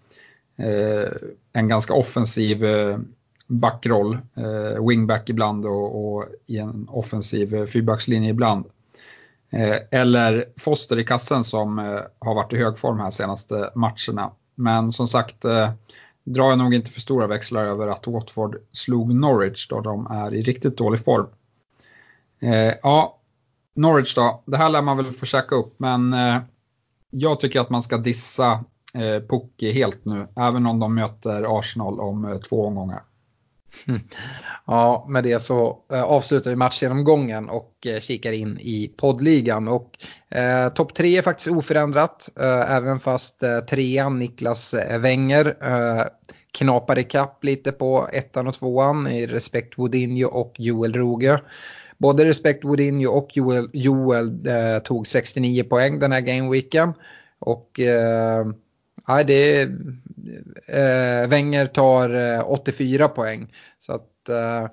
eh, 0.59 1.13
en 1.53 1.69
ganska 1.69 1.95
offensiv 1.95 2.65
eh, 2.65 2.99
backroll, 3.47 4.19
eh, 4.37 4.87
wingback 4.89 5.31
ibland 5.31 5.67
och, 5.67 6.15
och, 6.15 6.25
i 6.47 6.59
en 6.59 6.89
offensiv 6.89 7.55
eh, 7.55 7.67
fyrbackslinje 7.67 8.31
ibland. 8.31 8.67
Eh, 9.53 9.77
eller 9.91 10.45
Foster 10.57 10.99
i 10.99 11.05
kassen 11.05 11.45
som 11.45 11.79
eh, 11.79 12.01
har 12.19 12.35
varit 12.35 12.53
i 12.53 12.57
hög 12.57 12.79
form 12.79 13.01
här 13.01 13.11
senaste 13.11 13.71
matcherna. 13.75 14.31
Men 14.55 14.93
som 14.93 15.09
sagt 15.09 15.45
eh, 15.45 15.71
drar 16.25 16.49
jag 16.49 16.59
nog 16.59 16.75
inte 16.75 16.91
för 16.91 17.01
stora 17.01 17.27
växlar 17.27 17.65
över 17.65 17.89
att 17.89 18.07
Watford 18.07 18.57
slog 18.73 19.15
Norwich 19.15 19.69
då 19.69 19.81
de 19.81 20.07
är 20.07 20.35
i 20.35 20.43
riktigt 20.43 20.77
dålig 20.77 21.05
form. 21.05 21.27
ja, 22.83 23.19
Norwich 23.75 24.15
då, 24.15 24.43
det 24.47 24.57
här 24.57 24.69
lär 24.69 24.83
man 24.83 24.97
väl 24.97 25.13
få 25.13 25.27
käka 25.27 25.55
upp, 25.55 25.75
men 25.77 26.13
eh, 26.13 26.39
jag 27.11 27.41
tycker 27.41 27.61
att 27.61 27.71
man 27.71 27.83
ska 27.83 27.97
dissa 27.97 28.53
eh, 28.95 29.27
Pukki 29.29 29.73
helt 29.73 30.05
nu, 30.05 30.27
även 30.37 30.67
om 30.67 30.79
de 30.79 30.95
möter 30.95 31.59
Arsenal 31.59 32.01
om 32.01 32.25
eh, 32.25 32.37
två 32.37 32.67
omgångar. 32.67 33.03
Hm. 33.87 34.01
Ja, 34.67 35.07
med 35.09 35.25
det 35.25 35.43
så 35.43 35.79
eh, 35.93 36.03
avslutar 36.03 36.51
vi 36.51 36.57
matchgenomgången 36.57 37.49
och 37.49 37.87
eh, 37.87 38.01
kikar 38.01 38.33
in 38.33 38.59
i 38.61 38.95
poddligan. 38.97 39.69
Och 39.69 39.91
eh, 40.39 40.69
topp 40.69 40.95
tre 40.95 41.19
är 41.19 41.23
faktiskt 41.23 41.51
oförändrat, 41.51 42.29
eh, 42.41 42.77
även 42.77 42.99
fast 42.99 43.43
eh, 43.43 43.59
trean 43.59 44.19
Niklas 44.19 44.75
eh, 44.75 45.01
Wenger 45.01 45.57
eh, 45.63 46.05
knapar 46.53 46.99
ikapp 46.99 47.45
lite 47.45 47.73
på 47.73 48.09
ettan 48.13 48.47
och 48.47 48.55
tvåan 48.55 49.07
i 49.07 49.27
respekt 49.27 49.79
Woodinho 49.79 50.29
och 50.29 50.55
Joel 50.59 50.93
Roge 50.95 51.41
både 52.03 52.25
Respect 52.25 52.65
Woodinho 52.65 53.11
och 53.11 53.37
Joel, 53.37 53.69
Joel 53.73 54.47
eh, 54.47 54.79
tog 54.79 55.07
69 55.07 55.65
poäng 55.65 55.99
den 55.99 56.13
här 56.13 56.21
gameweeken. 56.21 56.93
Och 57.39 57.81
eh, 57.81 58.47
det, 59.27 59.63
eh, 60.67 61.29
Wenger 61.29 61.67
tar 61.67 62.15
eh, 62.15 62.51
84 62.51 63.09
poäng. 63.09 63.53
Så 63.79 63.93
att 63.93 64.29
eh, 64.29 64.67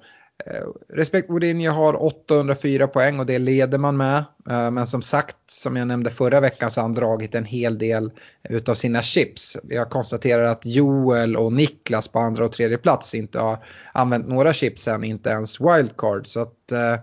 Eh, 0.46 0.96
respekt 0.96 1.30
Eh, 1.30 1.74
har 1.74 2.04
804 2.04 2.88
poäng 2.88 3.20
och 3.20 3.26
det 3.26 3.40
leder 3.40 3.78
man 3.78 3.98
med. 3.98 4.18
Eh, 4.50 4.72
men 4.72 4.88
som 4.88 5.02
sagt, 5.02 5.38
som 5.48 5.76
jag 5.76 5.88
nämnde 5.88 6.10
förra 6.10 6.40
veckan 6.40 6.72
så 6.72 6.80
har 6.80 6.84
han 6.84 6.94
dragit 6.94 7.36
en 7.36 7.46
hel 7.46 7.78
del 7.78 8.12
utav 8.50 8.76
sina 8.76 9.02
chips. 9.02 9.58
Jag 9.64 9.90
konstaterar 9.90 10.44
att 10.44 10.66
Joel 10.66 11.38
och 11.38 11.54
Niklas 11.54 12.08
på 12.08 12.20
andra 12.20 12.46
och 12.46 12.52
tredje 12.52 12.78
plats 12.78 13.16
inte 13.16 13.40
har 13.40 13.66
använt 13.94 14.28
några 14.28 14.54
chips 14.54 14.88
än, 14.88 15.04
inte 15.04 15.30
ens 15.30 15.62
wildcard. 15.62 16.28
Så 16.28 16.40
att 16.40 16.72
eh, 16.72 16.96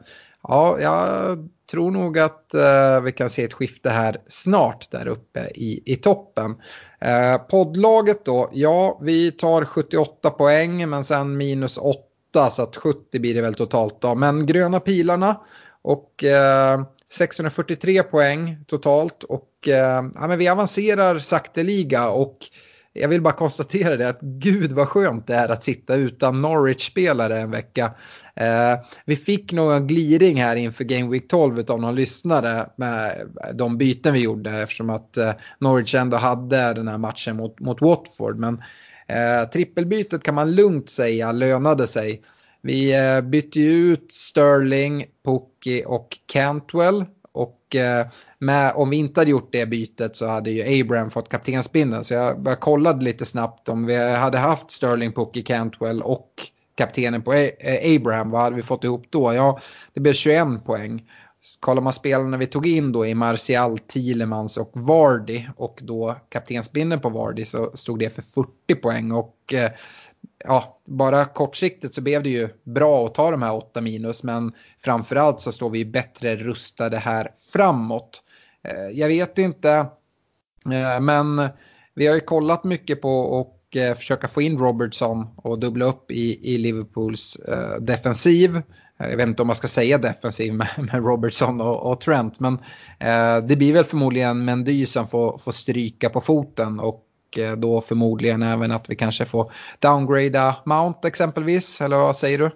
ja, 0.42 0.80
jag 0.80 1.38
tror 1.70 1.90
nog 1.90 2.18
att 2.18 2.54
vi 3.02 3.12
kan 3.12 3.30
se 3.30 3.44
ett 3.44 3.52
skifte 3.52 3.90
här 3.90 4.18
snart 4.26 4.90
där 4.90 5.08
uppe 5.08 5.40
i, 5.54 5.82
i 5.92 5.96
toppen. 5.96 6.54
poddlaget 7.50 8.24
då, 8.24 8.50
ja 8.52 8.98
vi 9.02 9.32
tar 9.32 9.64
78 9.64 10.30
poäng 10.30 10.88
men 10.88 11.04
sen 11.04 11.36
minus 11.36 11.78
8 11.78 12.05
så 12.36 12.62
att 12.62 12.76
70 12.76 13.18
blir 13.20 13.34
det 13.34 13.42
väl 13.42 13.54
totalt 13.54 14.00
då. 14.00 14.14
Men 14.14 14.46
gröna 14.46 14.80
pilarna 14.80 15.40
och 15.82 16.24
eh, 16.24 16.80
643 17.12 18.02
poäng 18.02 18.56
totalt 18.66 19.24
och 19.24 19.68
eh, 19.68 20.04
ja, 20.14 20.28
men 20.28 20.38
vi 20.38 20.48
avancerar 20.48 21.18
sakteliga 21.18 22.08
och 22.08 22.38
jag 22.92 23.08
vill 23.08 23.22
bara 23.22 23.34
konstatera 23.34 23.96
det 23.96 24.08
att 24.08 24.20
gud 24.20 24.72
vad 24.72 24.88
skönt 24.88 25.26
det 25.26 25.34
är 25.34 25.48
att 25.48 25.64
sitta 25.64 25.94
utan 25.94 26.42
Norwich-spelare 26.42 27.40
en 27.40 27.50
vecka. 27.50 27.90
Eh, 28.34 28.74
vi 29.04 29.16
fick 29.16 29.52
någon 29.52 29.86
gliring 29.86 30.42
här 30.42 30.56
inför 30.56 30.84
Game 30.84 31.10
Week 31.10 31.28
12 31.28 31.64
av 31.68 31.80
någon 31.80 31.94
lyssnare 31.94 32.66
med 32.76 33.28
de 33.54 33.78
byten 33.78 34.12
vi 34.12 34.20
gjorde 34.20 34.50
eftersom 34.50 34.90
att 34.90 35.16
eh, 35.16 35.32
Norwich 35.58 35.94
ändå 35.94 36.16
hade 36.16 36.74
den 36.74 36.88
här 36.88 36.98
matchen 36.98 37.36
mot, 37.36 37.60
mot 37.60 37.80
Watford. 37.80 38.38
Men 38.38 38.62
Eh, 39.06 39.48
trippelbytet 39.48 40.22
kan 40.22 40.34
man 40.34 40.54
lugnt 40.54 40.88
säga 40.88 41.32
lönade 41.32 41.86
sig. 41.86 42.22
Vi 42.62 42.94
eh, 42.94 43.20
bytte 43.20 43.60
ju 43.60 43.92
ut 43.92 44.12
Sterling, 44.12 45.04
Pukki 45.24 45.84
och 45.86 46.18
Cantwell. 46.26 47.04
Och 47.32 47.76
eh, 47.76 48.06
med, 48.38 48.72
om 48.74 48.90
vi 48.90 48.96
inte 48.96 49.20
hade 49.20 49.30
gjort 49.30 49.52
det 49.52 49.66
bytet 49.66 50.16
så 50.16 50.26
hade 50.26 50.50
ju 50.50 50.80
Abraham 50.80 51.10
fått 51.10 51.28
kaptensbindeln. 51.28 52.04
Så 52.04 52.14
jag 52.14 52.60
kollade 52.60 53.04
lite 53.04 53.24
snabbt 53.24 53.68
om 53.68 53.86
vi 53.86 54.14
hade 54.14 54.38
haft 54.38 54.70
Sterling, 54.70 55.12
Pukki, 55.12 55.42
Cantwell 55.42 56.02
och 56.02 56.30
kaptenen 56.76 57.22
på 57.22 57.32
eh, 57.34 57.96
Abraham, 57.96 58.30
vad 58.30 58.40
hade 58.40 58.56
vi 58.56 58.62
fått 58.62 58.84
ihop 58.84 59.06
då? 59.10 59.34
Ja, 59.34 59.60
det 59.94 60.00
blev 60.00 60.12
21 60.12 60.64
poäng 60.64 61.02
kollar 61.60 61.82
man 61.82 61.92
spelarna 61.92 62.36
vi 62.36 62.46
tog 62.46 62.66
in 62.66 62.92
då 62.92 63.06
i 63.06 63.14
Martial, 63.14 63.78
Thielemans 63.78 64.56
och 64.56 64.70
Vardy 64.74 65.44
och 65.56 65.78
då 65.82 66.16
kaptensbindeln 66.28 67.02
på 67.02 67.08
Vardy 67.08 67.44
så 67.44 67.70
stod 67.74 67.98
det 67.98 68.10
för 68.10 68.22
40 68.22 68.74
poäng 68.82 69.12
och 69.12 69.54
eh, 69.54 69.70
ja, 70.44 70.80
bara 70.86 71.24
kortsiktigt 71.24 71.94
så 71.94 72.00
blev 72.00 72.22
det 72.22 72.30
ju 72.30 72.48
bra 72.64 73.06
att 73.06 73.14
ta 73.14 73.30
de 73.30 73.42
här 73.42 73.54
8 73.54 73.80
minus 73.80 74.22
men 74.22 74.52
framförallt 74.80 75.40
så 75.40 75.52
står 75.52 75.70
vi 75.70 75.84
bättre 75.84 76.36
rustade 76.36 76.98
här 76.98 77.28
framåt. 77.52 78.22
Eh, 78.64 78.98
jag 78.98 79.08
vet 79.08 79.38
inte, 79.38 79.70
eh, 80.72 81.00
men 81.00 81.48
vi 81.94 82.06
har 82.06 82.14
ju 82.14 82.20
kollat 82.20 82.64
mycket 82.64 83.00
på 83.02 83.18
och 83.18 83.76
eh, 83.76 83.94
försöka 83.94 84.28
få 84.28 84.42
in 84.42 84.58
Robertson 84.58 85.26
och 85.36 85.58
dubbla 85.58 85.84
upp 85.84 86.10
i, 86.10 86.54
i 86.54 86.58
Liverpools 86.58 87.36
eh, 87.36 87.80
defensiv 87.80 88.62
jag 88.98 89.16
vet 89.16 89.28
inte 89.28 89.42
om 89.42 89.46
man 89.46 89.56
ska 89.56 89.68
säga 89.68 89.98
defensiv 89.98 90.54
med, 90.54 90.68
med 90.76 91.04
Robertson 91.04 91.60
och, 91.60 91.92
och, 91.92 92.00
Trent. 92.00 92.40
Men 92.40 92.54
eh, 92.98 93.46
det 93.46 93.56
blir 93.56 93.72
väl 93.72 93.84
förmodligen 93.84 94.44
Mendy 94.44 94.86
som 94.86 95.06
får, 95.06 95.38
får 95.38 95.52
stryka 95.52 96.10
på 96.10 96.20
foten. 96.20 96.80
Och 96.80 97.04
eh, 97.38 97.52
då 97.52 97.80
förmodligen 97.80 98.42
även 98.42 98.72
att 98.72 98.90
vi 98.90 98.96
kanske 98.96 99.24
får 99.24 99.52
downgrada 99.78 100.56
Mount 100.64 101.08
exempelvis. 101.08 101.80
Eller 101.80 101.96
vad 101.96 102.16
säger 102.16 102.38
du? 102.38 102.50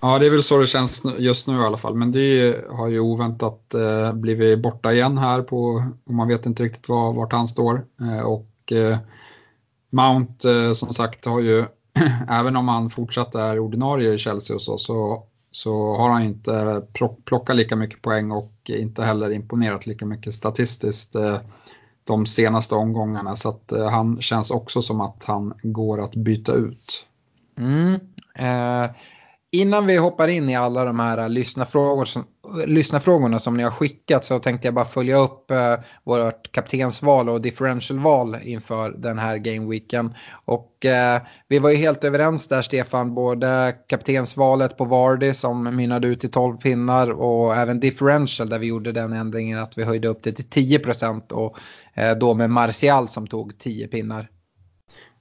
Ja, 0.00 0.18
det 0.18 0.26
är 0.26 0.30
väl 0.30 0.42
så 0.42 0.58
det 0.58 0.66
känns 0.66 1.02
just 1.18 1.46
nu 1.46 1.54
i 1.54 1.64
alla 1.64 1.76
fall. 1.76 1.94
Men 1.94 2.12
det 2.12 2.56
har 2.70 2.88
ju 2.88 3.00
oväntat 3.00 3.74
eh, 3.74 4.12
blivit 4.12 4.62
borta 4.62 4.92
igen 4.92 5.18
här 5.18 5.42
på, 5.42 5.82
och 6.06 6.14
man 6.14 6.28
vet 6.28 6.46
inte 6.46 6.62
riktigt 6.62 6.88
var, 6.88 7.12
vart 7.12 7.32
han 7.32 7.48
står. 7.48 7.84
Eh, 8.00 8.20
och 8.20 8.72
eh, 8.72 8.98
Mount 9.90 10.50
eh, 10.50 10.72
som 10.72 10.94
sagt 10.94 11.24
har 11.24 11.40
ju, 11.40 11.64
även 12.28 12.56
om 12.56 12.68
han 12.68 12.90
fortsatt 12.90 13.34
är 13.34 13.58
ordinarie 13.58 14.14
i 14.14 14.18
Chelsea 14.18 14.56
och 14.56 14.62
så, 14.62 14.78
så 14.78 15.26
så 15.54 15.96
har 15.96 16.10
han 16.10 16.22
inte 16.22 16.82
plockat 17.24 17.56
lika 17.56 17.76
mycket 17.76 18.02
poäng 18.02 18.30
och 18.30 18.52
inte 18.68 19.02
heller 19.04 19.30
imponerat 19.32 19.86
lika 19.86 20.06
mycket 20.06 20.34
statistiskt 20.34 21.14
eh, 21.14 21.38
de 22.04 22.26
senaste 22.26 22.74
omgångarna. 22.74 23.36
Så 23.36 23.48
att 23.48 23.72
eh, 23.72 23.90
han 23.90 24.20
känns 24.22 24.50
också 24.50 24.82
som 24.82 25.00
att 25.00 25.24
han 25.24 25.54
går 25.62 26.00
att 26.00 26.14
byta 26.14 26.52
ut. 26.52 27.06
Mm. 27.58 27.94
Eh, 28.38 28.90
innan 29.60 29.86
vi 29.86 29.96
hoppar 29.96 30.28
in 30.28 30.50
i 30.50 30.56
alla 30.56 30.84
de 30.84 31.00
här 31.00 31.28
lyssnarfrågor 31.28 32.04
som, 32.04 32.24
lyssnarfrågorna 32.66 33.38
som 33.38 33.56
ni 33.56 33.62
har 33.62 33.70
skickat 33.70 34.24
så 34.24 34.38
tänkte 34.38 34.66
jag 34.66 34.74
bara 34.74 34.84
följa 34.84 35.16
upp 35.16 35.50
eh, 35.50 35.74
vårt 36.04 36.52
kaptensval 36.52 37.28
och 37.28 37.40
differentialval 37.40 38.36
inför 38.42 38.90
den 38.90 39.18
här 39.18 39.36
gameweeken. 39.36 40.14
Och 40.44 40.84
eh, 40.84 41.22
vi 41.48 41.58
var 41.58 41.70
ju 41.70 41.76
helt 41.76 42.04
överens 42.04 42.48
där 42.48 42.62
Stefan, 42.62 43.14
både 43.14 43.74
kaptensvalet 43.88 44.76
på 44.76 44.84
Vardy 44.84 45.34
som 45.34 45.76
mynnade 45.76 46.08
ut 46.08 46.24
i 46.24 46.28
12 46.28 46.56
pinnar 46.56 47.10
och 47.10 47.56
även 47.56 47.80
differential 47.80 48.48
där 48.48 48.58
vi 48.58 48.66
gjorde 48.66 48.92
den 48.92 49.12
ändringen 49.12 49.58
att 49.58 49.78
vi 49.78 49.84
höjde 49.84 50.08
upp 50.08 50.22
det 50.22 50.32
till 50.32 50.50
10 50.50 50.78
procent 50.78 51.32
och 51.32 51.58
eh, 51.94 52.16
då 52.16 52.34
med 52.34 52.50
Martial 52.50 53.08
som 53.08 53.26
tog 53.26 53.58
10 53.58 53.88
pinnar. 53.88 54.28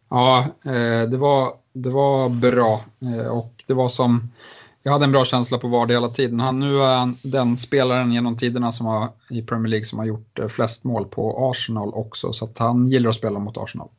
Ja, 0.10 0.46
eh, 0.66 1.10
det 1.10 1.18
var, 1.18 1.63
det 1.74 1.90
var 1.90 2.30
bra 2.30 2.82
eh, 3.02 3.28
och 3.28 3.64
det 3.68 3.74
var 3.74 3.90
som 3.90 4.30
jag 4.84 4.92
hade 4.92 5.06
en 5.06 5.12
bra 5.12 5.26
känsla 5.26 5.58
på 5.58 5.68
Vardy 5.68 5.94
hela 5.94 6.10
tiden. 6.10 6.40
Han, 6.40 6.60
nu 6.60 6.78
är 6.78 6.98
han 6.98 7.18
den 7.22 7.58
spelaren 7.58 8.14
genom 8.14 8.38
tiderna 8.38 8.72
som 8.72 8.86
har, 8.86 9.10
i 9.30 9.42
Premier 9.42 9.70
League 9.70 9.86
som 9.86 10.00
har 10.00 10.06
gjort 10.06 10.40
eh, 10.40 10.48
flest 10.48 10.84
mål 10.84 11.06
på 11.06 11.50
Arsenal 11.52 11.94
också. 11.94 12.34
Så 12.34 12.46
att 12.46 12.60
han 12.60 12.88
gillar 12.88 13.10
att 13.10 13.16
spela 13.16 13.40
mot 13.40 13.58
Arsenal. 13.58 13.90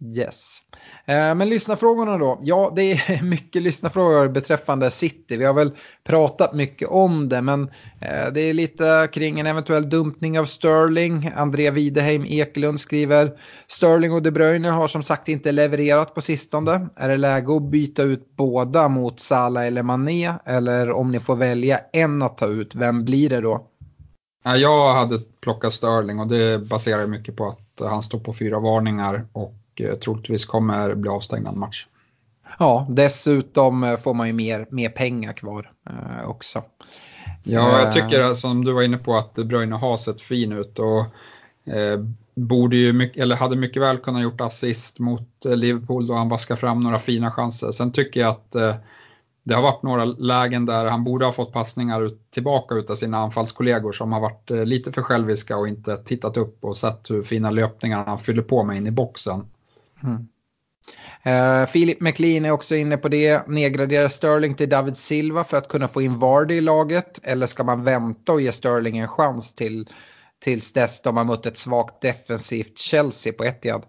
Yes. 0.00 0.58
Eh, 1.04 1.34
men 1.34 1.48
lyssnarfrågorna 1.48 2.18
då? 2.18 2.40
Ja, 2.42 2.72
det 2.76 2.92
är 2.92 3.22
mycket 3.24 3.62
lyssnarfrågor 3.62 4.28
beträffande 4.28 4.90
City. 4.90 5.36
Vi 5.36 5.44
har 5.44 5.54
väl 5.54 5.70
pratat 6.04 6.54
mycket 6.54 6.88
om 6.88 7.28
det, 7.28 7.42
men 7.42 7.62
eh, 8.00 8.32
det 8.34 8.40
är 8.40 8.54
lite 8.54 9.08
kring 9.12 9.40
en 9.40 9.46
eventuell 9.46 9.90
dumpning 9.90 10.38
av 10.38 10.44
Sterling. 10.44 11.30
André 11.36 11.70
Wideheim 11.70 12.24
Ekelund 12.24 12.80
skriver 12.80 13.32
Sterling 13.66 14.12
och 14.12 14.22
De 14.22 14.30
Bruyne 14.30 14.68
har 14.68 14.88
som 14.88 15.02
sagt 15.02 15.28
inte 15.28 15.52
levererat 15.52 16.14
på 16.14 16.20
sistone. 16.20 16.88
Är 16.96 17.08
det 17.08 17.16
läge 17.16 17.56
att 17.56 17.62
byta 17.62 18.02
ut 18.02 18.36
båda 18.36 18.88
mot 18.88 19.20
Salah 19.20 19.66
eller 19.66 19.82
Mané? 19.82 20.32
Eller 20.44 20.90
om 20.90 21.12
ni 21.12 21.20
får 21.20 21.36
välja 21.36 21.80
en 21.92 22.22
att 22.22 22.38
ta 22.38 22.46
ut, 22.46 22.74
vem 22.74 23.04
blir 23.04 23.30
det 23.30 23.40
då? 23.40 23.66
Jag 24.44 24.94
hade 24.94 25.18
plockat 25.40 25.74
Sterling 25.74 26.20
och 26.20 26.26
det 26.26 26.58
baserar 26.58 27.06
mycket 27.06 27.36
på 27.36 27.48
att 27.48 27.88
han 27.88 28.02
står 28.02 28.18
på 28.18 28.32
fyra 28.32 28.60
varningar 28.60 29.26
och 29.32 29.54
Eh, 29.80 29.94
troligtvis 29.94 30.44
kommer 30.44 30.94
bli 30.94 31.10
avstängd 31.10 31.46
en 31.46 31.58
match. 31.58 31.86
Ja, 32.58 32.86
dessutom 32.90 33.84
eh, 33.84 33.96
får 33.96 34.14
man 34.14 34.26
ju 34.26 34.32
mer, 34.32 34.66
mer 34.70 34.88
pengar 34.88 35.32
kvar 35.32 35.72
eh, 35.90 36.28
också. 36.28 36.62
Ja, 37.42 37.80
jag 37.80 37.92
tycker 37.92 38.34
som 38.34 38.64
du 38.64 38.72
var 38.72 38.82
inne 38.82 38.98
på 38.98 39.16
att 39.16 39.34
De 39.34 39.44
Bruyne 39.44 39.76
har 39.76 39.96
sett 39.96 40.20
fin 40.20 40.52
ut 40.52 40.78
och 40.78 41.00
eh, 41.74 42.00
borde 42.34 42.76
ju 42.76 42.92
mycket, 42.92 43.22
eller 43.22 43.36
hade 43.36 43.56
mycket 43.56 43.82
väl 43.82 43.98
kunnat 43.98 44.22
gjort 44.22 44.40
assist 44.40 44.98
mot 44.98 45.28
Liverpool 45.44 46.06
då 46.06 46.14
han 46.14 46.28
vaskar 46.28 46.56
fram 46.56 46.80
några 46.80 46.98
fina 46.98 47.30
chanser. 47.30 47.70
Sen 47.70 47.92
tycker 47.92 48.20
jag 48.20 48.30
att 48.30 48.54
eh, 48.54 48.74
det 49.42 49.54
har 49.54 49.62
varit 49.62 49.82
några 49.82 50.04
lägen 50.04 50.66
där 50.66 50.84
han 50.84 51.04
borde 51.04 51.24
ha 51.24 51.32
fått 51.32 51.52
passningar 51.52 52.02
ut, 52.02 52.30
tillbaka 52.30 52.74
av 52.74 52.94
sina 52.94 53.18
anfallskollegor 53.18 53.92
som 53.92 54.12
har 54.12 54.20
varit 54.20 54.50
eh, 54.50 54.64
lite 54.64 54.92
för 54.92 55.02
själviska 55.02 55.56
och 55.56 55.68
inte 55.68 55.96
tittat 55.96 56.36
upp 56.36 56.64
och 56.64 56.76
sett 56.76 57.10
hur 57.10 57.22
fina 57.22 57.50
löpningar 57.50 58.04
han 58.04 58.18
fyller 58.18 58.42
på 58.42 58.64
med 58.64 58.76
in 58.76 58.86
i 58.86 58.90
boxen. 58.90 59.46
Mm. 60.04 60.28
Uh, 61.26 61.66
Philip 61.66 62.00
McLean 62.00 62.44
är 62.44 62.50
också 62.50 62.74
inne 62.74 62.96
på 62.96 63.08
det. 63.08 63.48
Nedgradera 63.48 64.10
Sterling 64.10 64.54
till 64.54 64.68
David 64.68 64.96
Silva 64.96 65.44
för 65.44 65.56
att 65.56 65.68
kunna 65.68 65.88
få 65.88 66.02
in 66.02 66.18
Vardy 66.18 66.54
i 66.54 66.60
laget. 66.60 67.20
Eller 67.22 67.46
ska 67.46 67.64
man 67.64 67.84
vänta 67.84 68.32
och 68.32 68.40
ge 68.40 68.52
Sterling 68.52 68.98
en 68.98 69.08
chans 69.08 69.54
till, 69.54 69.88
tills 70.38 70.72
dess 70.72 71.02
de 71.02 71.16
har 71.16 71.24
mött 71.24 71.46
ett 71.46 71.56
svagt 71.56 72.00
defensivt 72.00 72.78
Chelsea 72.78 73.32
på 73.32 73.44
Etihad? 73.44 73.82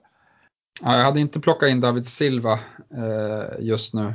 Ja, 0.81 0.97
jag 0.97 1.03
hade 1.03 1.19
inte 1.19 1.39
plockat 1.39 1.69
in 1.69 1.81
David 1.81 2.07
Silva 2.07 2.59
uh, 2.97 3.59
just 3.59 3.93
nu. 3.93 4.13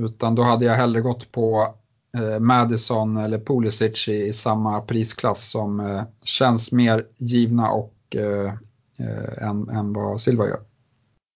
Utan 0.00 0.34
då 0.34 0.42
hade 0.42 0.64
jag 0.64 0.74
hellre 0.74 1.00
gått 1.00 1.32
på 1.32 1.74
eh, 2.16 2.38
Madison 2.40 3.16
eller 3.16 3.38
Pulisic 3.38 4.08
i, 4.08 4.26
i 4.26 4.32
samma 4.32 4.80
prisklass 4.80 5.50
som 5.50 5.80
eh, 5.80 6.02
känns 6.24 6.72
mer 6.72 7.06
givna 7.16 7.70
och 7.70 7.94
än, 9.38 9.68
än 9.68 9.92
vad 9.92 10.20
Silva 10.20 10.46
gör. 10.46 10.60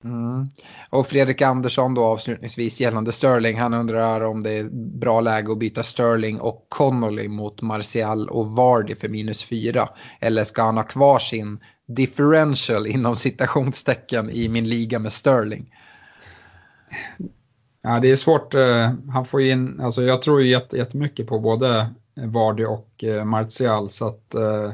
Mm. 0.09 0.49
Och 0.91 1.07
Fredrik 1.07 1.43
Andersson 1.43 1.95
då 1.95 2.05
avslutningsvis 2.05 2.81
gällande 2.81 3.13
Sterling. 3.13 3.59
Han 3.59 3.75
undrar 3.75 4.21
om 4.21 4.43
det 4.43 4.51
är 4.51 4.69
bra 4.99 5.21
läge 5.21 5.53
att 5.53 5.59
byta 5.59 5.83
Sterling 5.83 6.41
och 6.41 6.67
Connolly 6.69 7.29
mot 7.29 7.63
Martial 7.63 8.29
och 8.29 8.51
Vardy 8.51 8.95
för 8.95 9.09
minus 9.09 9.45
fyra. 9.45 9.89
Eller 10.21 10.45
ska 10.45 10.63
han 10.63 10.77
ha 10.77 10.85
kvar 10.85 11.19
sin 11.19 11.59
differential 11.87 12.87
inom 12.87 13.17
citationstecken 13.17 14.31
i 14.31 14.49
min 14.49 14.69
liga 14.69 14.99
med 14.99 15.13
Sterling? 15.13 15.75
Ja, 17.83 18.01
det 18.01 18.11
är 18.11 18.17
svårt. 18.17 18.55
Eh, 18.55 18.91
han 19.13 19.25
får 19.25 19.43
in, 19.43 19.81
alltså 19.81 20.03
jag 20.03 20.23
tror 20.23 20.43
jättemycket 20.43 21.27
på 21.27 21.39
både 21.39 21.87
Vardy 22.15 22.65
och 22.65 23.05
eh, 23.05 23.25
Martial 23.25 23.91
så 23.91 24.07
att 24.09 24.35
eh, 24.35 24.71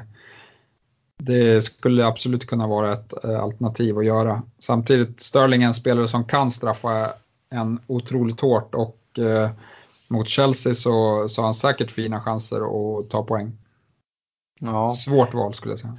det 1.23 1.65
skulle 1.65 2.07
absolut 2.07 2.47
kunna 2.47 2.67
vara 2.67 2.93
ett 2.93 3.25
alternativ 3.25 3.99
att 3.99 4.05
göra. 4.05 4.43
Samtidigt 4.59 5.21
Sterling 5.21 5.63
är 5.63 5.67
en 5.67 5.75
spelare 5.75 6.09
som 6.09 6.25
kan 6.25 6.51
straffa 6.51 7.13
en 7.51 7.79
otroligt 7.87 8.41
hårt 8.41 8.75
och 8.75 9.01
mot 10.09 10.29
Chelsea 10.29 10.75
så, 10.75 11.29
så 11.29 11.41
har 11.41 11.47
han 11.47 11.55
säkert 11.55 11.91
fina 11.91 12.21
chanser 12.21 12.57
att 12.57 13.11
ta 13.11 13.23
poäng. 13.23 13.53
Ja. 14.61 14.91
Svårt 14.91 15.35
val 15.35 15.55
skulle 15.55 15.73
jag 15.73 15.79
säga. 15.79 15.99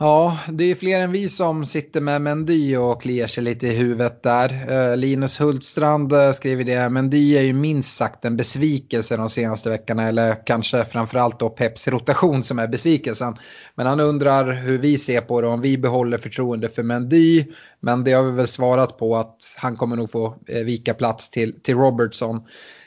Ja, 0.00 0.38
det 0.48 0.64
är 0.64 0.74
fler 0.74 1.00
än 1.00 1.12
vi 1.12 1.28
som 1.28 1.66
sitter 1.66 2.00
med 2.00 2.22
Mendy 2.22 2.76
och 2.76 3.02
kliar 3.02 3.26
sig 3.26 3.44
lite 3.44 3.66
i 3.66 3.76
huvudet 3.76 4.22
där. 4.22 4.66
Eh, 4.70 4.96
Linus 4.96 5.40
Hultstrand 5.40 6.12
eh, 6.12 6.32
skriver 6.32 6.64
det, 6.64 6.88
Mendy 6.88 7.36
är 7.36 7.42
ju 7.42 7.52
minst 7.52 7.96
sagt 7.96 8.24
en 8.24 8.36
besvikelse 8.36 9.16
de 9.16 9.28
senaste 9.28 9.70
veckorna, 9.70 10.08
eller 10.08 10.46
kanske 10.46 10.84
framförallt 10.84 11.40
då 11.40 11.50
Peps 11.50 11.88
rotation 11.88 12.42
som 12.42 12.58
är 12.58 12.68
besvikelsen. 12.68 13.36
Men 13.74 13.86
han 13.86 14.00
undrar 14.00 14.52
hur 14.52 14.78
vi 14.78 14.98
ser 14.98 15.20
på 15.20 15.40
det, 15.40 15.46
om 15.46 15.60
vi 15.60 15.78
behåller 15.78 16.18
förtroende 16.18 16.68
för 16.68 16.82
Mendy. 16.82 17.44
Men 17.80 18.04
det 18.04 18.12
har 18.12 18.22
vi 18.22 18.32
väl 18.32 18.48
svarat 18.48 18.98
på 18.98 19.16
att 19.16 19.56
han 19.56 19.76
kommer 19.76 19.96
nog 19.96 20.10
få 20.10 20.36
eh, 20.48 20.64
vika 20.64 20.94
plats 20.94 21.30
till, 21.30 21.60
till 21.60 21.74
Robertson. 21.74 22.36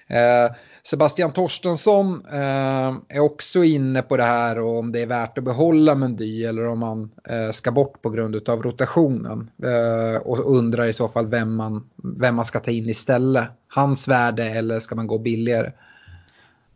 Eh, 0.08 0.56
Sebastian 0.84 1.32
Torstensson 1.32 2.22
eh, 2.34 2.96
är 3.10 3.20
också 3.20 3.64
inne 3.64 4.02
på 4.02 4.18
det 4.18 4.24
här 4.24 4.60
och 4.60 4.80
om 4.80 4.92
det 4.92 5.02
är 5.02 5.08
värt 5.08 5.38
att 5.38 5.44
behålla 5.44 5.96
Mendy 5.96 6.46
eller 6.46 6.68
om 6.68 6.80
man 6.80 7.12
eh, 7.30 7.52
ska 7.52 7.72
bort 7.72 8.02
på 8.02 8.10
grund 8.10 8.50
av 8.50 8.64
rotationen. 8.64 9.52
Eh, 9.64 10.22
och 10.22 10.58
undrar 10.58 10.86
i 10.86 10.94
så 10.94 11.08
fall 11.08 11.28
vem 11.28 11.56
man, 11.56 11.90
vem 11.96 12.36
man 12.36 12.46
ska 12.46 12.60
ta 12.60 12.72
in 12.72 12.90
istället. 12.90 13.48
Hans 13.68 14.08
värde 14.08 14.44
eller 14.44 14.80
ska 14.80 14.96
man 14.96 15.08
gå 15.08 15.18
billigare? 15.18 15.72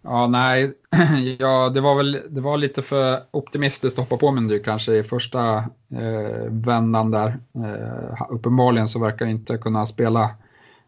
Ja, 0.01 0.28
nej, 0.28 0.74
ja, 1.39 1.70
det 1.70 1.82
var 1.82 1.95
väl 1.95 2.20
det 2.30 2.41
var 2.41 2.58
lite 2.58 2.82
för 2.82 3.20
optimistiskt 3.32 3.99
att 3.99 4.10
hoppa 4.10 4.18
på 4.18 4.32
Mendy 4.32 4.60
kanske 4.60 4.93
i 4.93 5.03
första 5.03 5.58
eh, 5.91 6.49
vändan 6.49 7.12
där. 7.12 7.38
Eh, 7.56 8.22
uppenbarligen 8.30 8.88
så 8.88 8.99
verkar 8.99 9.26
inte 9.26 9.58
kunna 9.58 9.86
spela 9.86 10.30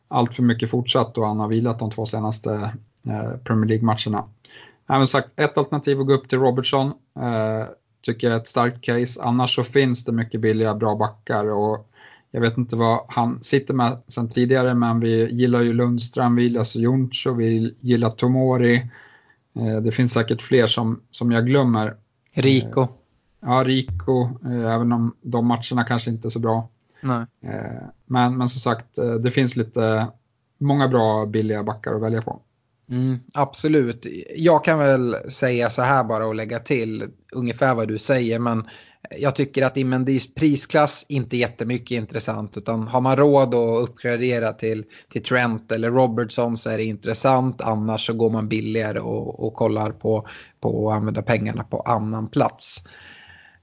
allt 0.08 0.36
för 0.36 0.44
mycket 0.44 0.70
fortsatt 0.70 1.18
och 1.18 1.28
han 1.28 1.40
har 1.40 1.48
vilat 1.48 1.80
de 1.80 1.92
två 1.92 2.06
senaste 2.06 2.72
Premier 3.44 3.68
League-matcherna. 3.68 4.24
Även 4.90 5.08
sagt, 5.08 5.30
ett 5.36 5.58
alternativ 5.58 6.00
att 6.00 6.08
gå 6.08 6.14
upp 6.14 6.30
till 6.30 6.40
Robertson 6.40 6.88
eh, 7.20 7.68
tycker 8.02 8.28
jag 8.28 8.36
är 8.36 8.40
ett 8.40 8.48
starkt 8.48 8.82
case. 8.82 9.22
Annars 9.22 9.56
så 9.56 9.64
finns 9.64 10.06
det 10.06 10.12
mycket 10.12 10.42
billiga 10.42 10.76
bra 10.76 10.96
backar 10.96 11.46
och 11.46 11.92
jag 12.32 12.42
vet 12.42 12.58
inte 12.58 12.76
vad 12.76 13.06
han 13.08 13.44
sitter 13.44 13.74
med 13.74 13.98
sen 14.08 14.30
tidigare 14.30 14.74
men 14.74 15.00
vi 15.00 15.32
gillar 15.32 15.62
ju 15.62 15.74
Lundström, 15.74 16.36
vi 16.36 16.44
gillar 16.44 16.78
Joncho, 16.78 17.34
vi 17.34 17.76
gillar 17.80 18.10
Tomori. 18.10 18.76
Eh, 19.56 19.82
det 19.82 19.92
finns 19.92 20.14
säkert 20.14 20.42
fler 20.42 20.68
som, 20.68 21.02
som 21.12 21.32
jag 21.32 21.46
glömmer. 21.46 21.96
Rico. 22.34 22.82
Eh, 22.82 22.88
ja, 23.40 23.64
Rico, 23.64 24.30
eh, 24.46 24.74
även 24.74 24.92
om 24.92 25.16
de 25.22 25.48
matcherna 25.48 25.84
kanske 25.88 26.10
inte 26.10 26.28
är 26.28 26.30
så 26.30 26.40
bra. 26.40 26.70
Nej. 27.02 27.26
Eh, 27.42 27.88
men, 28.06 28.38
men 28.38 28.50
som 28.50 28.60
sagt, 28.60 28.96
det 29.24 29.32
finns 29.32 29.56
lite 29.56 30.08
många 30.58 30.88
bra 30.88 31.26
billiga 31.26 31.64
backar 31.64 31.94
att 31.94 32.02
välja 32.02 32.22
på. 32.22 32.42
Mm, 32.92 33.20
absolut. 33.34 34.06
Jag 34.36 34.64
kan 34.64 34.80
väl 34.80 35.16
säga 35.30 35.70
så 35.70 35.82
här 35.82 36.04
bara 36.04 36.28
och 36.28 36.36
lägga 36.36 36.60
till 36.60 37.08
ungefär 37.32 37.76
vad 37.76 37.88
du 37.88 37.98
säger. 37.98 38.40
Men 38.40 38.68
jag 39.18 39.36
tycker 39.36 39.66
att 39.66 39.78
Imendis 39.78 40.34
prisklass 40.34 41.06
inte 41.10 41.36
är 41.36 41.40
jättemycket 41.40 41.96
intressant. 41.98 42.58
Utan 42.58 42.88
har 42.88 43.02
man 43.02 43.18
råd 43.18 43.54
att 43.56 43.90
uppgradera 43.90 44.54
till, 44.54 44.86
till 45.10 45.24
Trent 45.24 45.72
eller 45.72 45.92
Robertson 45.92 46.58
så 46.58 46.70
är 46.70 46.78
det 46.78 46.84
intressant. 46.84 47.62
Annars 47.62 48.06
så 48.06 48.14
går 48.14 48.30
man 48.30 48.50
billigare 48.50 49.00
och, 49.00 49.48
och 49.48 49.54
kollar 49.54 49.92
på, 49.92 50.28
på 50.62 50.90
att 50.90 50.96
använda 50.96 51.22
pengarna 51.22 51.64
på 51.64 51.80
annan 51.80 52.28
plats. 52.28 52.84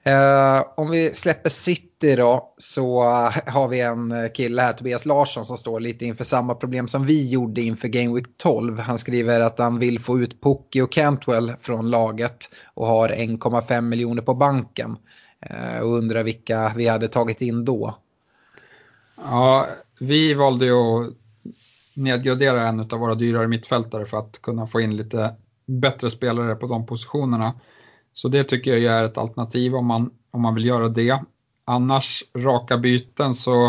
Uh, 0.08 0.64
om 0.76 0.90
vi 0.90 1.14
släpper 1.14 1.50
City 1.50 2.16
då 2.16 2.54
så 2.58 3.02
har 3.46 3.68
vi 3.68 3.80
en 3.80 4.30
kille 4.34 4.62
här, 4.62 4.72
Tobias 4.72 5.06
Larsson, 5.06 5.46
som 5.46 5.56
står 5.56 5.80
lite 5.80 6.04
inför 6.04 6.24
samma 6.24 6.54
problem 6.54 6.88
som 6.88 7.06
vi 7.06 7.30
gjorde 7.30 7.60
inför 7.60 7.88
Game 7.88 8.14
Week 8.14 8.26
12. 8.36 8.78
Han 8.78 8.98
skriver 8.98 9.40
att 9.40 9.58
han 9.58 9.78
vill 9.78 10.00
få 10.00 10.18
ut 10.18 10.40
Pookie 10.40 10.82
och 10.82 10.92
Cantwell 10.92 11.52
från 11.60 11.90
laget 11.90 12.50
och 12.74 12.86
har 12.86 13.08
1,5 13.08 13.80
miljoner 13.80 14.22
på 14.22 14.34
banken. 14.34 14.96
Uh, 15.50 15.80
och 15.80 15.98
undrar 15.98 16.22
vilka 16.22 16.72
vi 16.76 16.88
hade 16.88 17.08
tagit 17.08 17.40
in 17.40 17.64
då. 17.64 17.98
Ja, 19.16 19.66
vi 20.00 20.34
valde 20.34 20.64
ju 20.64 20.72
att 20.72 21.14
nedgradera 21.94 22.68
en 22.68 22.80
av 22.80 22.98
våra 22.98 23.14
dyrare 23.14 23.48
mittfältare 23.48 24.06
för 24.06 24.16
att 24.16 24.42
kunna 24.42 24.66
få 24.66 24.80
in 24.80 24.96
lite 24.96 25.34
bättre 25.66 26.10
spelare 26.10 26.54
på 26.54 26.66
de 26.66 26.86
positionerna. 26.86 27.52
Så 28.14 28.28
det 28.28 28.44
tycker 28.44 28.76
jag 28.76 28.94
är 28.94 29.04
ett 29.04 29.18
alternativ 29.18 29.74
om 29.74 29.86
man, 29.86 30.10
om 30.30 30.42
man 30.42 30.54
vill 30.54 30.66
göra 30.66 30.88
det. 30.88 31.20
Annars 31.64 32.24
raka 32.36 32.78
byten 32.78 33.34
så 33.34 33.66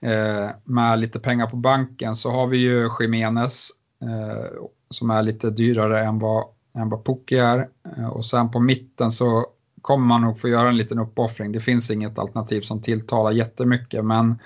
eh, 0.00 0.48
med 0.64 0.98
lite 0.98 1.20
pengar 1.20 1.46
på 1.46 1.56
banken 1.56 2.16
så 2.16 2.30
har 2.30 2.46
vi 2.46 2.58
ju 2.58 2.88
Jiménez 3.00 3.70
eh, 4.02 4.62
som 4.90 5.10
är 5.10 5.22
lite 5.22 5.50
dyrare 5.50 6.04
än 6.04 6.18
vad, 6.18 6.44
än 6.74 6.88
vad 6.88 7.04
Pukki 7.04 7.38
är. 7.38 7.68
Eh, 7.96 8.08
och 8.08 8.24
sen 8.24 8.50
på 8.50 8.60
mitten 8.60 9.10
så 9.10 9.46
kommer 9.82 10.06
man 10.06 10.22
nog 10.22 10.40
få 10.40 10.48
göra 10.48 10.68
en 10.68 10.76
liten 10.76 10.98
uppoffring. 10.98 11.52
Det 11.52 11.60
finns 11.60 11.90
inget 11.90 12.18
alternativ 12.18 12.60
som 12.60 12.82
tilltalar 12.82 13.30
jättemycket 13.30 14.04
men 14.04 14.38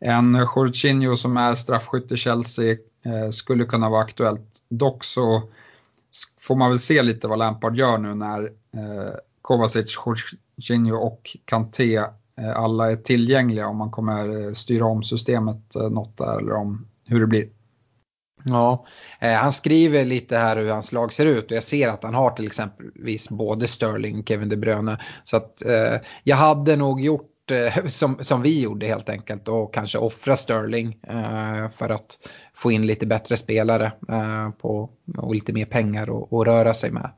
en 0.00 0.34
Jorginho 0.34 1.16
som 1.16 1.36
är 1.36 1.54
straffskytt 1.54 2.12
i 2.12 2.16
Chelsea 2.16 2.76
eh, 3.04 3.30
skulle 3.30 3.64
kunna 3.64 3.88
vara 3.88 4.02
aktuellt. 4.02 4.62
Dock 4.68 5.04
så 5.04 5.42
får 6.40 6.56
man 6.56 6.70
väl 6.70 6.80
se 6.80 7.02
lite 7.02 7.28
vad 7.28 7.38
Lampard 7.38 7.76
gör 7.76 7.98
nu 7.98 8.14
när 8.14 8.44
eh, 8.74 9.14
Kovacic, 9.42 9.98
Jorginho 10.56 10.96
och 10.96 11.36
Kanté 11.44 11.96
eh, 11.96 12.56
alla 12.56 12.90
är 12.90 12.96
tillgängliga 12.96 13.68
om 13.68 13.76
man 13.76 13.90
kommer 13.90 14.46
eh, 14.46 14.52
styra 14.52 14.86
om 14.86 15.02
systemet 15.02 15.76
eh, 15.76 15.90
något 15.90 16.18
där 16.18 16.38
eller 16.38 16.52
om 16.52 16.86
hur 17.04 17.20
det 17.20 17.26
blir. 17.26 17.48
Ja, 18.44 18.86
eh, 19.20 19.32
han 19.32 19.52
skriver 19.52 20.04
lite 20.04 20.36
här 20.36 20.56
hur 20.56 20.70
hans 20.70 20.92
lag 20.92 21.12
ser 21.12 21.26
ut 21.26 21.44
och 21.44 21.56
jag 21.56 21.62
ser 21.62 21.88
att 21.88 22.02
han 22.02 22.14
har 22.14 22.30
till 22.30 22.46
exempelvis 22.46 23.28
både 23.28 23.66
Sterling 23.66 24.18
och 24.18 24.28
Kevin 24.28 24.48
De 24.48 24.56
Bruyne. 24.56 24.98
Så 25.24 25.36
att 25.36 25.66
eh, 25.66 26.00
jag 26.24 26.36
hade 26.36 26.76
nog 26.76 27.00
gjort 27.00 27.30
eh, 27.50 27.84
som, 27.86 28.18
som 28.20 28.42
vi 28.42 28.60
gjorde 28.60 28.86
helt 28.86 29.08
enkelt 29.08 29.48
och 29.48 29.74
kanske 29.74 29.98
offra 29.98 30.36
Sterling 30.36 30.98
eh, 31.08 31.70
för 31.70 31.88
att 31.90 32.18
få 32.54 32.72
in 32.72 32.86
lite 32.86 33.06
bättre 33.06 33.36
spelare 33.36 33.92
eh, 34.08 34.50
på, 34.50 34.90
och 35.18 35.34
lite 35.34 35.52
mer 35.52 35.66
pengar 35.66 36.02
att 36.02 36.46
röra 36.46 36.74
sig 36.74 36.90
med. 36.90 37.10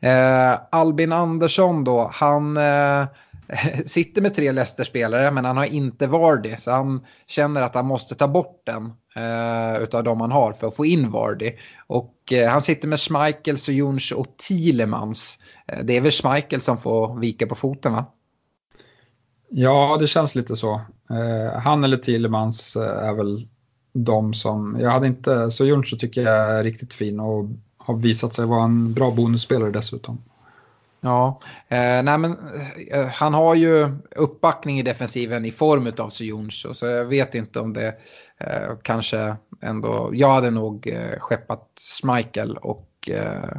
Eh, 0.00 0.60
Albin 0.70 1.12
Andersson 1.12 1.84
då, 1.84 2.10
han 2.14 2.56
eh, 2.56 3.04
sitter 3.86 4.22
med 4.22 4.34
tre 4.34 4.52
Leicester-spelare 4.52 5.30
men 5.30 5.44
han 5.44 5.56
har 5.56 5.64
inte 5.64 6.06
Vardy 6.06 6.56
så 6.56 6.70
han 6.70 7.06
känner 7.26 7.62
att 7.62 7.74
han 7.74 7.86
måste 7.86 8.14
ta 8.14 8.28
bort 8.28 8.62
den 8.66 8.92
eh, 9.16 9.82
utav 9.82 10.04
de 10.04 10.20
han 10.20 10.32
har 10.32 10.52
för 10.52 10.66
att 10.66 10.76
få 10.76 10.86
in 10.86 11.10
Vardy. 11.10 11.52
Och 11.86 12.32
eh, 12.32 12.48
han 12.50 12.62
sitter 12.62 12.88
med 12.88 13.00
Schmeichel, 13.00 13.56
Junch 13.68 14.12
och 14.16 14.26
Thielemans. 14.48 15.38
Eh, 15.66 15.78
det 15.84 15.96
är 15.96 16.00
väl 16.00 16.12
Schmeichel 16.12 16.60
som 16.60 16.78
får 16.78 17.20
vika 17.20 17.46
på 17.46 17.54
foten 17.54 17.92
va? 17.92 18.06
Ja, 19.52 19.96
det 20.00 20.06
känns 20.06 20.34
lite 20.34 20.56
så. 20.56 20.80
Eh, 21.10 21.60
han 21.60 21.84
eller 21.84 21.96
Tillemans 21.96 22.76
eh, 22.76 23.08
är 23.08 23.14
väl 23.14 23.46
de 23.92 24.34
som, 24.34 24.76
jag 24.80 24.90
hade 24.90 25.06
inte, 25.06 25.50
så 25.50 25.66
Jonsson 25.66 25.98
tycker 25.98 26.22
jag 26.22 26.58
är 26.58 26.62
riktigt 26.62 26.94
fin 26.94 27.20
och 27.20 27.46
har 27.78 27.94
visat 27.96 28.34
sig 28.34 28.46
vara 28.46 28.64
en 28.64 28.94
bra 28.94 29.10
bonusspelare 29.10 29.70
dessutom. 29.70 30.22
Ja, 31.00 31.40
eh, 31.68 32.02
nej 32.02 32.18
men 32.18 32.36
eh, 32.92 33.06
han 33.06 33.34
har 33.34 33.54
ju 33.54 33.88
uppbackning 34.16 34.78
i 34.78 34.82
defensiven 34.82 35.44
i 35.44 35.52
form 35.52 35.92
av 35.98 36.10
Sojuncho 36.10 36.74
så 36.74 36.86
jag 36.86 37.04
vet 37.04 37.34
inte 37.34 37.60
om 37.60 37.72
det 37.72 37.94
eh, 38.38 38.76
kanske 38.82 39.36
ändå, 39.60 40.10
jag 40.14 40.28
hade 40.32 40.50
nog 40.50 40.86
eh, 40.86 41.18
skeppat 41.18 41.68
Schmeichel 42.00 42.56
och 42.56 42.86
Eh, 43.08 43.56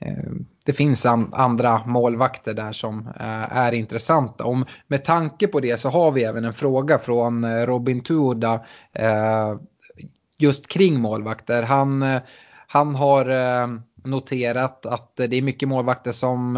Eh, 0.00 0.32
det 0.64 0.72
finns 0.72 1.06
an, 1.06 1.30
andra 1.32 1.82
målvakter 1.86 2.54
där 2.54 2.72
som 2.72 3.06
eh, 3.06 3.56
är 3.56 3.72
intressanta. 3.72 4.44
Om, 4.44 4.64
med 4.86 5.04
tanke 5.04 5.46
på 5.46 5.60
det 5.60 5.80
så 5.80 5.88
har 5.88 6.12
vi 6.12 6.24
även 6.24 6.44
en 6.44 6.52
fråga 6.52 6.98
från 6.98 7.44
eh, 7.44 7.66
Robin 7.66 8.00
Tuoda 8.00 8.64
just 10.38 10.66
kring 10.66 11.00
målvakter. 11.00 11.62
Han, 11.62 12.04
han 12.66 12.94
har 12.94 13.26
noterat 14.08 14.86
att 14.86 15.16
det 15.16 15.36
är 15.36 15.42
mycket 15.42 15.68
målvakter 15.68 16.12
som 16.12 16.56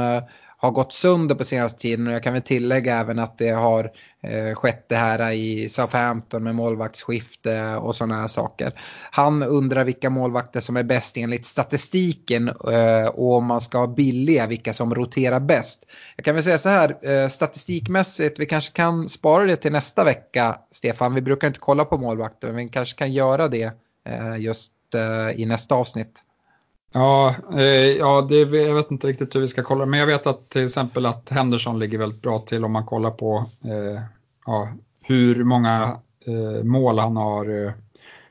har 0.56 0.70
gått 0.70 0.92
sönder 0.92 1.34
på 1.34 1.44
senaste 1.44 1.80
tiden 1.80 2.06
och 2.06 2.12
jag 2.12 2.22
kan 2.22 2.32
väl 2.32 2.42
tillägga 2.42 2.96
även 2.96 3.18
att 3.18 3.38
det 3.38 3.50
har 3.50 3.90
eh, 4.22 4.54
skett 4.54 4.88
det 4.88 4.96
här 4.96 5.32
i 5.32 5.68
Southampton 5.68 6.42
med 6.42 6.54
målvaktsskifte 6.54 7.76
och 7.76 7.96
sådana 7.96 8.20
här 8.20 8.28
saker. 8.28 8.80
Han 9.10 9.42
undrar 9.42 9.84
vilka 9.84 10.10
målvakter 10.10 10.60
som 10.60 10.76
är 10.76 10.82
bäst 10.82 11.16
enligt 11.16 11.46
statistiken 11.46 12.48
eh, 12.48 13.06
och 13.06 13.36
om 13.36 13.44
man 13.44 13.60
ska 13.60 13.78
ha 13.78 13.86
billiga, 13.86 14.46
vilka 14.46 14.72
som 14.72 14.94
roterar 14.94 15.40
bäst. 15.40 15.86
Jag 16.16 16.24
kan 16.24 16.34
väl 16.34 16.44
säga 16.44 16.58
så 16.58 16.68
här, 16.68 16.96
eh, 17.02 17.28
statistikmässigt, 17.28 18.38
vi 18.38 18.46
kanske 18.46 18.72
kan 18.72 19.08
spara 19.08 19.44
det 19.44 19.56
till 19.56 19.72
nästa 19.72 20.04
vecka, 20.04 20.58
Stefan. 20.70 21.14
Vi 21.14 21.22
brukar 21.22 21.46
inte 21.46 21.60
kolla 21.60 21.84
på 21.84 21.98
målvakter, 21.98 22.46
men 22.46 22.56
vi 22.56 22.68
kanske 22.68 22.98
kan 22.98 23.12
göra 23.12 23.48
det 23.48 23.72
eh, 24.08 24.36
just 24.38 24.72
eh, 24.94 25.40
i 25.40 25.46
nästa 25.46 25.74
avsnitt. 25.74 26.24
Ja, 26.92 27.34
eh, 27.52 27.62
ja 27.98 28.26
det, 28.28 28.34
jag 28.40 28.74
vet 28.74 28.90
inte 28.90 29.06
riktigt 29.06 29.34
hur 29.34 29.40
vi 29.40 29.48
ska 29.48 29.62
kolla, 29.62 29.86
men 29.86 30.00
jag 30.00 30.06
vet 30.06 30.26
att 30.26 30.48
till 30.48 30.64
exempel 30.64 31.06
att 31.06 31.30
Henderson 31.30 31.78
ligger 31.78 31.98
väldigt 31.98 32.22
bra 32.22 32.38
till 32.38 32.64
om 32.64 32.72
man 32.72 32.86
kollar 32.86 33.10
på 33.10 33.44
eh, 33.64 34.02
ja, 34.46 34.68
hur 35.04 35.44
många 35.44 35.98
eh, 36.26 36.64
mål 36.64 36.98
han 36.98 37.16
har 37.16 37.66
eh, 37.66 37.72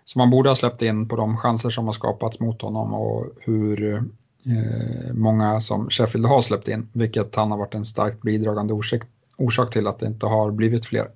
som 0.05 0.21
han 0.21 0.29
borde 0.29 0.49
ha 0.49 0.55
släppt 0.55 0.81
in 0.81 1.07
på 1.07 1.15
de 1.15 1.37
chanser 1.37 1.69
som 1.69 1.85
har 1.85 1.93
skapats 1.93 2.39
mot 2.39 2.61
honom 2.61 2.93
och 2.93 3.25
hur 3.39 3.95
eh, 3.95 5.13
många 5.13 5.61
som 5.61 5.89
Sheffield 5.89 6.25
har 6.25 6.41
släppt 6.41 6.67
in, 6.67 6.89
vilket 6.93 7.35
han 7.35 7.51
har 7.51 7.57
varit 7.57 7.75
en 7.75 7.85
starkt 7.85 8.21
bidragande 8.21 8.73
orsak, 8.73 9.01
orsak 9.37 9.73
till 9.73 9.87
att 9.87 9.99
det 9.99 10.07
inte 10.07 10.25
har 10.25 10.51
blivit 10.51 10.85
fler. 10.85 11.07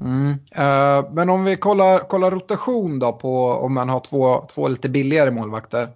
Mm. 0.00 0.30
Eh, 0.54 1.10
men 1.12 1.30
om 1.30 1.44
vi 1.44 1.56
kollar, 1.56 1.98
kollar 1.98 2.30
rotation 2.30 2.98
då 2.98 3.12
på 3.12 3.50
om 3.50 3.74
man 3.74 3.88
har 3.88 4.00
två, 4.00 4.46
två 4.54 4.68
lite 4.68 4.88
billigare 4.88 5.30
målvakter. 5.30 5.88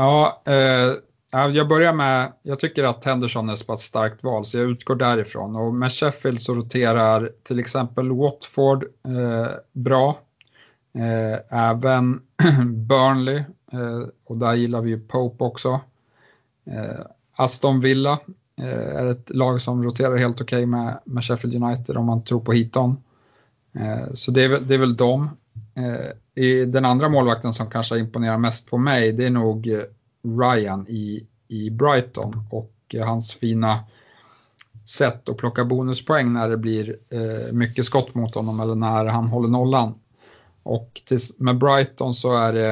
Ja, 0.00 0.42
eh, 0.44 0.94
jag 1.32 1.68
börjar 1.68 1.92
med, 1.92 2.32
jag 2.42 2.58
tycker 2.58 2.84
att 2.84 3.04
Henderson 3.04 3.48
är 3.48 3.72
ett 3.72 3.80
starkt 3.80 4.22
val 4.22 4.46
så 4.46 4.58
jag 4.58 4.70
utgår 4.70 4.96
därifrån. 4.96 5.56
Och 5.56 5.74
med 5.74 5.92
Sheffield 5.92 6.42
så 6.42 6.54
roterar 6.54 7.30
till 7.42 7.58
exempel 7.58 8.12
Watford 8.12 8.84
eh, 8.84 9.48
bra. 9.72 10.18
Eh, 10.94 11.58
även 11.68 12.20
Burnley, 12.88 13.36
eh, 13.72 14.08
och 14.24 14.36
där 14.36 14.54
gillar 14.54 14.82
vi 14.82 14.90
ju 14.90 15.00
Pope 15.00 15.44
också. 15.44 15.80
Eh, 16.66 17.00
Aston 17.36 17.80
Villa 17.80 18.18
eh, 18.60 18.96
är 18.96 19.06
ett 19.06 19.30
lag 19.30 19.62
som 19.62 19.84
roterar 19.84 20.16
helt 20.16 20.40
okej 20.40 20.58
okay 20.58 20.66
med, 20.66 20.98
med 21.04 21.24
Sheffield 21.24 21.64
United 21.64 21.96
om 21.96 22.06
man 22.06 22.24
tror 22.24 22.40
på 22.40 22.52
Heaton. 22.52 22.96
Eh, 23.74 24.12
så 24.14 24.30
det 24.30 24.44
är, 24.44 24.60
det 24.60 24.74
är 24.74 24.78
väl 24.78 24.96
dem 24.96 25.30
Eh, 26.34 26.66
den 26.66 26.84
andra 26.84 27.08
målvakten 27.08 27.54
som 27.54 27.70
kanske 27.70 27.98
imponerar 27.98 28.38
mest 28.38 28.70
på 28.70 28.78
mig, 28.78 29.12
det 29.12 29.26
är 29.26 29.30
nog 29.30 29.68
eh, 29.68 29.80
Ryan 30.40 30.86
i, 30.88 31.26
i 31.48 31.70
Brighton 31.70 32.46
och 32.50 32.74
eh, 32.94 33.06
hans 33.06 33.32
fina 33.32 33.78
sätt 34.88 35.28
att 35.28 35.36
plocka 35.36 35.64
bonuspoäng 35.64 36.32
när 36.32 36.48
det 36.48 36.56
blir 36.56 36.96
eh, 37.10 37.52
mycket 37.52 37.86
skott 37.86 38.14
mot 38.14 38.34
honom 38.34 38.60
eller 38.60 38.74
när 38.74 39.04
han 39.06 39.26
håller 39.26 39.48
nollan. 39.48 39.94
Och 40.62 41.02
tills, 41.04 41.38
med 41.38 41.58
Brighton 41.58 42.14
så 42.14 42.36
är 42.36 42.52
det 42.52 42.70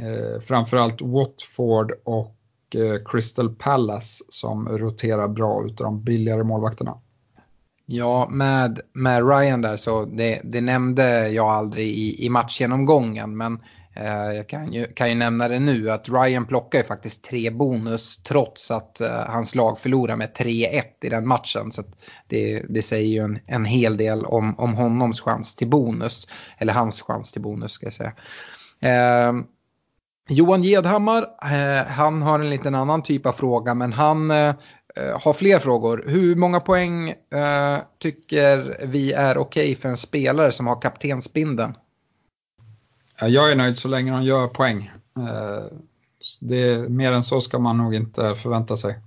eh, 0.00 0.40
framförallt 0.40 1.00
Watford 1.00 1.92
och 2.04 2.36
eh, 2.74 3.04
Crystal 3.04 3.54
Palace 3.54 4.24
som 4.28 4.68
roterar 4.68 5.28
bra 5.28 5.66
utav 5.66 5.84
de 5.84 6.02
billigare 6.02 6.42
målvakterna. 6.42 6.98
Ja, 7.94 8.28
med, 8.30 8.80
med 8.92 9.28
Ryan 9.28 9.60
där 9.60 9.76
så 9.76 10.04
det, 10.04 10.40
det 10.44 10.60
nämnde 10.60 11.28
jag 11.28 11.46
aldrig 11.46 11.88
i, 11.88 12.26
i 12.26 12.28
matchgenomgången. 12.28 13.36
Men 13.36 13.58
eh, 13.96 14.36
jag 14.36 14.48
kan 14.48 14.72
ju, 14.72 14.84
kan 14.86 15.08
ju 15.08 15.14
nämna 15.14 15.48
det 15.48 15.58
nu 15.58 15.90
att 15.90 16.08
Ryan 16.08 16.46
plockar 16.46 16.78
ju 16.78 16.84
faktiskt 16.84 17.24
tre 17.24 17.50
bonus 17.50 18.22
trots 18.22 18.70
att 18.70 19.00
eh, 19.00 19.24
hans 19.26 19.54
lag 19.54 19.78
förlorar 19.78 20.16
med 20.16 20.32
3-1 20.36 20.82
i 21.02 21.08
den 21.08 21.26
matchen. 21.26 21.72
Så 21.72 21.82
det, 22.28 22.64
det 22.68 22.82
säger 22.82 23.08
ju 23.08 23.24
en, 23.24 23.38
en 23.46 23.64
hel 23.64 23.96
del 23.96 24.24
om, 24.24 24.58
om 24.58 24.74
honoms 24.74 25.20
chans 25.20 25.54
till 25.54 25.68
bonus. 25.68 26.28
Eller 26.58 26.72
hans 26.72 27.02
chans 27.02 27.32
till 27.32 27.42
bonus 27.42 27.72
ska 27.72 27.86
jag 27.86 27.92
säga. 27.92 28.12
Eh, 28.82 29.32
Johan 30.28 30.62
Gedhammar, 30.62 31.26
eh, 31.42 31.86
han 31.86 32.22
har 32.22 32.40
en 32.40 32.50
liten 32.50 32.74
annan 32.74 33.02
typ 33.02 33.26
av 33.26 33.32
fråga 33.32 33.74
men 33.74 33.92
han 33.92 34.30
eh, 34.30 34.54
Eh, 34.54 34.54
Eh, 34.96 35.20
har 35.20 35.32
fler 35.32 35.58
frågor. 35.58 36.04
Hur 36.06 36.36
många 36.36 36.60
poäng 36.60 37.10
eh, 37.10 37.78
tycker 37.98 38.86
vi 38.86 39.12
är 39.12 39.38
okej 39.38 39.62
okay 39.62 39.76
för 39.76 39.88
en 39.88 39.96
spelare 39.96 40.52
som 40.52 40.66
har 40.66 40.80
kaptensbindeln? 40.80 41.74
Jag 43.20 43.50
är 43.50 43.56
nöjd 43.56 43.78
så 43.78 43.88
länge 43.88 44.12
de 44.12 44.22
gör 44.22 44.48
poäng. 44.48 44.90
Eh, 45.16 45.64
det, 46.40 46.88
mer 46.90 47.12
än 47.12 47.22
så 47.22 47.40
ska 47.40 47.58
man 47.58 47.78
nog 47.78 47.94
inte 47.94 48.34
förvänta 48.34 48.76
sig. 48.76 48.98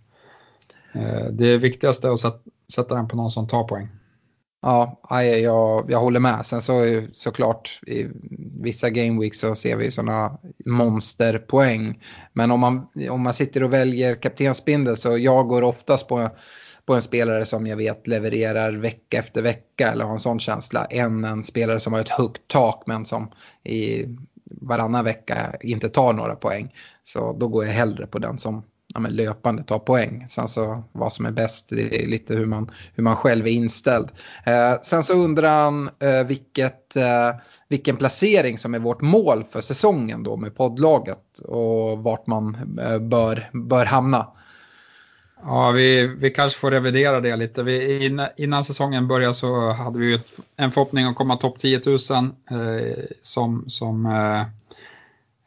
Eh, 0.94 1.26
det 1.32 1.58
viktigaste 1.58 2.08
är 2.08 2.28
att 2.28 2.44
sätta 2.74 2.96
den 2.96 3.08
på 3.08 3.18
någon 3.18 3.32
som 3.32 3.48
tar 3.48 3.64
poäng. 3.64 3.90
Ja, 4.66 5.00
jag, 5.10 5.92
jag 5.92 6.00
håller 6.00 6.20
med. 6.20 6.46
Sen 6.46 6.62
så 6.62 7.02
såklart 7.12 7.80
i 7.88 8.08
vissa 8.62 8.90
gameweeks 8.90 9.40
så 9.40 9.56
ser 9.56 9.76
vi 9.76 9.92
sådana 9.92 10.38
monsterpoäng. 10.66 12.04
Men 12.34 12.52
om 12.52 12.60
man, 12.60 12.88
om 13.10 13.22
man 13.22 13.34
sitter 13.34 13.64
och 13.64 13.74
väljer 13.74 14.16
kaptensbindel 14.16 14.98
så 14.98 15.18
jag 15.18 15.48
går 15.48 15.62
oftast 15.62 16.08
på, 16.08 16.30
på 16.86 16.94
en 16.94 17.02
spelare 17.02 17.46
som 17.46 17.68
jag 17.68 17.78
vet 17.78 18.08
levererar 18.08 18.72
vecka 18.72 19.20
efter 19.20 19.42
vecka 19.42 19.92
eller 19.92 20.06
har 20.06 20.14
en 20.14 20.20
sån 20.20 20.40
känsla 20.40 20.86
än 20.86 21.24
en 21.24 21.44
spelare 21.44 21.80
som 21.80 21.94
har 21.94 22.00
ett 22.02 22.10
högt 22.10 22.48
tak 22.48 22.84
men 22.86 23.06
som 23.06 23.32
i 23.64 24.06
varannan 24.62 25.06
vecka 25.06 25.56
inte 25.62 25.90
tar 25.90 26.14
några 26.14 26.36
poäng. 26.36 26.74
Så 27.04 27.34
då 27.34 27.48
går 27.48 27.66
jag 27.66 27.72
hellre 27.72 28.08
på 28.08 28.20
den 28.20 28.38
som 28.38 28.64
ja, 28.96 29.00
men 29.00 29.12
löpande 29.12 29.64
ta 29.64 29.80
poäng. 29.80 30.26
Sen 30.30 30.48
så 30.48 30.84
vad 30.92 31.14
som 31.14 31.26
är 31.26 31.32
bäst, 31.32 31.70
det 31.70 32.04
är 32.04 32.08
lite 32.08 32.36
hur 32.36 32.46
man, 32.46 32.72
hur 32.94 33.04
man 33.04 33.16
själv 33.16 33.48
är 33.48 33.52
inställd. 33.52 34.10
Eh, 34.46 34.82
sen 34.82 35.04
så 35.04 35.14
undrar 35.14 35.64
han 35.64 35.90
eh, 36.00 36.24
vilket, 36.28 36.96
eh, 36.96 37.36
vilken 37.68 37.98
placering 37.98 38.58
som 38.58 38.74
är 38.74 38.80
vårt 38.80 39.02
mål 39.02 39.44
för 39.44 39.62
säsongen 39.62 40.24
då 40.24 40.38
med 40.38 40.56
poddlaget 40.56 41.40
och 41.46 42.00
vart 42.00 42.28
man 42.28 42.78
eh, 42.82 43.00
bör, 43.00 43.50
bör 43.54 43.86
hamna. 43.86 44.28
Ja, 45.44 45.72
vi, 45.72 46.08
vi 46.08 46.32
kanske 46.32 46.60
får 46.60 46.72
revidera 46.72 47.22
det 47.22 47.36
lite. 47.36 47.64
Vi, 47.64 48.06
innan, 48.06 48.28
innan 48.38 48.64
säsongen 48.64 49.08
började 49.08 49.34
så 49.34 49.72
hade 49.72 50.00
vi 50.00 50.14
ett, 50.14 50.32
en 50.58 50.72
förhoppning 50.72 51.06
att 51.06 51.16
komma 51.16 51.36
topp 51.36 51.60
10 51.60 51.82
000 51.86 51.96
eh, 51.96 53.04
som, 53.22 53.66
som 53.68 54.06
eh, 54.06 54.42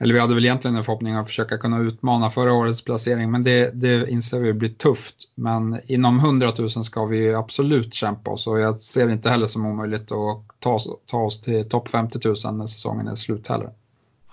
eller 0.01 0.15
vi 0.15 0.21
hade 0.21 0.35
väl 0.35 0.45
egentligen 0.45 0.77
en 0.77 0.85
förhoppning 0.85 1.15
att 1.15 1.27
försöka 1.27 1.59
kunna 1.59 1.79
utmana 1.79 2.31
förra 2.31 2.53
årets 2.53 2.83
placering, 2.83 3.31
men 3.31 3.43
det, 3.43 3.71
det 3.75 4.11
inser 4.11 4.41
vi 4.41 4.53
blir 4.53 4.69
tufft. 4.69 5.15
Men 5.35 5.81
inom 5.87 6.19
100 6.19 6.53
000 6.59 6.71
ska 6.85 7.05
vi 7.05 7.35
absolut 7.35 7.95
kämpa 7.95 8.31
oss 8.31 8.47
och 8.47 8.61
jag 8.61 8.83
ser 8.83 9.07
det 9.07 9.13
inte 9.13 9.31
heller 9.31 9.47
som 9.47 9.67
omöjligt 9.67 10.13
att 10.13 10.61
ta, 10.61 10.79
ta 11.07 11.19
oss 11.19 11.41
till 11.41 11.69
topp 11.69 11.89
50 11.89 12.19
000 12.25 12.55
när 12.55 12.67
säsongen 12.67 13.09
är 13.09 13.15
slut 13.15 13.49
heller. 13.49 13.71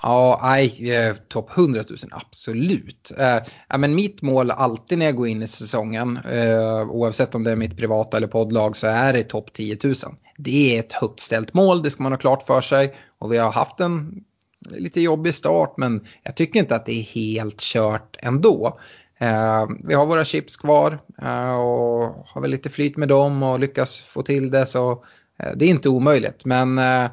Ja, 0.02 0.40
nej, 0.44 0.96
eh, 0.96 1.16
topp 1.28 1.50
100 1.58 1.84
000, 1.90 1.98
absolut. 2.12 3.12
Eh, 3.20 3.78
men 3.78 3.96
mitt 3.96 4.22
mål 4.22 4.52
alltid 4.52 4.98
när 4.98 5.06
jag 5.06 5.16
går 5.16 5.28
in 5.28 5.42
i 5.42 5.48
säsongen, 5.48 6.18
eh, 6.18 6.90
oavsett 6.90 7.36
om 7.36 7.44
det 7.44 7.52
är 7.52 7.56
mitt 7.56 7.78
privata 7.78 8.18
eller 8.18 8.28
poddlag, 8.28 8.78
så 8.78 8.88
är 8.88 9.14
det 9.14 9.24
topp 9.24 9.54
10 9.54 9.78
000. 9.84 9.94
Det 10.38 10.76
är 10.76 10.80
ett 10.80 10.94
högt 10.94 11.20
ställt 11.20 11.54
mål, 11.54 11.84
det 11.84 11.92
ska 11.92 12.04
man 12.04 12.12
ha 12.12 12.20
klart 12.20 12.44
för 12.44 12.62
sig. 12.62 12.96
Och 13.20 13.34
vi 13.34 13.38
har 13.38 13.52
haft 13.52 13.80
en 13.80 14.24
lite 14.70 15.02
jobbig 15.02 15.36
start 15.36 15.74
men 15.78 16.08
jag 16.24 16.36
tycker 16.36 16.60
inte 16.60 16.76
att 16.76 16.86
det 16.86 17.00
är 17.00 17.04
helt 17.04 17.60
kört 17.60 18.18
ändå. 18.20 18.80
Eh, 19.20 19.68
vi 19.84 19.94
har 19.94 20.06
våra 20.06 20.26
chips 20.26 20.58
kvar 20.58 21.00
eh, 21.22 21.56
och 21.56 22.26
har 22.28 22.42
väl 22.42 22.52
lite 22.52 22.70
flyt 22.70 22.98
med 22.98 23.08
dem 23.08 23.44
och 23.44 23.60
lyckas 23.60 24.00
få 24.00 24.22
till 24.22 24.52
det 24.52 24.66
så 24.66 24.92
eh, 25.40 25.52
det 25.56 25.66
är 25.66 25.70
inte 25.70 25.90
omöjligt. 25.90 26.46
Men 26.46 26.78
eh, 26.78 27.06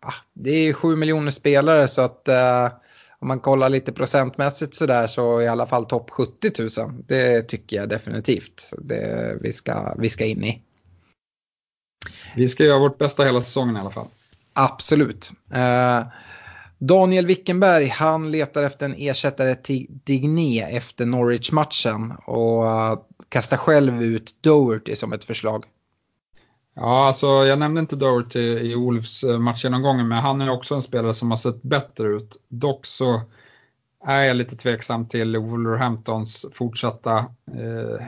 ah, 0.00 0.14
det 0.34 0.50
är 0.50 0.72
sju 0.72 0.96
miljoner 0.96 1.30
spelare 1.30 1.88
så 1.88 2.00
att 2.00 2.28
eh, 2.28 2.68
om 3.18 3.28
man 3.28 3.40
kollar 3.40 3.68
lite 3.68 3.92
procentmässigt 3.92 4.74
sådär 4.74 5.06
så 5.06 5.42
i 5.42 5.48
alla 5.48 5.66
fall 5.66 5.86
topp 5.86 6.10
70 6.10 6.80
000. 6.80 6.92
Det 7.06 7.42
tycker 7.42 7.76
jag 7.76 7.88
definitivt 7.88 8.72
det 8.78 9.36
vi 9.40 9.52
ska, 9.52 9.94
vi 9.98 10.10
ska 10.10 10.24
in 10.24 10.44
i. 10.44 10.62
Vi 12.36 12.48
ska 12.48 12.64
göra 12.64 12.78
vårt 12.78 12.98
bästa 12.98 13.24
hela 13.24 13.40
säsongen 13.40 13.76
i 13.76 13.80
alla 13.80 13.90
fall. 13.90 14.08
Absolut. 14.52 15.32
Daniel 16.78 17.26
Wickenberg, 17.26 17.86
han 17.86 18.30
letar 18.30 18.62
efter 18.62 18.86
en 18.86 18.94
ersättare 18.98 19.54
till 19.54 19.86
Digné 20.04 20.62
efter 20.62 21.06
Norwich-matchen 21.06 22.12
och 22.26 22.66
eh, 22.66 22.98
kastar 23.28 23.56
själv 23.56 24.02
ut 24.02 24.34
Doherty 24.40 24.96
som 24.96 25.12
ett 25.12 25.24
förslag. 25.24 25.64
Ja, 26.74 27.06
alltså 27.06 27.26
jag 27.26 27.58
nämnde 27.58 27.80
inte 27.80 27.96
Doherty 27.96 28.40
i 28.40 28.74
Wolves 28.74 29.24
eh, 29.24 29.30
uh, 29.30 29.38
matchgenomgången, 29.38 30.08
men 30.08 30.18
han 30.18 30.40
är 30.40 30.50
också 30.50 30.74
en 30.74 30.82
spelare 30.82 31.14
som 31.14 31.30
har 31.30 31.38
sett 31.38 31.62
bättre 31.62 32.08
ut. 32.08 32.36
Dock 32.48 32.86
så 32.86 33.20
är 34.04 34.22
jag 34.22 34.36
lite 34.36 34.56
tveksam 34.56 35.08
till 35.08 35.36
Wolverhamptons 35.36 36.46
fortsatta, 36.52 37.18
eh, 37.56 38.06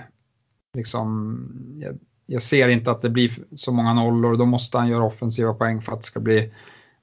liksom, 0.76 1.38
jag, 1.80 1.98
jag, 2.26 2.42
ser 2.42 2.68
inte 2.68 2.90
att 2.90 3.02
det 3.02 3.10
blir 3.10 3.30
så 3.56 3.72
många 3.72 3.92
nollor, 3.92 4.36
då 4.36 4.44
måste 4.44 4.78
han 4.78 4.88
göra 4.88 5.04
offensiva 5.04 5.54
poäng 5.54 5.82
för 5.82 5.92
att 5.92 6.00
det 6.00 6.06
ska 6.06 6.20
bli 6.20 6.52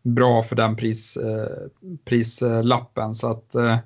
bra 0.08 0.44
för 0.44 0.56
den 0.56 0.76
pris, 0.76 1.18
eh, 1.18 1.68
prislappen. 2.06 3.16
Så 3.16 3.32
att 3.32 3.56
eh, 3.56 3.78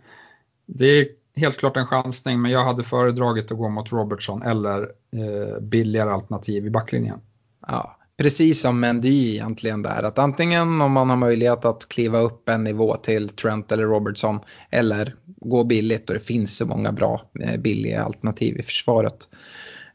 det 0.65 1.07
helt 1.35 1.57
klart 1.57 1.77
en 1.77 1.87
chansning, 1.87 2.41
men 2.41 2.51
jag 2.51 2.65
hade 2.65 2.83
föredragit 2.83 3.51
att 3.51 3.57
gå 3.57 3.69
mot 3.69 3.91
Robertson 3.91 4.41
eller 4.41 4.81
eh, 4.81 5.61
billigare 5.61 6.09
alternativ 6.09 6.65
i 6.65 6.69
backlinjen. 6.69 7.19
Ja, 7.67 7.97
precis 8.17 8.61
som 8.61 8.79
Mendy 8.79 9.33
egentligen 9.33 9.81
där. 9.81 10.03
Att 10.03 10.19
antingen 10.19 10.81
om 10.81 10.91
man 10.91 11.09
har 11.09 11.17
möjlighet 11.17 11.65
att 11.65 11.89
kliva 11.89 12.19
upp 12.19 12.49
en 12.49 12.63
nivå 12.63 12.95
till 12.95 13.29
Trent 13.29 13.71
eller 13.71 13.83
Robertson 13.83 14.39
eller 14.71 15.15
gå 15.25 15.63
billigt 15.63 16.09
och 16.09 16.13
det 16.13 16.19
finns 16.19 16.55
så 16.55 16.65
många 16.65 16.91
bra 16.91 17.21
eh, 17.39 17.57
billiga 17.57 18.03
alternativ 18.03 18.59
i 18.59 18.63
försvaret. 18.63 19.29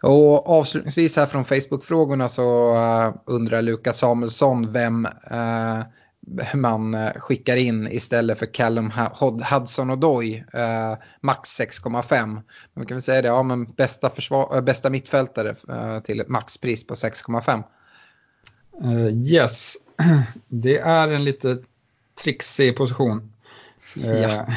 Och 0.03 0.49
avslutningsvis 0.49 1.17
här 1.17 1.27
från 1.27 1.45
Facebook-frågorna 1.45 2.29
så 2.29 2.75
eh, 2.75 3.15
undrar 3.27 3.63
Lukas 3.63 3.99
Samuelsson 3.99 4.73
vem 4.73 5.07
eh, 5.07 5.81
man 6.55 6.95
uh, 6.95 7.13
skickar 7.13 7.57
in 7.57 7.89
istället 7.89 8.39
för 8.39 8.47
Callum 8.47 8.93
Hudson 9.51 9.91
och 9.91 9.99
Doy, 9.99 10.45
max 11.21 11.61
6,5. 11.61 12.43
Man 12.75 12.87
kan 12.87 12.97
väl 12.97 13.03
säga 13.03 13.23
det, 13.23 13.29
ja 13.29 13.43
men 13.43 13.65
bästa, 13.65 14.11
försvar, 14.11 14.61
bästa 14.61 14.91
mittfältare 14.91 15.57
till 16.05 16.21
ett 16.21 16.29
maxpris 16.29 16.87
på 16.87 16.95
6,5. 16.95 17.63
Uh, 18.85 19.09
yes, 19.09 19.75
det 20.49 20.79
är 20.79 21.09
en 21.09 21.25
lite 21.25 21.59
trixig 22.23 22.77
position. 22.77 23.33
Uh, 23.97 24.21
ja. 24.21 24.47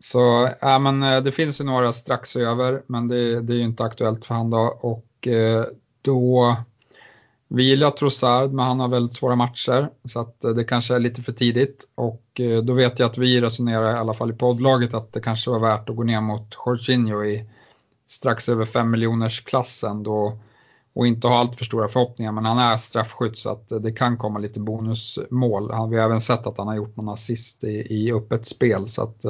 Så 0.00 0.48
ja, 0.60 0.78
men, 0.78 1.24
det 1.24 1.32
finns 1.32 1.60
ju 1.60 1.64
några 1.64 1.92
strax 1.92 2.36
över, 2.36 2.82
men 2.86 3.08
det, 3.08 3.40
det 3.40 3.52
är 3.52 3.56
ju 3.56 3.62
inte 3.62 3.84
aktuellt 3.84 4.24
för 4.24 4.34
han 4.34 4.50
då. 4.50 4.78
Och 4.80 5.28
då, 6.02 6.56
vi 7.48 7.62
gillar 7.62 7.90
Trossard, 7.90 8.52
men 8.52 8.66
han 8.66 8.80
har 8.80 8.88
väldigt 8.88 9.14
svåra 9.16 9.36
matcher, 9.36 9.90
så 10.04 10.20
att 10.20 10.44
eh, 10.44 10.50
det 10.50 10.64
kanske 10.64 10.94
är 10.94 10.98
lite 10.98 11.22
för 11.22 11.32
tidigt. 11.32 11.88
Och 11.94 12.40
eh, 12.40 12.62
då 12.62 12.72
vet 12.72 12.98
jag 12.98 13.10
att 13.10 13.18
vi 13.18 13.40
resonerar 13.40 13.96
i 13.96 13.98
alla 13.98 14.14
fall 14.14 14.30
i 14.30 14.34
poddlaget 14.34 14.94
att 14.94 15.12
det 15.12 15.20
kanske 15.20 15.50
var 15.50 15.60
värt 15.60 15.88
att 15.88 15.96
gå 15.96 16.02
ner 16.02 16.20
mot 16.20 16.56
Jorginho 16.66 17.24
i 17.24 17.44
strax 18.06 18.48
över 18.48 18.64
5 18.64 18.90
miljoners 18.90 19.44
klassen 19.44 20.02
då 20.02 20.38
och 20.94 21.06
inte 21.06 21.28
ha 21.28 21.38
allt 21.38 21.56
för 21.56 21.64
stora 21.64 21.88
förhoppningar, 21.88 22.32
men 22.32 22.44
han 22.44 22.58
är 22.58 22.76
straffskytt 22.76 23.38
så 23.38 23.50
att 23.50 23.72
eh, 23.72 23.78
det 23.78 23.92
kan 23.92 24.16
komma 24.16 24.38
lite 24.38 24.60
bonusmål. 24.60 25.90
Vi 25.90 25.96
har 25.96 26.04
även 26.04 26.20
sett 26.20 26.46
att 26.46 26.58
han 26.58 26.68
har 26.68 26.76
gjort 26.76 26.96
någon 26.96 27.08
assist 27.08 27.64
i, 27.64 27.86
i 27.90 28.12
öppet 28.12 28.46
spel, 28.46 28.88
så 28.88 29.02
att 29.02 29.24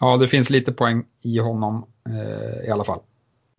ja, 0.00 0.16
det 0.16 0.28
finns 0.28 0.50
lite 0.50 0.72
poäng 0.72 1.04
i 1.24 1.38
honom 1.38 1.86
eh, 2.08 2.68
i 2.68 2.70
alla 2.70 2.84
fall. 2.84 3.00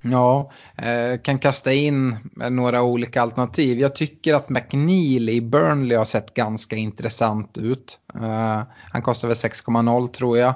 Ja, 0.05 0.51
eh, 0.77 1.21
kan 1.21 1.39
kasta 1.39 1.73
in 1.73 2.17
några 2.49 2.81
olika 2.83 3.21
alternativ. 3.21 3.79
Jag 3.79 3.95
tycker 3.95 4.33
att 4.33 4.49
McNeil 4.49 5.29
i 5.29 5.41
Burnley 5.41 5.97
har 5.97 6.05
sett 6.05 6.33
ganska 6.33 6.75
intressant 6.75 7.57
ut. 7.57 7.99
Eh, 8.15 8.61
han 8.91 9.01
kostar 9.01 9.27
väl 9.27 9.37
6,0 9.37 10.07
tror 10.07 10.37
jag. 10.37 10.55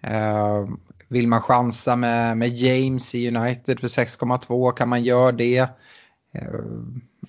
Eh, 0.00 0.68
vill 1.08 1.28
man 1.28 1.40
chansa 1.40 1.96
med, 1.96 2.38
med 2.38 2.48
James 2.48 3.14
i 3.14 3.36
United 3.36 3.80
för 3.80 3.88
6,2 3.88 4.72
kan 4.72 4.88
man 4.88 5.02
göra 5.02 5.32
det. 5.32 5.58
Eh, 6.34 6.48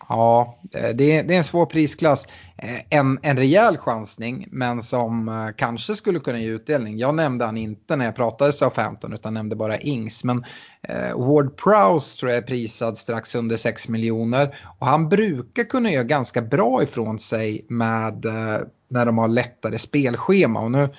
Ja, 0.09 0.59
eh, 0.73 0.89
det, 0.95 1.21
det 1.21 1.33
är 1.33 1.37
en 1.37 1.43
svår 1.43 1.65
prisklass. 1.65 2.27
Eh, 2.57 2.79
en, 2.89 3.19
en 3.21 3.37
rejäl 3.37 3.77
chansning, 3.77 4.47
men 4.51 4.81
som 4.81 5.29
eh, 5.29 5.55
kanske 5.57 5.95
skulle 5.95 6.19
kunna 6.19 6.39
ge 6.39 6.47
utdelning. 6.47 6.97
Jag 6.97 7.15
nämnde 7.15 7.45
han 7.45 7.57
inte 7.57 7.95
när 7.95 8.05
jag 8.05 8.15
pratade 8.15 8.51
Southampton, 8.51 9.13
utan 9.13 9.33
nämnde 9.33 9.55
bara 9.55 9.77
Ings. 9.77 10.23
Men 10.23 10.45
eh, 10.81 11.17
Ward 11.17 11.57
Prowse 11.57 12.19
tror 12.19 12.31
jag 12.31 12.37
är 12.37 12.47
prisad 12.47 12.97
strax 12.97 13.35
under 13.35 13.57
6 13.57 13.89
miljoner. 13.89 14.57
Och 14.79 14.87
han 14.87 15.09
brukar 15.09 15.63
kunna 15.63 15.91
göra 15.91 16.03
ganska 16.03 16.41
bra 16.41 16.83
ifrån 16.83 17.19
sig 17.19 17.65
med 17.69 18.25
eh, 18.25 18.59
när 18.89 19.05
de 19.05 19.17
har 19.17 19.27
lättare 19.27 19.77
spelschema. 19.77 20.59
Och 20.59 20.71
nu, 20.71 20.89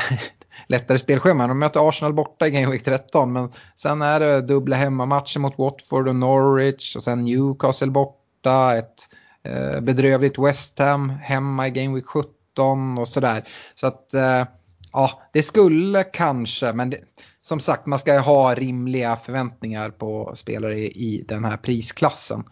lättare 0.66 0.98
spelschema. 0.98 1.46
De 1.46 1.58
möter 1.58 1.88
Arsenal 1.88 2.12
borta 2.12 2.46
i 2.46 2.50
Game 2.50 2.72
Week 2.72 2.84
13 2.84 3.32
men 3.32 3.48
sen 3.76 4.02
är 4.02 4.20
det 4.20 4.40
dubbla 4.40 4.76
hemmamatcher 4.76 5.38
mot 5.38 5.58
Watford 5.58 6.08
och 6.08 6.16
Norwich 6.16 6.96
och 6.96 7.02
sen 7.02 7.24
Newcastle 7.24 7.90
borta, 7.90 8.21
ett 8.50 9.08
eh, 9.42 9.80
bedrövligt 9.80 10.38
West 10.38 10.78
Ham 10.78 11.08
hemma 11.08 11.66
i 11.66 11.70
Game 11.70 11.94
Week 11.94 12.06
17 12.06 12.98
och 12.98 13.08
sådär. 13.08 13.48
Så 13.74 13.86
att 13.86 14.14
eh, 14.14 14.44
ja, 14.92 15.22
det 15.32 15.42
skulle 15.42 16.04
kanske, 16.04 16.72
men 16.72 16.90
det, 16.90 16.98
som 17.42 17.60
sagt 17.60 17.86
man 17.86 17.98
ska 17.98 18.18
ha 18.18 18.54
rimliga 18.54 19.16
förväntningar 19.16 19.90
på 19.90 20.32
spelare 20.34 20.78
i, 20.78 20.86
i 20.86 21.24
den 21.28 21.44
här 21.44 21.56
prisklassen. 21.56 22.44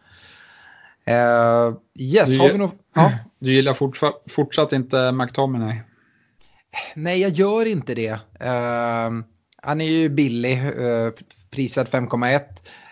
Uh, 1.08 1.76
yes, 1.98 2.32
du, 2.32 2.38
har 2.38 2.52
vi 2.52 2.58
nog... 2.58 2.70
Ja. 2.94 3.12
Du 3.38 3.52
gillar 3.52 3.72
fortsatt, 3.72 4.22
fortsatt 4.28 4.72
inte 4.72 5.12
McTominay? 5.12 5.80
Nej, 6.94 7.20
jag 7.20 7.30
gör 7.30 7.66
inte 7.66 7.94
det. 7.94 8.12
Uh, 8.12 9.22
han 9.62 9.80
är 9.80 9.84
ju 9.84 10.08
billig, 10.08 10.64
uh, 10.64 11.10
prisad 11.50 11.88
5,1. 11.88 12.40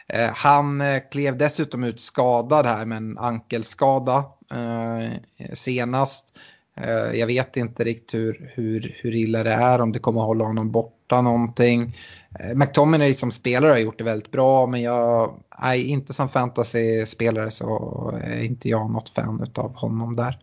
Eh, 0.09 0.31
han 0.35 0.81
eh, 0.81 1.03
klev 1.11 1.39
dessutom 1.39 1.85
ut 1.85 2.01
skadad 2.01 2.67
här 2.67 2.85
med 2.85 2.97
en 2.97 3.19
ankelskada 3.19 4.25
eh, 4.51 5.19
senast. 5.55 6.39
Eh, 6.77 7.19
jag 7.19 7.27
vet 7.27 7.57
inte 7.57 7.85
riktigt 7.85 8.15
hur, 8.15 8.53
hur, 8.55 8.97
hur 9.01 9.15
illa 9.15 9.43
det 9.43 9.53
är, 9.53 9.81
om 9.81 9.93
det 9.93 9.99
kommer 9.99 10.21
att 10.21 10.27
hålla 10.27 10.45
honom 10.45 10.71
borta 10.71 11.21
någonting. 11.21 11.97
McTominay 12.55 13.15
som 13.15 13.31
spelare 13.31 13.71
har 13.71 13.79
gjort 13.79 13.99
det 13.99 14.05
väldigt 14.05 14.31
bra, 14.31 14.67
men 14.67 14.83
jag 14.83 15.35
är 15.51 15.75
inte 15.75 16.13
som 16.13 16.29
fantasy-spelare 16.29 17.51
så 17.51 18.21
är 18.25 18.43
inte 18.43 18.69
jag 18.69 18.91
något 18.91 19.09
fan 19.09 19.47
av 19.55 19.77
honom 19.77 20.17
där. 20.17 20.39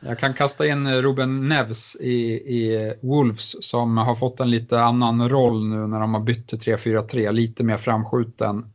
Jag 0.00 0.18
kan 0.18 0.34
kasta 0.34 0.66
in 0.66 1.02
Ruben 1.02 1.48
Neves 1.48 1.96
i, 2.00 2.32
i 2.32 2.94
Wolves 3.02 3.56
som 3.60 3.96
har 3.96 4.14
fått 4.14 4.40
en 4.40 4.50
lite 4.50 4.80
annan 4.80 5.28
roll 5.28 5.68
nu 5.68 5.86
när 5.86 6.00
de 6.00 6.14
har 6.14 6.20
bytt 6.20 6.48
till 6.48 6.58
3-4-3, 6.58 7.32
lite 7.32 7.64
mer 7.64 7.76
framskjuten 7.76 8.73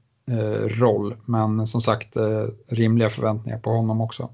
roll. 0.68 1.16
Men 1.26 1.68
som 1.68 1.82
sagt, 1.82 2.18
eh, 2.18 2.46
rimliga 2.68 3.10
förväntningar 3.10 3.60
på 3.60 3.70
honom 3.70 4.02
också. 4.02 4.30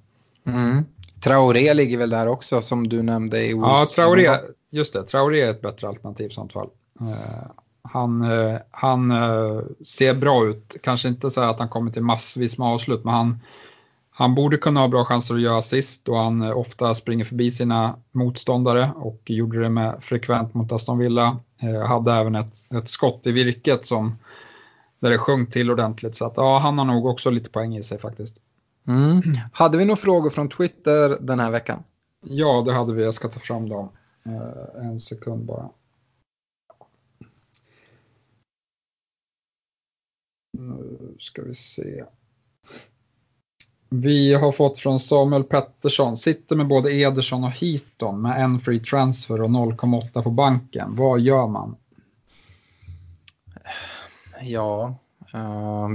Mm. 0.48 0.86
Traoré 1.24 1.74
ligger 1.74 1.98
väl 1.98 2.10
där 2.10 2.28
också 2.28 2.62
som 2.62 2.90
du 2.90 3.04
nämnde 3.04 3.46
i 3.46 3.54
Wolves? 3.54 3.98
Ja, 3.98 4.04
Traoré, 4.04 4.30
just 4.70 4.94
det, 4.94 5.04
Traoré 5.04 5.42
är 5.42 5.52
ett 5.52 5.62
bättre 5.62 5.88
alternativ 5.88 6.32
i 6.32 6.34
sånt 6.34 6.54
fall. 6.54 6.70
Eh, 7.02 7.48
han, 7.82 8.22
eh, 8.22 8.56
han 8.72 9.12
eh, 9.12 9.62
ser 9.86 10.14
bra 10.14 10.46
ut, 10.46 10.78
kanske 10.84 11.08
inte 11.08 11.32
så 11.32 11.42
att 11.42 11.60
han 11.60 11.70
kommer 11.70 11.92
till 11.92 12.04
massvis 12.04 12.58
med 12.58 12.68
avslut, 12.68 13.04
men 13.04 13.14
han 13.14 13.40
han 14.18 14.36
borde 14.36 14.58
kunna 14.58 14.80
ha 14.80 14.88
bra 14.88 15.06
chanser 15.06 15.36
att 15.36 15.42
göra 15.42 15.58
assist 15.58 16.06
då 16.06 16.16
han 16.16 16.42
eh, 16.42 16.58
ofta 16.58 16.96
springer 16.96 17.26
förbi 17.26 17.52
sina 17.52 17.96
motståndare 18.12 18.92
och 18.96 19.22
gjorde 19.26 19.62
det 19.62 19.70
med 19.70 19.98
frekvent 20.02 20.54
mot 20.54 20.72
Aston 20.72 20.98
Villa. 20.98 21.38
Eh, 21.60 21.88
hade 21.88 22.14
även 22.14 22.36
ett, 22.36 22.54
ett 22.74 22.90
skott 22.90 23.28
i 23.28 23.32
virket 23.32 23.86
som 23.86 24.16
där 25.00 25.10
det 25.10 25.18
sjönk 25.18 25.52
till 25.52 25.72
ordentligt 25.72 26.16
så 26.16 26.26
att 26.26 26.34
ja, 26.36 26.60
han 26.60 26.78
har 26.78 26.86
nog 26.86 27.06
också 27.06 27.30
lite 27.30 27.50
poäng 27.50 27.76
i 27.76 27.84
sig 27.84 28.00
faktiskt. 28.00 28.42
Mm. 28.88 29.22
Hade 29.54 29.78
vi 29.78 29.86
några 29.86 29.98
frågor 29.98 30.30
från 30.30 30.50
Twitter 30.50 31.18
den 31.22 31.40
här 31.40 31.52
veckan? 31.52 31.84
Ja, 32.26 32.64
det 32.66 32.74
hade 32.74 32.94
vi. 32.94 33.04
Jag 33.04 33.14
ska 33.14 33.28
ta 33.28 33.40
fram 33.40 33.70
dem. 33.70 33.90
Eh, 34.26 34.86
en 34.86 35.00
sekund 35.00 35.46
bara. 35.46 35.70
Nu 40.58 41.16
ska 41.20 41.42
vi 41.42 41.54
se. 41.54 42.04
Vi 43.90 44.34
har 44.34 44.52
fått 44.52 44.78
från 44.78 45.00
Samuel 45.00 45.44
Pettersson, 45.44 46.18
sitter 46.18 46.56
med 46.56 46.68
både 46.68 46.94
Ederson 46.94 47.44
och 47.44 47.52
Heaton 47.52 48.22
med 48.22 48.44
en 48.44 48.60
free 48.60 48.80
transfer 48.80 49.42
och 49.42 49.50
0,8 49.50 50.24
på 50.24 50.32
banken. 50.32 50.96
Vad 50.96 51.20
gör 51.20 51.48
man? 51.48 51.76
Ja, 54.46 54.96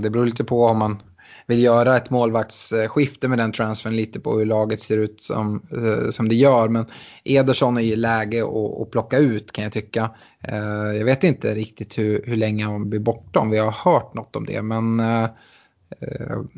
det 0.03 0.11
beror 0.11 0.27
lite 0.27 0.45
på 0.45 0.65
om 0.65 0.79
man 0.79 1.03
vill 1.47 1.63
göra 1.63 1.97
ett 1.97 2.11
målvaktsskifte 2.11 3.29
med 3.29 3.39
den 3.39 3.53
transfern 3.53 3.97
lite 3.97 4.21
på 4.21 4.39
hur 4.39 4.47
laget 4.47 4.81
ser 4.81 4.99
ut 4.99 5.23
som, 5.23 5.63
eh, 5.73 6.11
som 6.11 6.29
det 6.29 6.35
gör. 6.35 6.69
Men 6.69 6.87
Ederson 7.25 7.77
är 7.77 7.81
ju 7.81 7.97
läge 7.97 8.43
att, 8.43 8.83
att 8.83 8.91
plocka 8.91 9.19
ut 9.19 9.53
kan 9.53 9.65
jag 9.65 9.73
tycka. 9.73 10.11
Eh, 10.41 10.97
jag 10.99 11.05
vet 11.05 11.25
inte 11.25 11.55
riktigt 11.55 11.99
hur, 11.99 12.23
hur 12.27 12.37
länge 12.37 12.65
han 12.65 12.91
blir 12.91 13.01
borta 13.01 13.39
om 13.39 13.51
vi 13.51 13.59
har 13.59 13.73
hört 13.73 14.15
något 14.15 14.37
om 14.37 14.47
det. 14.47 14.63
Men 14.63 15.01
eh, 15.01 15.29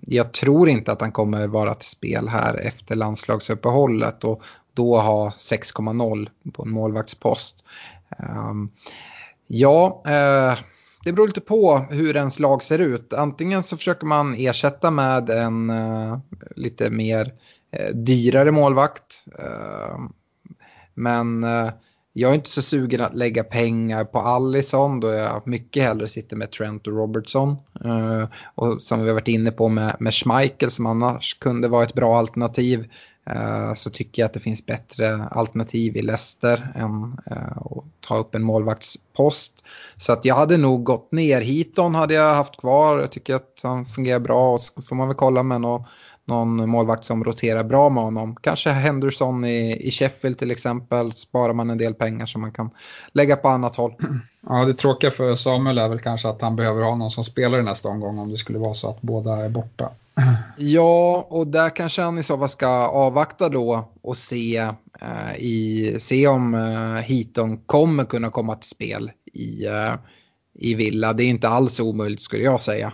jag 0.03 0.33
tror 0.33 0.69
inte 0.69 0.93
att 0.93 1.01
han 1.01 1.13
kommer 1.13 1.47
vara 1.47 1.75
till 1.75 1.89
spel 1.89 2.29
här 2.29 2.55
efter 2.55 2.95
landslagsuppehållet 2.95 4.25
och 4.25 4.43
då 4.75 5.01
ha 5.01 5.33
6,0 5.39 6.29
på 6.53 6.63
en 6.63 6.71
målvaktspost. 6.71 7.65
Ehm, 8.19 8.71
ja, 9.47 10.03
det 11.05 11.13
beror 11.13 11.27
lite 11.27 11.41
på 11.41 11.79
hur 11.91 12.17
ens 12.17 12.39
lag 12.39 12.63
ser 12.63 12.79
ut. 12.79 13.13
Antingen 13.13 13.63
så 13.63 13.77
försöker 13.77 14.07
man 14.07 14.35
ersätta 14.35 14.91
med 14.91 15.31
en 15.31 15.71
uh, 15.71 16.19
lite 16.57 16.91
mer 16.91 17.33
eh, 17.73 17.95
dyrare 17.95 18.51
målvakt. 18.51 19.25
Uh, 19.39 19.99
men 20.95 21.45
jag 22.15 22.31
är 22.31 22.35
inte 22.35 22.51
så 22.51 22.63
sugen 22.63 23.01
att 23.01 23.15
lägga 23.15 23.45
pengar 23.45 24.05
på 24.05 24.19
Allison 24.19 25.01
då 25.01 25.13
jag 25.13 25.47
mycket 25.47 25.83
hellre 25.83 26.09
sitter 26.09 26.37
med 26.37 26.51
Trent 26.51 26.87
och 26.87 26.93
Robertson. 26.93 27.57
Uh, 27.85 28.25
och 28.55 28.83
som 28.83 29.01
vi 29.01 29.07
har 29.07 29.15
varit 29.15 29.29
inne 29.29 29.51
på 29.51 29.69
med, 29.69 29.97
med 30.01 30.15
Schmeichel 30.15 30.71
som 30.71 30.87
annars 30.87 31.39
kunde 31.39 31.69
vara 31.69 31.85
ett 31.85 31.95
bra 31.95 32.19
alternativ. 32.19 32.91
Eh, 33.27 33.75
så 33.75 33.91
tycker 33.91 34.23
jag 34.23 34.27
att 34.27 34.35
det 34.35 34.41
finns 34.41 34.67
bättre 34.67 35.25
alternativ 35.25 35.97
i 35.97 36.03
Leicester 36.03 36.73
än 36.75 37.19
eh, 37.31 37.57
att 37.57 37.85
ta 38.01 38.17
upp 38.17 38.35
en 38.35 38.43
målvaktspost. 38.43 39.53
Så 39.97 40.13
att 40.13 40.25
jag 40.25 40.35
hade 40.35 40.57
nog 40.57 40.85
gått 40.85 41.13
ner. 41.13 41.41
Hiton 41.41 41.95
hade 41.95 42.15
jag 42.15 42.35
haft 42.35 42.61
kvar. 42.61 43.01
Jag 43.01 43.11
tycker 43.13 43.35
att 43.35 43.61
han 43.63 43.85
fungerar 43.85 44.21
bra 44.21 44.55
och 44.55 44.61
så 44.61 44.83
får 44.83 44.97
man 44.97 45.09
väl 45.09 45.17
kolla 45.17 45.43
med 45.43 45.61
någon 45.61 45.85
någon 46.25 46.71
målvakt 46.71 47.05
som 47.05 47.25
roterar 47.25 47.65
bra 47.65 47.89
med 47.89 48.05
honom. 48.05 48.37
Kanske 48.41 48.71
Henderson 48.71 49.45
i, 49.45 49.89
i 49.89 49.91
Sheffield 49.91 50.39
till 50.39 50.51
exempel. 50.51 51.13
Sparar 51.13 51.53
man 51.53 51.71
en 51.71 51.79
del 51.79 51.95
pengar 51.95 52.27
som 52.27 52.41
man 52.41 52.53
kan 52.53 52.71
lägga 53.13 53.37
på 53.37 53.49
annat 53.49 53.77
håll. 53.77 53.95
Ja, 54.49 54.65
det 54.65 54.75
tråkiga 54.75 55.11
för 55.11 55.37
Samuel 55.37 55.79
är 55.79 55.89
väl 55.89 56.01
kanske 56.01 56.29
att 56.29 56.43
han 56.43 56.57
behöver 56.57 56.83
ha 56.83 56.95
någon 56.95 57.11
som 57.11 57.25
spelar 57.25 57.59
i 57.59 57.63
nästa 57.63 57.89
omgång 57.89 58.19
om 58.19 58.31
det 58.31 58.39
skulle 58.39 58.59
vara 58.59 58.75
så 58.75 58.91
att 58.91 59.03
båda 59.03 59.37
är 59.37 59.49
borta. 59.49 59.91
Ja, 60.57 61.27
och 61.31 61.47
där 61.47 61.77
kanske 61.77 62.03
han 62.03 62.19
i 62.19 62.23
så 62.23 62.39
fall 62.39 62.49
ska 62.49 62.69
avvakta 62.89 63.49
då 63.49 63.93
och 64.03 64.17
se, 64.17 64.57
eh, 65.01 65.37
i, 65.39 65.97
se 66.01 66.27
om 66.27 66.55
eh, 66.55 67.03
Heaton 67.03 67.57
kommer 67.57 68.05
kunna 68.05 68.31
komma 68.31 68.55
till 68.55 68.71
spel 68.71 69.11
i, 69.33 69.67
eh, 69.67 69.95
i 70.55 70.75
Villa. 70.75 71.13
Det 71.13 71.25
är 71.25 71.29
inte 71.29 71.49
alls 71.49 71.81
omöjligt 71.81 72.23
skulle 72.23 72.45
jag 72.45 72.61
säga. 72.61 72.93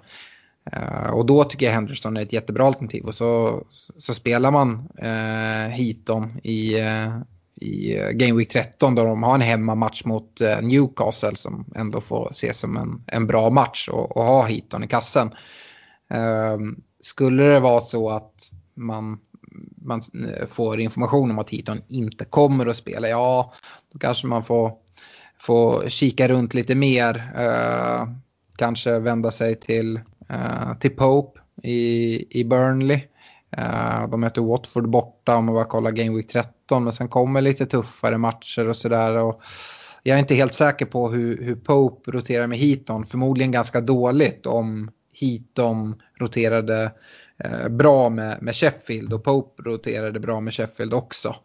Eh, 0.73 1.11
och 1.11 1.27
då 1.27 1.45
tycker 1.45 1.67
jag 1.67 1.73
Henderson 1.73 2.17
är 2.17 2.23
ett 2.23 2.33
jättebra 2.33 2.67
alternativ. 2.67 3.05
Och 3.05 3.15
så, 3.15 3.63
så 3.99 4.15
spelar 4.15 4.51
man 4.51 4.89
eh, 4.99 5.71
Heaton 5.71 6.41
i, 6.43 6.81
uh, 6.81 7.19
i 7.61 7.95
Game 8.13 8.39
Week 8.39 8.49
13 8.49 8.95
då 8.95 9.05
de 9.05 9.23
har 9.23 9.35
en 9.35 9.41
hemmamatch 9.41 10.05
mot 10.05 10.41
eh, 10.41 10.61
Newcastle 10.61 11.37
som 11.37 11.65
ändå 11.77 12.01
får 12.01 12.31
ses 12.31 12.59
som 12.59 12.77
en, 12.77 13.05
en 13.07 13.27
bra 13.27 13.51
match 13.51 13.89
och, 13.89 14.17
och 14.17 14.23
ha 14.23 14.43
Heaton 14.43 14.85
i 14.85 14.87
kassen. 14.87 15.31
Uh, 16.15 16.59
skulle 17.09 17.43
det 17.43 17.61
vara 17.61 17.81
så 17.81 18.11
att 18.11 18.51
man, 18.75 19.19
man 19.77 20.03
eh, 20.35 20.47
får 20.47 20.81
information 20.81 21.31
om 21.31 21.39
att 21.39 21.51
Heaton 21.51 21.81
inte 21.89 22.25
kommer 22.25 22.67
att 22.67 22.77
spela, 22.77 23.09
ja 23.09 23.53
då 23.93 23.99
kanske 23.99 24.27
man 24.27 24.45
får, 24.45 24.73
får 25.41 25.89
kika 25.89 26.29
runt 26.29 26.55
lite 26.55 26.75
mer. 26.75 27.33
Eh, 27.37 28.09
kanske 28.57 28.99
vända 28.99 29.31
sig 29.31 29.55
till 29.55 30.01
Eh, 30.31 30.75
till 30.79 30.97
Pope 30.97 31.41
i, 31.63 32.41
i 32.41 32.45
Burnley. 32.45 33.01
Uh, 33.59 34.11
de 34.11 34.21
möter 34.21 34.43
Watford 34.43 34.89
borta 34.89 35.37
om 35.37 35.45
man 35.45 35.55
bara 35.55 35.65
kollar 35.65 35.91
Game 35.91 36.17
Week 36.17 36.29
13. 36.29 36.85
Men 36.85 36.93
sen 36.93 37.09
kommer 37.09 37.41
lite 37.41 37.67
tuffare 37.67 38.19
matcher 38.19 38.69
och 38.69 38.77
sådär. 38.77 39.35
Jag 40.03 40.15
är 40.15 40.19
inte 40.19 40.35
helt 40.35 40.55
säker 40.55 40.87
på 40.87 41.09
hur, 41.09 41.45
hur 41.45 41.57
Pope 41.57 42.11
roterar 42.11 42.47
med 42.47 42.59
Heaton. 42.59 43.05
Förmodligen 43.05 43.53
ganska 43.53 43.81
dåligt 43.81 44.47
om 44.47 44.91
Heaton 45.21 46.03
roterade 46.21 46.93
uh, 47.47 47.69
bra 47.69 48.09
med, 48.09 48.43
med 48.43 48.57
Sheffield. 48.57 49.13
Och 49.13 49.25
Pope 49.25 49.63
roterade 49.63 50.21
bra 50.21 50.41
med 50.41 50.55
Sheffield 50.55 50.95
också. 50.95 51.37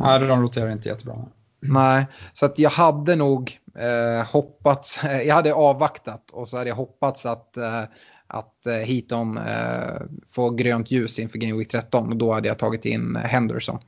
Nej, 0.00 0.20
de 0.20 0.42
roterar 0.42 0.70
inte 0.70 0.88
jättebra. 0.88 1.26
Nej, 1.60 2.06
så 2.32 2.46
att 2.46 2.58
jag 2.58 2.70
hade 2.70 3.16
nog 3.16 3.58
eh, 3.74 4.26
hoppats, 4.26 5.00
jag 5.24 5.34
hade 5.34 5.54
avvaktat 5.54 6.30
och 6.30 6.48
så 6.48 6.56
hade 6.56 6.68
jag 6.68 6.76
hoppats 6.76 7.26
att, 7.26 7.56
eh, 7.56 7.82
att 8.26 8.66
eh, 8.66 8.74
Heaton 8.74 9.38
eh, 9.38 10.02
får 10.26 10.50
grönt 10.50 10.90
ljus 10.90 11.18
inför 11.18 11.38
Game 11.38 11.58
Week 11.58 11.70
13 11.70 12.08
och 12.08 12.16
då 12.16 12.32
hade 12.32 12.48
jag 12.48 12.58
tagit 12.58 12.84
in 12.84 13.16
Henderson. 13.16 13.78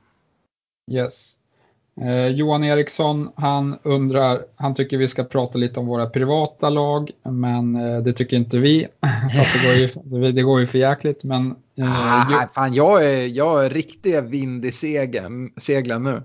Yes. 0.91 1.37
Eh, 2.01 2.27
Johan 2.27 2.63
Eriksson, 2.63 3.29
han 3.35 3.79
undrar, 3.83 4.45
han 4.55 4.75
tycker 4.75 4.97
vi 4.97 5.07
ska 5.07 5.23
prata 5.23 5.57
lite 5.57 5.79
om 5.79 5.85
våra 5.85 6.09
privata 6.09 6.69
lag, 6.69 7.11
men 7.23 7.75
eh, 7.75 7.99
det 7.99 8.13
tycker 8.13 8.37
inte 8.37 8.59
vi. 8.59 8.87
Det, 9.33 9.65
går 9.65 9.73
ju, 10.21 10.31
det 10.31 10.41
går 10.41 10.59
ju 10.59 10.65
för 10.65 10.77
jäkligt, 10.77 11.23
men... 11.23 11.55
Eh, 11.77 12.43
ah, 12.43 12.47
fan, 12.53 12.73
jag, 12.73 13.05
är, 13.05 13.27
jag 13.27 13.65
är 13.65 13.69
riktig 13.69 14.23
vind 14.23 14.65
i 14.65 14.71
seglen, 14.71 15.49
seglen 15.57 16.03
nu. 16.03 16.21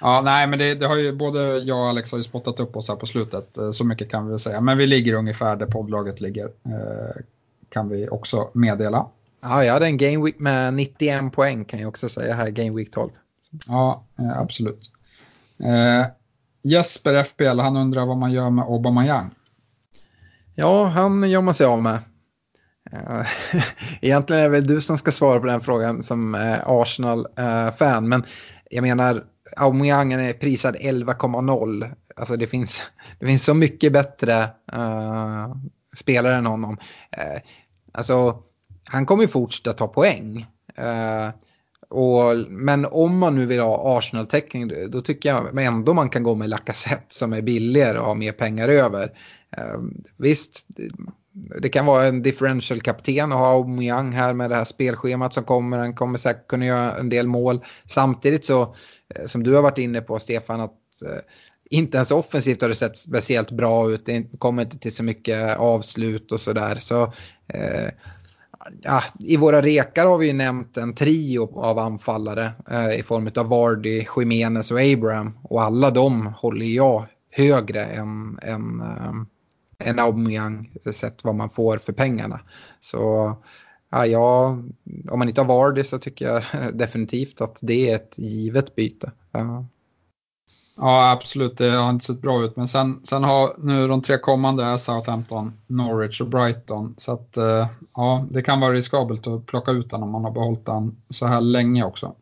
Ja, 0.00 0.20
nej, 0.24 0.46
men 0.46 0.58
det, 0.58 0.74
det, 0.74 0.86
har 0.86 0.96
ju 0.96 1.12
både 1.12 1.58
jag 1.58 1.78
och 1.78 1.88
Alex 1.88 2.10
har 2.10 2.18
ju 2.18 2.24
spottat 2.24 2.60
upp 2.60 2.76
oss 2.76 2.88
här 2.88 2.96
på 2.96 3.06
slutet, 3.06 3.58
eh, 3.58 3.70
så 3.70 3.84
mycket 3.84 4.10
kan 4.10 4.24
vi 4.24 4.30
väl 4.30 4.40
säga. 4.40 4.60
Men 4.60 4.78
vi 4.78 4.86
ligger 4.86 5.12
ungefär 5.14 5.56
där 5.56 5.66
poddlaget 5.66 6.20
ligger, 6.20 6.44
eh, 6.44 7.22
kan 7.68 7.88
vi 7.88 8.08
också 8.08 8.50
meddela. 8.52 9.06
Ja, 9.42 9.64
jag 9.64 9.72
hade 9.72 9.86
en 9.86 9.96
Game 9.96 10.24
Week 10.24 10.38
med 10.38 10.74
91 10.74 11.32
poäng 11.32 11.64
kan 11.64 11.80
jag 11.80 11.88
också 11.88 12.08
säga 12.08 12.34
här, 12.34 12.50
Game 12.50 12.76
Week 12.76 12.90
12. 12.90 13.10
Ja, 13.68 14.04
eh. 15.64 16.06
Jesper 16.66 17.14
FPL, 17.14 17.60
han 17.60 17.76
undrar 17.76 18.06
vad 18.06 18.16
man 18.16 18.32
gör 18.32 18.50
med 18.50 18.64
Aubameyang. 18.64 19.30
Ja, 20.54 20.84
han 20.84 21.30
gör 21.30 21.40
man 21.40 21.54
sig 21.54 21.66
av 21.66 21.82
med. 21.82 21.98
Eh, 22.92 23.26
egentligen 24.00 24.42
är 24.42 24.44
det 24.44 24.50
väl 24.50 24.66
du 24.66 24.80
som 24.80 24.98
ska 24.98 25.10
svara 25.10 25.40
på 25.40 25.46
den 25.46 25.60
frågan 25.60 26.02
som 26.02 26.34
eh, 26.34 26.58
Arsenal-fan, 26.66 28.04
eh, 28.04 28.08
men 28.08 28.24
jag 28.70 28.82
menar, 28.82 29.24
Aubameyang 29.56 30.12
är 30.12 30.32
prisad 30.32 30.76
11,0. 30.76 31.94
Alltså 32.16 32.36
det 32.36 32.46
finns, 32.46 32.82
det 33.18 33.26
finns 33.26 33.44
så 33.44 33.54
mycket 33.54 33.92
bättre 33.92 34.42
uh, 34.76 35.54
spelare 35.96 36.36
än 36.36 36.46
honom. 36.46 36.78
Uh, 37.18 37.40
alltså, 37.92 38.42
han 38.84 39.06
kommer 39.06 39.22
ju 39.22 39.28
fortsätta 39.28 39.72
ta 39.72 39.88
poäng. 39.88 40.46
Uh, 40.78 41.30
och, 41.88 42.36
men 42.48 42.84
om 42.84 43.18
man 43.18 43.34
nu 43.34 43.46
vill 43.46 43.60
ha 43.60 43.98
Arsenal-täckning 43.98 44.90
då 44.90 45.00
tycker 45.00 45.28
jag 45.28 45.62
ändå 45.62 45.94
man 45.94 46.10
kan 46.10 46.22
gå 46.22 46.34
med 46.34 46.48
Lacazette 46.48 47.14
som 47.14 47.32
är 47.32 47.42
billigare 47.42 47.98
och 47.98 48.06
har 48.06 48.14
mer 48.14 48.32
pengar 48.32 48.68
över. 48.68 49.10
Ehm, 49.56 50.02
visst, 50.16 50.64
det 51.60 51.68
kan 51.68 51.86
vara 51.86 52.04
en 52.06 52.22
differential 52.22 52.80
kapten 52.80 53.32
att 53.32 53.38
ha 53.38 53.52
Aubameyang 53.52 54.12
här 54.12 54.32
med 54.32 54.50
det 54.50 54.56
här 54.56 54.64
spelschemat 54.64 55.34
som 55.34 55.44
kommer. 55.44 55.78
Han 55.78 55.94
kommer 55.94 56.18
säkert 56.18 56.48
kunna 56.48 56.66
göra 56.66 56.98
en 56.98 57.08
del 57.08 57.26
mål. 57.26 57.64
Samtidigt 57.86 58.44
så 58.44 58.74
eh, 59.14 59.26
som 59.26 59.42
du 59.42 59.54
har 59.54 59.62
varit 59.62 59.78
inne 59.78 60.00
på 60.00 60.18
Stefan, 60.18 60.60
att 60.60 61.02
eh, 61.06 61.20
inte 61.70 61.96
ens 61.96 62.10
offensivt 62.10 62.62
har 62.62 62.68
det 62.68 62.74
sett 62.74 62.96
speciellt 62.96 63.50
bra 63.50 63.90
ut. 63.90 64.06
Det 64.06 64.38
kommer 64.38 64.62
inte 64.62 64.78
till 64.78 64.94
så 64.94 65.02
mycket 65.02 65.56
avslut 65.56 66.32
och 66.32 66.40
sådär. 66.40 66.78
Så, 66.80 67.02
eh, 67.48 67.88
ja, 68.80 69.02
I 69.18 69.36
våra 69.36 69.62
rekar 69.62 70.06
har 70.06 70.18
vi 70.18 70.26
ju 70.26 70.32
nämnt 70.32 70.76
en 70.76 70.94
trio 70.94 71.58
av 71.60 71.78
anfallare 71.78 72.52
eh, 72.70 72.98
i 72.98 73.02
form 73.02 73.30
av 73.36 73.48
Vardy, 73.48 74.06
Jiménez 74.16 74.70
och 74.70 74.80
Abraham. 74.80 75.38
Och 75.42 75.62
alla 75.62 75.90
de 75.90 76.26
håller 76.26 76.66
jag 76.66 77.06
högre 77.30 77.84
än, 77.84 78.38
än, 78.42 78.80
eh, 78.80 79.88
än 79.88 79.98
Aubameyang 79.98 80.72
sett 80.92 81.24
vad 81.24 81.34
man 81.34 81.50
får 81.50 81.78
för 81.78 81.92
pengarna. 81.92 82.40
Så 82.80 83.32
ja, 83.90 84.06
jag, 84.06 84.48
om 85.10 85.18
man 85.18 85.28
inte 85.28 85.40
har 85.40 85.48
Vardy 85.48 85.84
så 85.84 85.98
tycker 85.98 86.24
jag 86.24 86.42
definitivt 86.72 87.40
att 87.40 87.58
det 87.62 87.90
är 87.90 87.96
ett 87.96 88.14
givet 88.16 88.74
byte. 88.74 89.12
Ja. 89.32 89.66
Ja, 90.76 91.10
absolut. 91.10 91.58
Det 91.58 91.70
har 91.70 91.90
inte 91.90 92.04
sett 92.04 92.20
bra 92.20 92.44
ut. 92.44 92.56
Men 92.56 92.68
sen, 92.68 93.00
sen 93.04 93.24
har 93.24 93.54
nu 93.58 93.88
de 93.88 94.02
tre 94.02 94.18
kommande 94.18 94.64
är 94.64 94.76
Southampton, 94.76 95.52
Norwich 95.66 96.20
och 96.20 96.28
Brighton. 96.28 96.94
Så 96.98 97.12
att 97.12 97.36
eh, 97.36 97.66
ja, 97.94 98.26
det 98.30 98.42
kan 98.42 98.60
vara 98.60 98.72
riskabelt 98.72 99.26
att 99.26 99.46
plocka 99.46 99.70
ut 99.70 99.90
den 99.90 100.02
om 100.02 100.10
man 100.10 100.24
har 100.24 100.30
behållit 100.30 100.66
den 100.66 100.96
så 101.10 101.26
här 101.26 101.40
länge 101.40 101.84
också. 101.84 102.14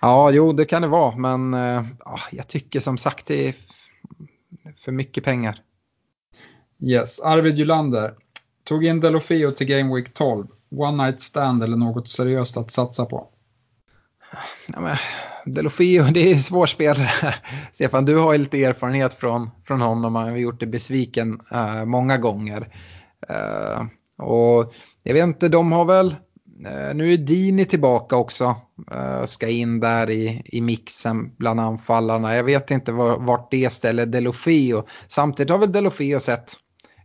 Ja, 0.00 0.30
jo, 0.30 0.52
det 0.52 0.64
kan 0.64 0.82
det 0.82 0.88
vara. 0.88 1.16
Men 1.16 1.54
eh, 1.54 1.84
ja, 2.04 2.18
jag 2.30 2.48
tycker 2.48 2.80
som 2.80 2.98
sagt 2.98 3.26
det 3.26 3.48
är 3.48 3.54
för 4.76 4.92
mycket 4.92 5.24
pengar. 5.24 5.58
Yes, 6.80 7.20
Arvid 7.20 7.58
Julander. 7.58 8.14
Tog 8.64 8.84
in 8.84 9.00
Delofeo 9.00 9.50
till 9.50 9.66
Game 9.66 9.94
Week 9.94 10.14
12 10.14 10.46
one 10.76 11.04
night 11.04 11.20
stand 11.20 11.62
eller 11.62 11.76
något 11.76 12.08
seriöst 12.08 12.56
att 12.56 12.70
satsa 12.70 13.04
på? 13.04 13.28
Ja, 14.66 14.80
men, 14.80 14.96
Delofeo, 15.44 16.04
det 16.14 16.30
är 16.30 16.36
svårspelare. 16.36 17.34
Stefan, 17.72 18.04
du 18.04 18.18
har 18.18 18.32
ju 18.32 18.38
lite 18.38 18.64
erfarenhet 18.64 19.14
från, 19.14 19.50
från 19.64 19.80
honom. 19.80 20.14
Han 20.14 20.30
har 20.30 20.36
gjort 20.36 20.60
det 20.60 20.66
besviken 20.66 21.40
uh, 21.52 21.84
många 21.84 22.18
gånger. 22.18 22.60
Uh, 23.30 23.86
och 24.26 24.74
jag 25.02 25.14
vet 25.14 25.26
inte, 25.26 25.48
de 25.48 25.72
har 25.72 25.84
väl... 25.84 26.16
Uh, 26.66 26.94
nu 26.94 27.12
är 27.12 27.16
Dini 27.16 27.64
tillbaka 27.64 28.16
också. 28.16 28.56
ska 29.26 29.48
in 29.48 29.80
där 29.80 30.10
i, 30.10 30.42
i 30.44 30.60
mixen 30.60 31.36
bland 31.36 31.60
anfallarna. 31.60 32.36
Jag 32.36 32.44
vet 32.44 32.70
inte 32.70 32.92
var, 32.92 33.18
vart 33.18 33.50
det 33.50 33.72
ställer 33.72 34.06
Delofeo. 34.06 34.86
Samtidigt 35.08 35.50
har 35.50 35.58
väl 35.58 35.72
Delofeo 35.72 36.20
sett 36.20 36.52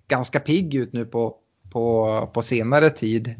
ganska 0.07 0.39
pigg 0.39 0.75
ut 0.75 0.93
nu 0.93 1.05
på, 1.05 1.35
på, 1.71 2.29
på 2.33 2.41
senare 2.41 2.89
tid. 2.89 3.35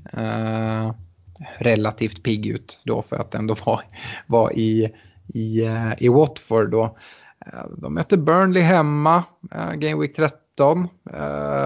Relativt 1.57 2.23
pigg 2.23 2.45
ut 2.45 2.81
då 2.83 3.01
för 3.01 3.15
att 3.15 3.35
ändå 3.35 3.55
vara 3.65 3.81
var 4.27 4.51
i, 4.57 4.93
i, 5.27 5.65
eh, 5.65 5.91
i 5.97 6.07
Watford 6.07 6.71
då. 6.71 6.97
Eh, 7.45 7.65
de 7.77 7.93
möter 7.93 8.17
Burnley 8.17 8.63
hemma, 8.63 9.23
eh, 9.55 9.73
Game 9.73 10.01
Week 10.01 10.15
13. 10.15 10.87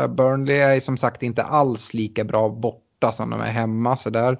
Burnley 0.10 0.58
är 0.58 0.80
som 0.80 0.98
sagt 0.98 1.24
inte 1.24 1.44
alls 1.44 1.94
lika 1.94 2.24
bra 2.24 2.50
borta 2.50 3.12
som 3.12 3.30
de 3.30 3.42
är 3.42 3.52
hemma 3.52 3.98
så 3.98 4.10
där 4.10 4.38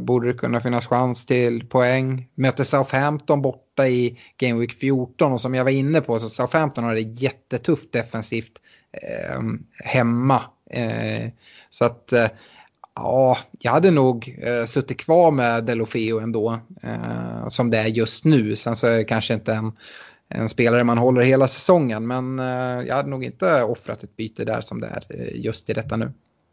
borde 0.00 0.32
det 0.32 0.38
kunna 0.38 0.60
finnas 0.60 0.86
chans 0.86 1.26
till 1.26 1.68
poäng. 1.68 2.28
Möter 2.34 2.64
Southampton 2.64 3.42
borta 3.42 3.88
i 3.88 4.18
Game 4.36 4.60
Week 4.60 4.72
14 4.72 5.32
och 5.32 5.40
som 5.40 5.54
jag 5.54 5.64
var 5.64 5.70
inne 5.70 6.00
på 6.00 6.18
så 6.18 6.28
Southampton 6.28 6.84
har 6.84 6.94
det 6.94 7.00
jättetufft 7.00 7.92
defensivt 7.92 8.52
eh, 8.92 9.40
hemma. 9.84 10.42
Eh, 10.70 11.30
så 11.70 11.84
att 11.84 12.12
ja, 13.02 13.38
jag 13.58 13.72
hade 13.72 13.90
nog 13.90 14.38
eh, 14.42 14.64
suttit 14.66 15.00
kvar 15.00 15.30
med 15.30 15.64
Delofeo 15.64 16.20
ändå 16.20 16.60
eh, 16.82 17.48
som 17.48 17.70
det 17.70 17.78
är 17.78 17.86
just 17.86 18.24
nu. 18.24 18.56
Sen 18.56 18.76
så 18.76 18.86
är 18.86 18.96
det 18.96 19.04
kanske 19.04 19.34
inte 19.34 19.54
en, 19.54 19.72
en 20.28 20.48
spelare 20.48 20.84
man 20.84 20.98
håller 20.98 21.22
hela 21.22 21.48
säsongen 21.48 22.06
men 22.06 22.38
eh, 22.38 22.86
jag 22.86 22.94
hade 22.94 23.08
nog 23.08 23.24
inte 23.24 23.62
offrat 23.62 24.02
ett 24.02 24.16
byte 24.16 24.44
där 24.44 24.60
som 24.60 24.80
det 24.80 24.86
är 24.86 25.36
just 25.36 25.70
i 25.70 25.72
detta 25.72 25.96
nu. 25.96 26.12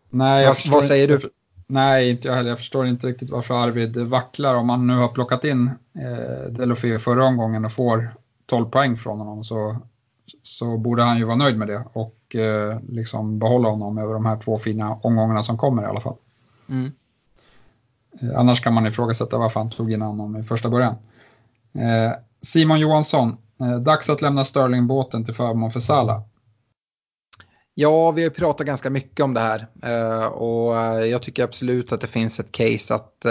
Nej, 0.09 0.45
vad, 0.45 0.57
vad 0.67 0.85
säger 0.85 1.11
inte, 1.11 1.27
du? 1.27 1.31
Nej, 1.67 2.09
inte 2.09 2.27
jag 2.27 2.35
heller. 2.35 2.49
Jag 2.49 2.57
förstår 2.57 2.87
inte 2.87 3.07
riktigt 3.07 3.29
varför 3.29 3.63
Arvid 3.63 3.97
vacklar. 3.97 4.55
Om 4.55 4.67
man 4.67 4.87
nu 4.87 4.93
har 4.93 5.07
plockat 5.07 5.43
in 5.43 5.69
eh, 5.99 6.51
Delofeo 6.51 6.99
förra 6.99 7.23
omgången 7.25 7.65
och 7.65 7.71
får 7.71 8.13
12 8.45 8.69
poäng 8.69 8.95
från 8.95 9.19
honom 9.19 9.43
så, 9.43 9.77
så 10.43 10.77
borde 10.77 11.03
han 11.03 11.17
ju 11.17 11.23
vara 11.23 11.35
nöjd 11.35 11.57
med 11.57 11.67
det 11.67 11.83
och 11.93 12.35
eh, 12.35 12.79
liksom 12.89 13.39
behålla 13.39 13.69
honom 13.69 13.97
över 13.97 14.13
de 14.13 14.25
här 14.25 14.39
två 14.39 14.57
fina 14.57 14.93
omgångarna 14.93 15.43
som 15.43 15.57
kommer 15.57 15.83
i 15.83 15.85
alla 15.85 16.01
fall. 16.01 16.15
Mm. 16.70 16.91
Eh, 18.22 18.39
annars 18.39 18.61
kan 18.61 18.74
man 18.74 18.88
ifrågasätta 18.88 19.38
varför 19.38 19.59
han 19.59 19.70
tog 19.70 19.91
in 19.91 20.01
honom 20.01 20.36
i 20.36 20.43
första 20.43 20.70
början. 20.70 20.95
Eh, 21.74 22.11
Simon 22.41 22.80
Johansson, 22.80 23.38
eh, 23.59 23.80
dags 23.80 24.09
att 24.09 24.22
lämna 24.22 24.45
Sterling-båten 24.45 25.26
till 25.26 25.34
förmån 25.34 25.72
för 25.72 25.80
Salah. 25.80 26.22
Ja, 27.74 28.11
vi 28.11 28.24
har 28.24 28.30
pratat 28.30 28.68
ganska 28.68 28.89
mycket 28.89 29.24
om 29.24 29.34
det 29.34 29.39
här 29.39 29.68
och 30.34 30.76
jag 31.05 31.22
tycker 31.24 31.43
absolut 31.43 31.91
att 31.91 32.01
det 32.01 32.07
finns 32.07 32.39
ett 32.39 32.51
case 32.51 32.95
att, 32.95 33.26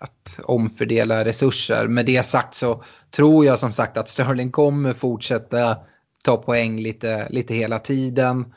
att 0.00 0.40
omfördela 0.44 1.24
resurser. 1.24 1.86
Med 1.86 2.06
det 2.06 2.26
sagt 2.26 2.54
så 2.54 2.82
tror 3.10 3.44
jag 3.44 3.58
som 3.58 3.72
sagt 3.72 3.96
att 3.96 4.08
Sterling 4.08 4.50
kommer 4.50 4.92
fortsätta 4.92 5.76
ta 6.22 6.36
poäng 6.36 6.80
lite, 6.80 7.28
lite 7.30 7.54
hela 7.54 7.78
tiden. 7.78 8.54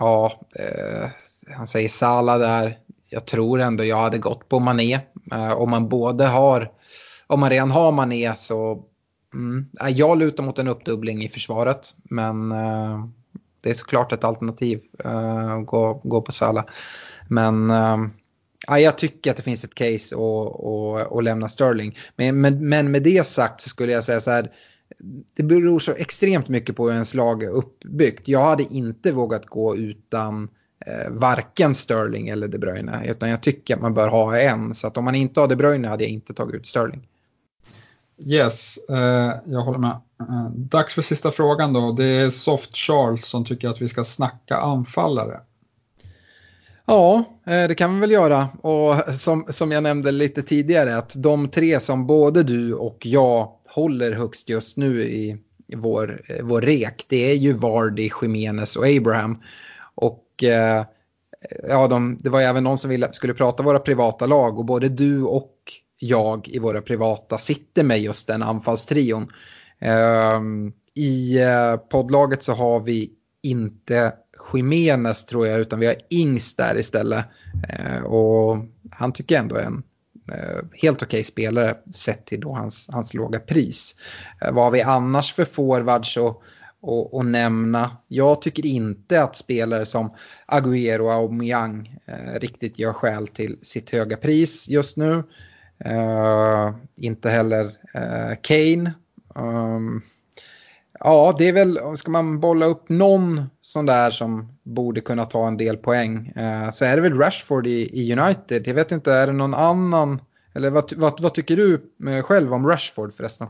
Ja, 0.00 0.40
han 1.50 1.66
säger 1.66 1.88
Sala 1.88 2.38
där. 2.38 2.78
Jag 3.10 3.26
tror 3.26 3.60
ändå 3.60 3.84
jag 3.84 3.96
hade 3.96 4.18
gått 4.18 4.48
på 4.48 4.58
Mané. 4.58 5.00
Eh, 5.32 5.52
om 5.52 5.70
man 5.70 5.88
både 5.88 6.26
har, 6.26 6.72
om 7.26 7.40
man 7.40 7.50
redan 7.50 7.70
har 7.70 7.92
Mané 7.92 8.34
så 8.36 8.84
Mm. 9.34 9.66
Eh, 9.80 9.88
jag 9.88 10.18
lutar 10.18 10.42
mot 10.42 10.58
en 10.58 10.68
uppdubbling 10.68 11.24
i 11.24 11.28
försvaret, 11.28 11.94
men 12.02 12.52
uh, 12.52 13.06
det 13.60 13.70
är 13.70 13.74
såklart 13.74 14.12
ett 14.12 14.24
alternativ 14.24 14.80
uh, 15.04 15.52
att 15.52 15.66
gå, 15.66 16.00
gå 16.04 16.22
på 16.22 16.32
Sala. 16.32 16.64
Men 17.28 17.70
uh, 17.70 18.08
jag 18.78 18.98
tycker 18.98 19.30
att 19.30 19.36
det 19.36 19.42
finns 19.42 19.64
ett 19.64 19.74
case 19.74 20.16
att 21.10 21.24
lämna 21.24 21.48
Sterling. 21.48 21.98
Men, 22.16 22.40
men, 22.40 22.68
men 22.68 22.90
med 22.90 23.02
det 23.02 23.26
sagt 23.26 23.60
så 23.60 23.68
skulle 23.68 23.92
jag 23.92 24.04
säga 24.04 24.20
så 24.20 24.30
här, 24.30 24.50
det 25.34 25.42
beror 25.42 25.78
så 25.78 25.92
extremt 25.92 26.48
mycket 26.48 26.76
på 26.76 26.84
hur 26.84 26.92
ens 26.92 27.14
lag 27.14 27.42
är 27.42 27.50
uppbyggt. 27.50 28.28
Jag 28.28 28.44
hade 28.44 28.62
inte 28.62 29.12
vågat 29.12 29.46
gå 29.46 29.76
utan 29.76 30.48
varken 31.10 31.74
Sterling 31.74 32.28
eller 32.28 32.48
De 32.48 32.58
Bruyne, 32.58 33.02
utan 33.06 33.30
jag 33.30 33.42
tycker 33.42 33.74
att 33.74 33.80
man 33.80 33.94
bör 33.94 34.08
ha 34.08 34.38
en. 34.38 34.74
Så 34.74 34.86
att 34.86 34.96
om 34.96 35.04
man 35.04 35.14
inte 35.14 35.40
har 35.40 35.48
De 35.48 35.56
Bruyne 35.56 35.88
hade 35.88 36.04
jag 36.04 36.10
inte 36.10 36.34
tagit 36.34 36.54
ut 36.54 36.66
Sterling. 36.66 37.08
Yes, 38.26 38.78
eh, 38.88 39.32
jag 39.44 39.62
håller 39.62 39.78
med. 39.78 40.00
Eh, 40.20 40.50
dags 40.50 40.94
för 40.94 41.02
sista 41.02 41.30
frågan 41.30 41.72
då. 41.72 41.92
Det 41.92 42.06
är 42.06 42.30
Soft 42.30 42.76
Charles 42.76 43.26
som 43.26 43.44
tycker 43.44 43.68
att 43.68 43.82
vi 43.82 43.88
ska 43.88 44.04
snacka 44.04 44.56
anfallare. 44.56 45.40
Ja, 46.86 47.24
eh, 47.46 47.68
det 47.68 47.74
kan 47.74 47.94
vi 47.94 48.00
väl 48.00 48.10
göra. 48.10 48.48
Och 48.60 49.14
som, 49.14 49.46
som 49.48 49.72
jag 49.72 49.82
nämnde 49.82 50.12
lite 50.12 50.42
tidigare, 50.42 50.96
att 50.96 51.12
de 51.16 51.48
tre 51.48 51.80
som 51.80 52.06
både 52.06 52.42
du 52.42 52.74
och 52.74 53.06
jag 53.06 53.52
håller 53.66 54.12
högst 54.12 54.48
just 54.48 54.76
nu 54.76 55.02
i, 55.02 55.36
i 55.66 55.74
vår, 55.74 56.22
vår 56.42 56.60
rek, 56.60 57.06
det 57.08 57.30
är 57.30 57.34
ju 57.34 57.52
Vardy, 57.52 58.10
Jimenez 58.22 58.76
och 58.76 58.86
Abraham. 58.86 59.42
Och 59.94 60.24
Eh, 60.42 60.84
ja, 61.68 61.88
de, 61.88 62.18
det 62.20 62.30
var 62.30 62.40
även 62.40 62.64
någon 62.64 62.78
som 62.78 62.90
ville, 62.90 63.12
skulle 63.12 63.34
prata 63.34 63.62
våra 63.62 63.78
privata 63.78 64.26
lag 64.26 64.58
och 64.58 64.64
både 64.64 64.88
du 64.88 65.22
och 65.22 65.54
jag 66.00 66.48
i 66.48 66.58
våra 66.58 66.82
privata 66.82 67.38
sitter 67.38 67.82
med 67.82 68.00
just 68.00 68.26
den 68.26 68.42
anfallstrion. 68.42 69.32
Ehm, 69.80 70.72
I 70.94 71.38
eh, 71.38 71.76
poddlaget 71.76 72.42
så 72.42 72.52
har 72.52 72.80
vi 72.80 73.10
inte 73.42 74.12
Jiménez 74.52 75.24
tror 75.24 75.46
jag, 75.46 75.60
utan 75.60 75.80
vi 75.80 75.86
har 75.86 75.96
Ings 76.08 76.56
där 76.56 76.78
istället. 76.78 77.24
Eh, 77.68 78.02
och 78.02 78.56
han 78.90 79.12
tycker 79.12 79.38
ändå 79.38 79.56
är 79.56 79.62
en 79.62 79.82
helt 80.72 81.02
okej 81.02 81.18
okay 81.18 81.24
spelare 81.24 81.76
sett 81.94 82.26
till 82.26 82.40
då 82.40 82.52
hans, 82.52 82.88
hans 82.92 83.14
låga 83.14 83.40
pris. 83.40 83.94
vad 84.52 84.64
har 84.64 84.70
vi 84.70 84.82
annars 84.82 85.34
för 85.34 85.44
forwards 85.44 86.16
och, 86.16 86.42
och, 86.80 87.14
och, 87.14 87.26
nämna? 87.26 87.96
Jag 88.08 88.42
tycker 88.42 88.66
inte 88.66 89.22
att 89.22 89.36
spelare 89.36 89.86
som 89.86 90.14
Agüero 90.46 91.00
och 91.00 91.12
Aubameyang 91.12 91.98
eh, 92.06 92.40
riktigt 92.40 92.78
gör 92.78 92.92
skäl 92.92 93.28
till 93.28 93.58
sitt 93.62 93.90
höga 93.90 94.16
pris 94.16 94.68
just 94.68 94.96
nu. 94.96 95.22
Eh, 95.84 96.74
inte 96.96 97.30
heller 97.30 97.64
eh, 97.94 98.36
Kane. 98.42 98.92
Um, 99.34 100.02
ja, 101.00 101.34
det 101.38 101.48
är 101.48 101.52
väl, 101.52 101.80
ska 101.96 102.10
man 102.10 102.40
bolla 102.40 102.66
upp 102.66 102.88
någon 102.88 103.42
sån 103.60 103.86
där 103.86 104.10
som 104.10 104.58
borde 104.62 105.00
kunna 105.00 105.24
ta 105.24 105.48
en 105.48 105.56
del 105.56 105.76
poäng 105.76 106.26
eh, 106.26 106.70
så 106.70 106.84
är 106.84 106.96
det 106.96 107.02
väl 107.02 107.18
Rashford 107.18 107.66
i, 107.66 107.90
i, 107.92 108.12
United. 108.12 108.66
Jag 108.66 108.74
vet 108.74 108.92
inte, 108.92 109.12
är 109.12 109.26
det 109.26 109.32
någon 109.32 109.54
annan? 109.54 110.20
Eller 110.54 110.70
vad, 110.70 110.92
vad, 110.96 111.20
vad 111.20 111.34
tycker 111.34 111.56
du 111.56 111.90
eh, 112.08 112.22
själv 112.22 112.54
om 112.54 112.66
Rashford 112.66 113.12
förresten? 113.12 113.48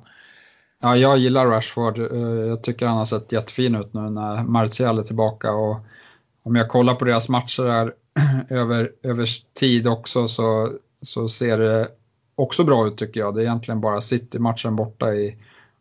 Ja, 0.81 0.97
jag 0.97 1.19
gillar 1.19 1.47
Rashford. 1.47 1.99
Eh, 1.99 2.47
jag 2.47 2.63
tycker 2.63 2.87
han 2.87 2.97
har 2.99 3.05
sett 3.05 3.33
jättefin 3.33 3.75
ut 3.75 3.95
nu 3.95 4.01
när 4.01 4.43
Martial 4.43 4.99
är 4.99 5.03
tillbaka. 5.03 5.53
Och 5.53 5.77
om 6.43 6.57
jag 6.57 6.69
kollar 6.69 6.95
på 6.95 7.05
deras 7.05 7.29
matcher 7.29 7.65
här 7.69 7.95
över, 8.49 8.93
över 9.03 9.29
tid 9.55 9.87
också 9.87 10.29
så, 10.29 10.73
så 11.03 11.29
ser 11.29 11.59
det 11.59 11.89
också 12.35 12.65
bra 12.65 12.87
ut 12.89 12.99
tycker 12.99 13.21
jag. 13.21 13.35
Det 13.35 13.41
är 13.41 13.45
egentligen 13.45 13.81
bara 13.81 14.01
City-matchen 14.01 14.77
borta 14.77 15.15
i 15.15 15.37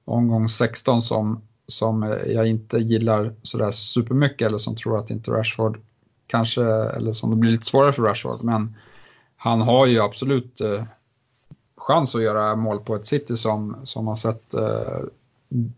omgång 0.05 0.49
16 0.49 1.01
som, 1.01 1.41
som 1.67 2.17
jag 2.27 2.47
inte 2.47 2.77
gillar 2.77 3.33
sådär 3.43 3.71
supermycket 3.71 4.47
eller 4.47 4.57
som 4.57 4.75
tror 4.75 4.97
att 4.97 5.09
inte 5.09 5.31
Rashford 5.31 5.79
kanske, 6.27 6.63
eller 6.63 7.13
som 7.13 7.29
det 7.29 7.35
blir 7.35 7.51
lite 7.51 7.65
svårare 7.65 7.93
för 7.93 8.03
Rashford. 8.03 8.43
Men 8.43 8.75
han 9.37 9.61
har 9.61 9.85
ju 9.85 9.99
absolut 9.99 10.61
eh, 10.61 10.83
chans 11.87 12.15
att 12.15 12.21
göra 12.21 12.55
mål 12.55 12.79
på 12.79 12.95
ett 12.95 13.05
City 13.05 13.37
som, 13.37 13.75
som 13.83 14.07
har 14.07 14.15
sett 14.15 14.53
eh, 14.53 14.99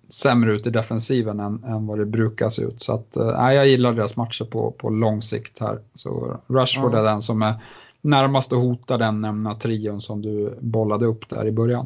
sämre 0.10 0.52
ut 0.52 0.68
i 0.68 0.70
defensiven 0.70 1.40
än, 1.40 1.64
än 1.64 1.88
vad 1.88 2.00
det 2.00 2.06
brukar 2.06 2.50
se 2.50 2.62
ut. 2.62 2.82
Så 2.82 2.94
att, 2.94 3.18
eh, 3.18 3.54
jag 3.54 3.68
gillar 3.68 3.94
deras 3.94 4.16
matcher 4.16 4.46
på, 4.46 4.72
på 4.72 4.90
lång 4.90 5.22
sikt 5.22 5.60
här. 5.60 5.80
Så 5.96 6.40
Rashford 6.48 6.94
ja. 6.94 7.00
är 7.00 7.04
den 7.04 7.22
som 7.22 7.42
är 7.42 7.54
närmast 8.02 8.54
att 8.54 8.60
hota 8.60 8.98
den 8.98 9.22
nämna 9.22 9.56
trion 9.56 10.02
som 10.02 10.22
du 10.22 10.58
bollade 10.62 11.06
upp 11.06 11.30
där 11.30 11.48
i 11.48 11.52
början. 11.52 11.86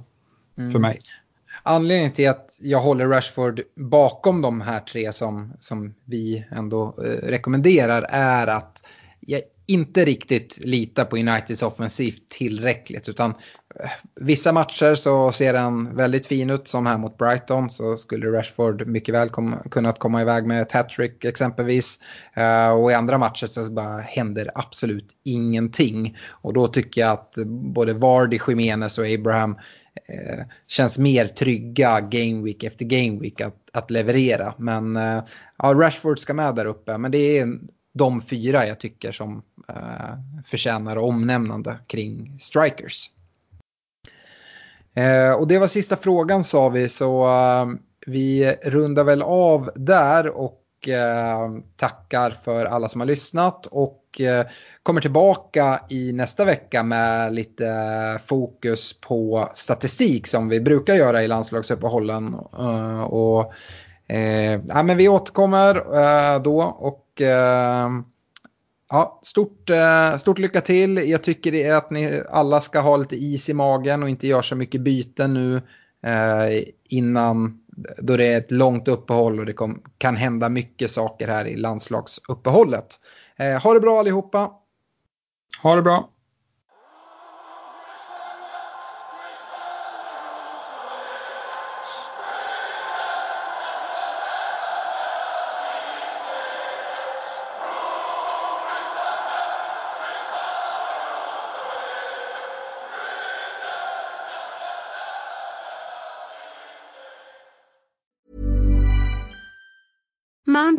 Mm. 0.57 0.71
För 0.71 0.79
mig. 0.79 1.01
Anledningen 1.63 2.11
till 2.11 2.29
att 2.29 2.57
jag 2.61 2.79
håller 2.79 3.07
Rashford 3.07 3.61
bakom 3.75 4.41
de 4.41 4.61
här 4.61 4.79
tre 4.79 5.13
som, 5.13 5.53
som 5.59 5.93
vi 6.05 6.45
ändå 6.51 6.95
eh, 6.97 7.27
rekommenderar 7.27 8.05
är 8.09 8.47
att 8.47 8.87
jag 9.19 9.41
inte 9.65 10.05
riktigt 10.05 10.59
litar 10.65 11.05
på 11.05 11.17
Uniteds 11.17 11.63
offensiv 11.63 12.15
tillräckligt. 12.29 13.09
Utan 13.09 13.33
vissa 14.15 14.51
matcher 14.51 14.95
så 14.95 15.31
ser 15.31 15.53
den 15.53 15.95
väldigt 15.95 16.25
fin 16.25 16.49
ut 16.49 16.67
som 16.67 16.85
här 16.85 16.97
mot 16.97 17.17
Brighton 17.17 17.69
så 17.69 17.97
skulle 17.97 18.27
Rashford 18.27 18.87
mycket 18.87 19.15
väl 19.15 19.29
kom, 19.29 19.55
kunnat 19.71 19.99
komma 19.99 20.21
iväg 20.21 20.45
med 20.45 20.61
ett 20.61 20.71
hattrick 20.71 21.25
exempelvis. 21.25 21.99
Uh, 22.37 22.69
och 22.69 22.91
i 22.91 22.93
andra 22.93 23.17
matcher 23.17 23.47
så 23.47 23.71
bara 23.71 23.99
händer 23.99 24.51
absolut 24.55 25.07
ingenting. 25.23 26.17
Och 26.29 26.53
då 26.53 26.67
tycker 26.67 27.01
jag 27.01 27.11
att 27.11 27.33
både 27.47 27.93
Vardy, 27.93 28.39
Jimenez 28.47 28.97
och 28.97 29.05
Abraham 29.07 29.51
uh, 29.51 30.43
känns 30.67 30.97
mer 30.97 31.27
trygga 31.27 32.01
game 32.01 32.43
week 32.43 32.63
efter 32.63 32.85
game 32.85 33.19
week 33.19 33.41
att, 33.41 33.57
att 33.73 33.91
leverera. 33.91 34.53
Men 34.57 34.97
uh, 34.97 35.23
ja, 35.57 35.73
Rashford 35.73 36.19
ska 36.19 36.33
med 36.33 36.55
där 36.55 36.65
uppe. 36.65 36.97
Men 36.97 37.11
det 37.11 37.39
är 37.39 37.47
de 37.93 38.21
fyra 38.21 38.67
jag 38.67 38.79
tycker 38.79 39.11
som 39.11 39.43
eh, 39.69 40.17
förtjänar 40.45 40.97
omnämnande 40.97 41.79
kring 41.87 42.39
strikers. 42.39 43.09
Eh, 44.95 45.39
och 45.39 45.47
det 45.47 45.59
var 45.59 45.67
sista 45.67 45.97
frågan 45.97 46.43
sa 46.43 46.69
vi 46.69 46.89
så 46.89 47.25
eh, 47.25 47.65
vi 48.05 48.55
rundar 48.63 49.03
väl 49.03 49.21
av 49.21 49.69
där 49.75 50.27
och 50.37 50.87
eh, 50.87 51.49
tackar 51.77 52.31
för 52.31 52.65
alla 52.65 52.89
som 52.89 53.01
har 53.01 53.05
lyssnat 53.05 53.65
och 53.65 54.21
eh, 54.21 54.45
kommer 54.83 55.01
tillbaka 55.01 55.81
i 55.89 56.13
nästa 56.13 56.45
vecka 56.45 56.83
med 56.83 57.33
lite 57.33 57.65
fokus 58.25 58.99
på 58.99 59.49
statistik 59.53 60.27
som 60.27 60.49
vi 60.49 60.61
brukar 60.61 60.93
göra 60.93 61.23
i 61.23 61.27
landslagsuppehållen. 61.27 62.35
Eh, 62.59 63.03
och, 63.03 63.53
eh, 64.07 64.61
ja, 64.67 64.83
men 64.83 64.97
vi 64.97 65.09
återkommer 65.09 65.75
eh, 65.75 66.41
då 66.41 66.61
och 66.61 67.21
eh, 67.21 67.89
Ja, 68.93 69.19
stort, 69.23 69.69
eh, 69.69 70.17
stort 70.17 70.39
lycka 70.39 70.61
till. 70.61 71.09
Jag 71.09 71.23
tycker 71.23 71.51
det 71.51 71.63
är 71.63 71.75
att 71.75 71.91
ni 71.91 72.21
alla 72.29 72.61
ska 72.61 72.79
ha 72.79 72.97
lite 72.97 73.15
is 73.15 73.49
i 73.49 73.53
magen 73.53 74.03
och 74.03 74.09
inte 74.09 74.27
göra 74.27 74.43
så 74.43 74.55
mycket 74.55 74.81
byten 74.81 75.33
nu 75.33 75.55
eh, 76.03 76.63
innan 76.89 77.59
då 77.97 78.17
det 78.17 78.25
är 78.25 78.37
ett 78.37 78.51
långt 78.51 78.87
uppehåll 78.87 79.39
och 79.39 79.45
det 79.45 79.53
kom, 79.53 79.83
kan 79.97 80.15
hända 80.15 80.49
mycket 80.49 80.91
saker 80.91 81.27
här 81.27 81.45
i 81.45 81.55
landslagsuppehållet. 81.55 82.99
Eh, 83.37 83.61
ha 83.61 83.73
det 83.73 83.79
bra 83.79 83.99
allihopa! 83.99 84.51
Ha 85.63 85.75
det 85.75 85.81
bra! 85.81 86.12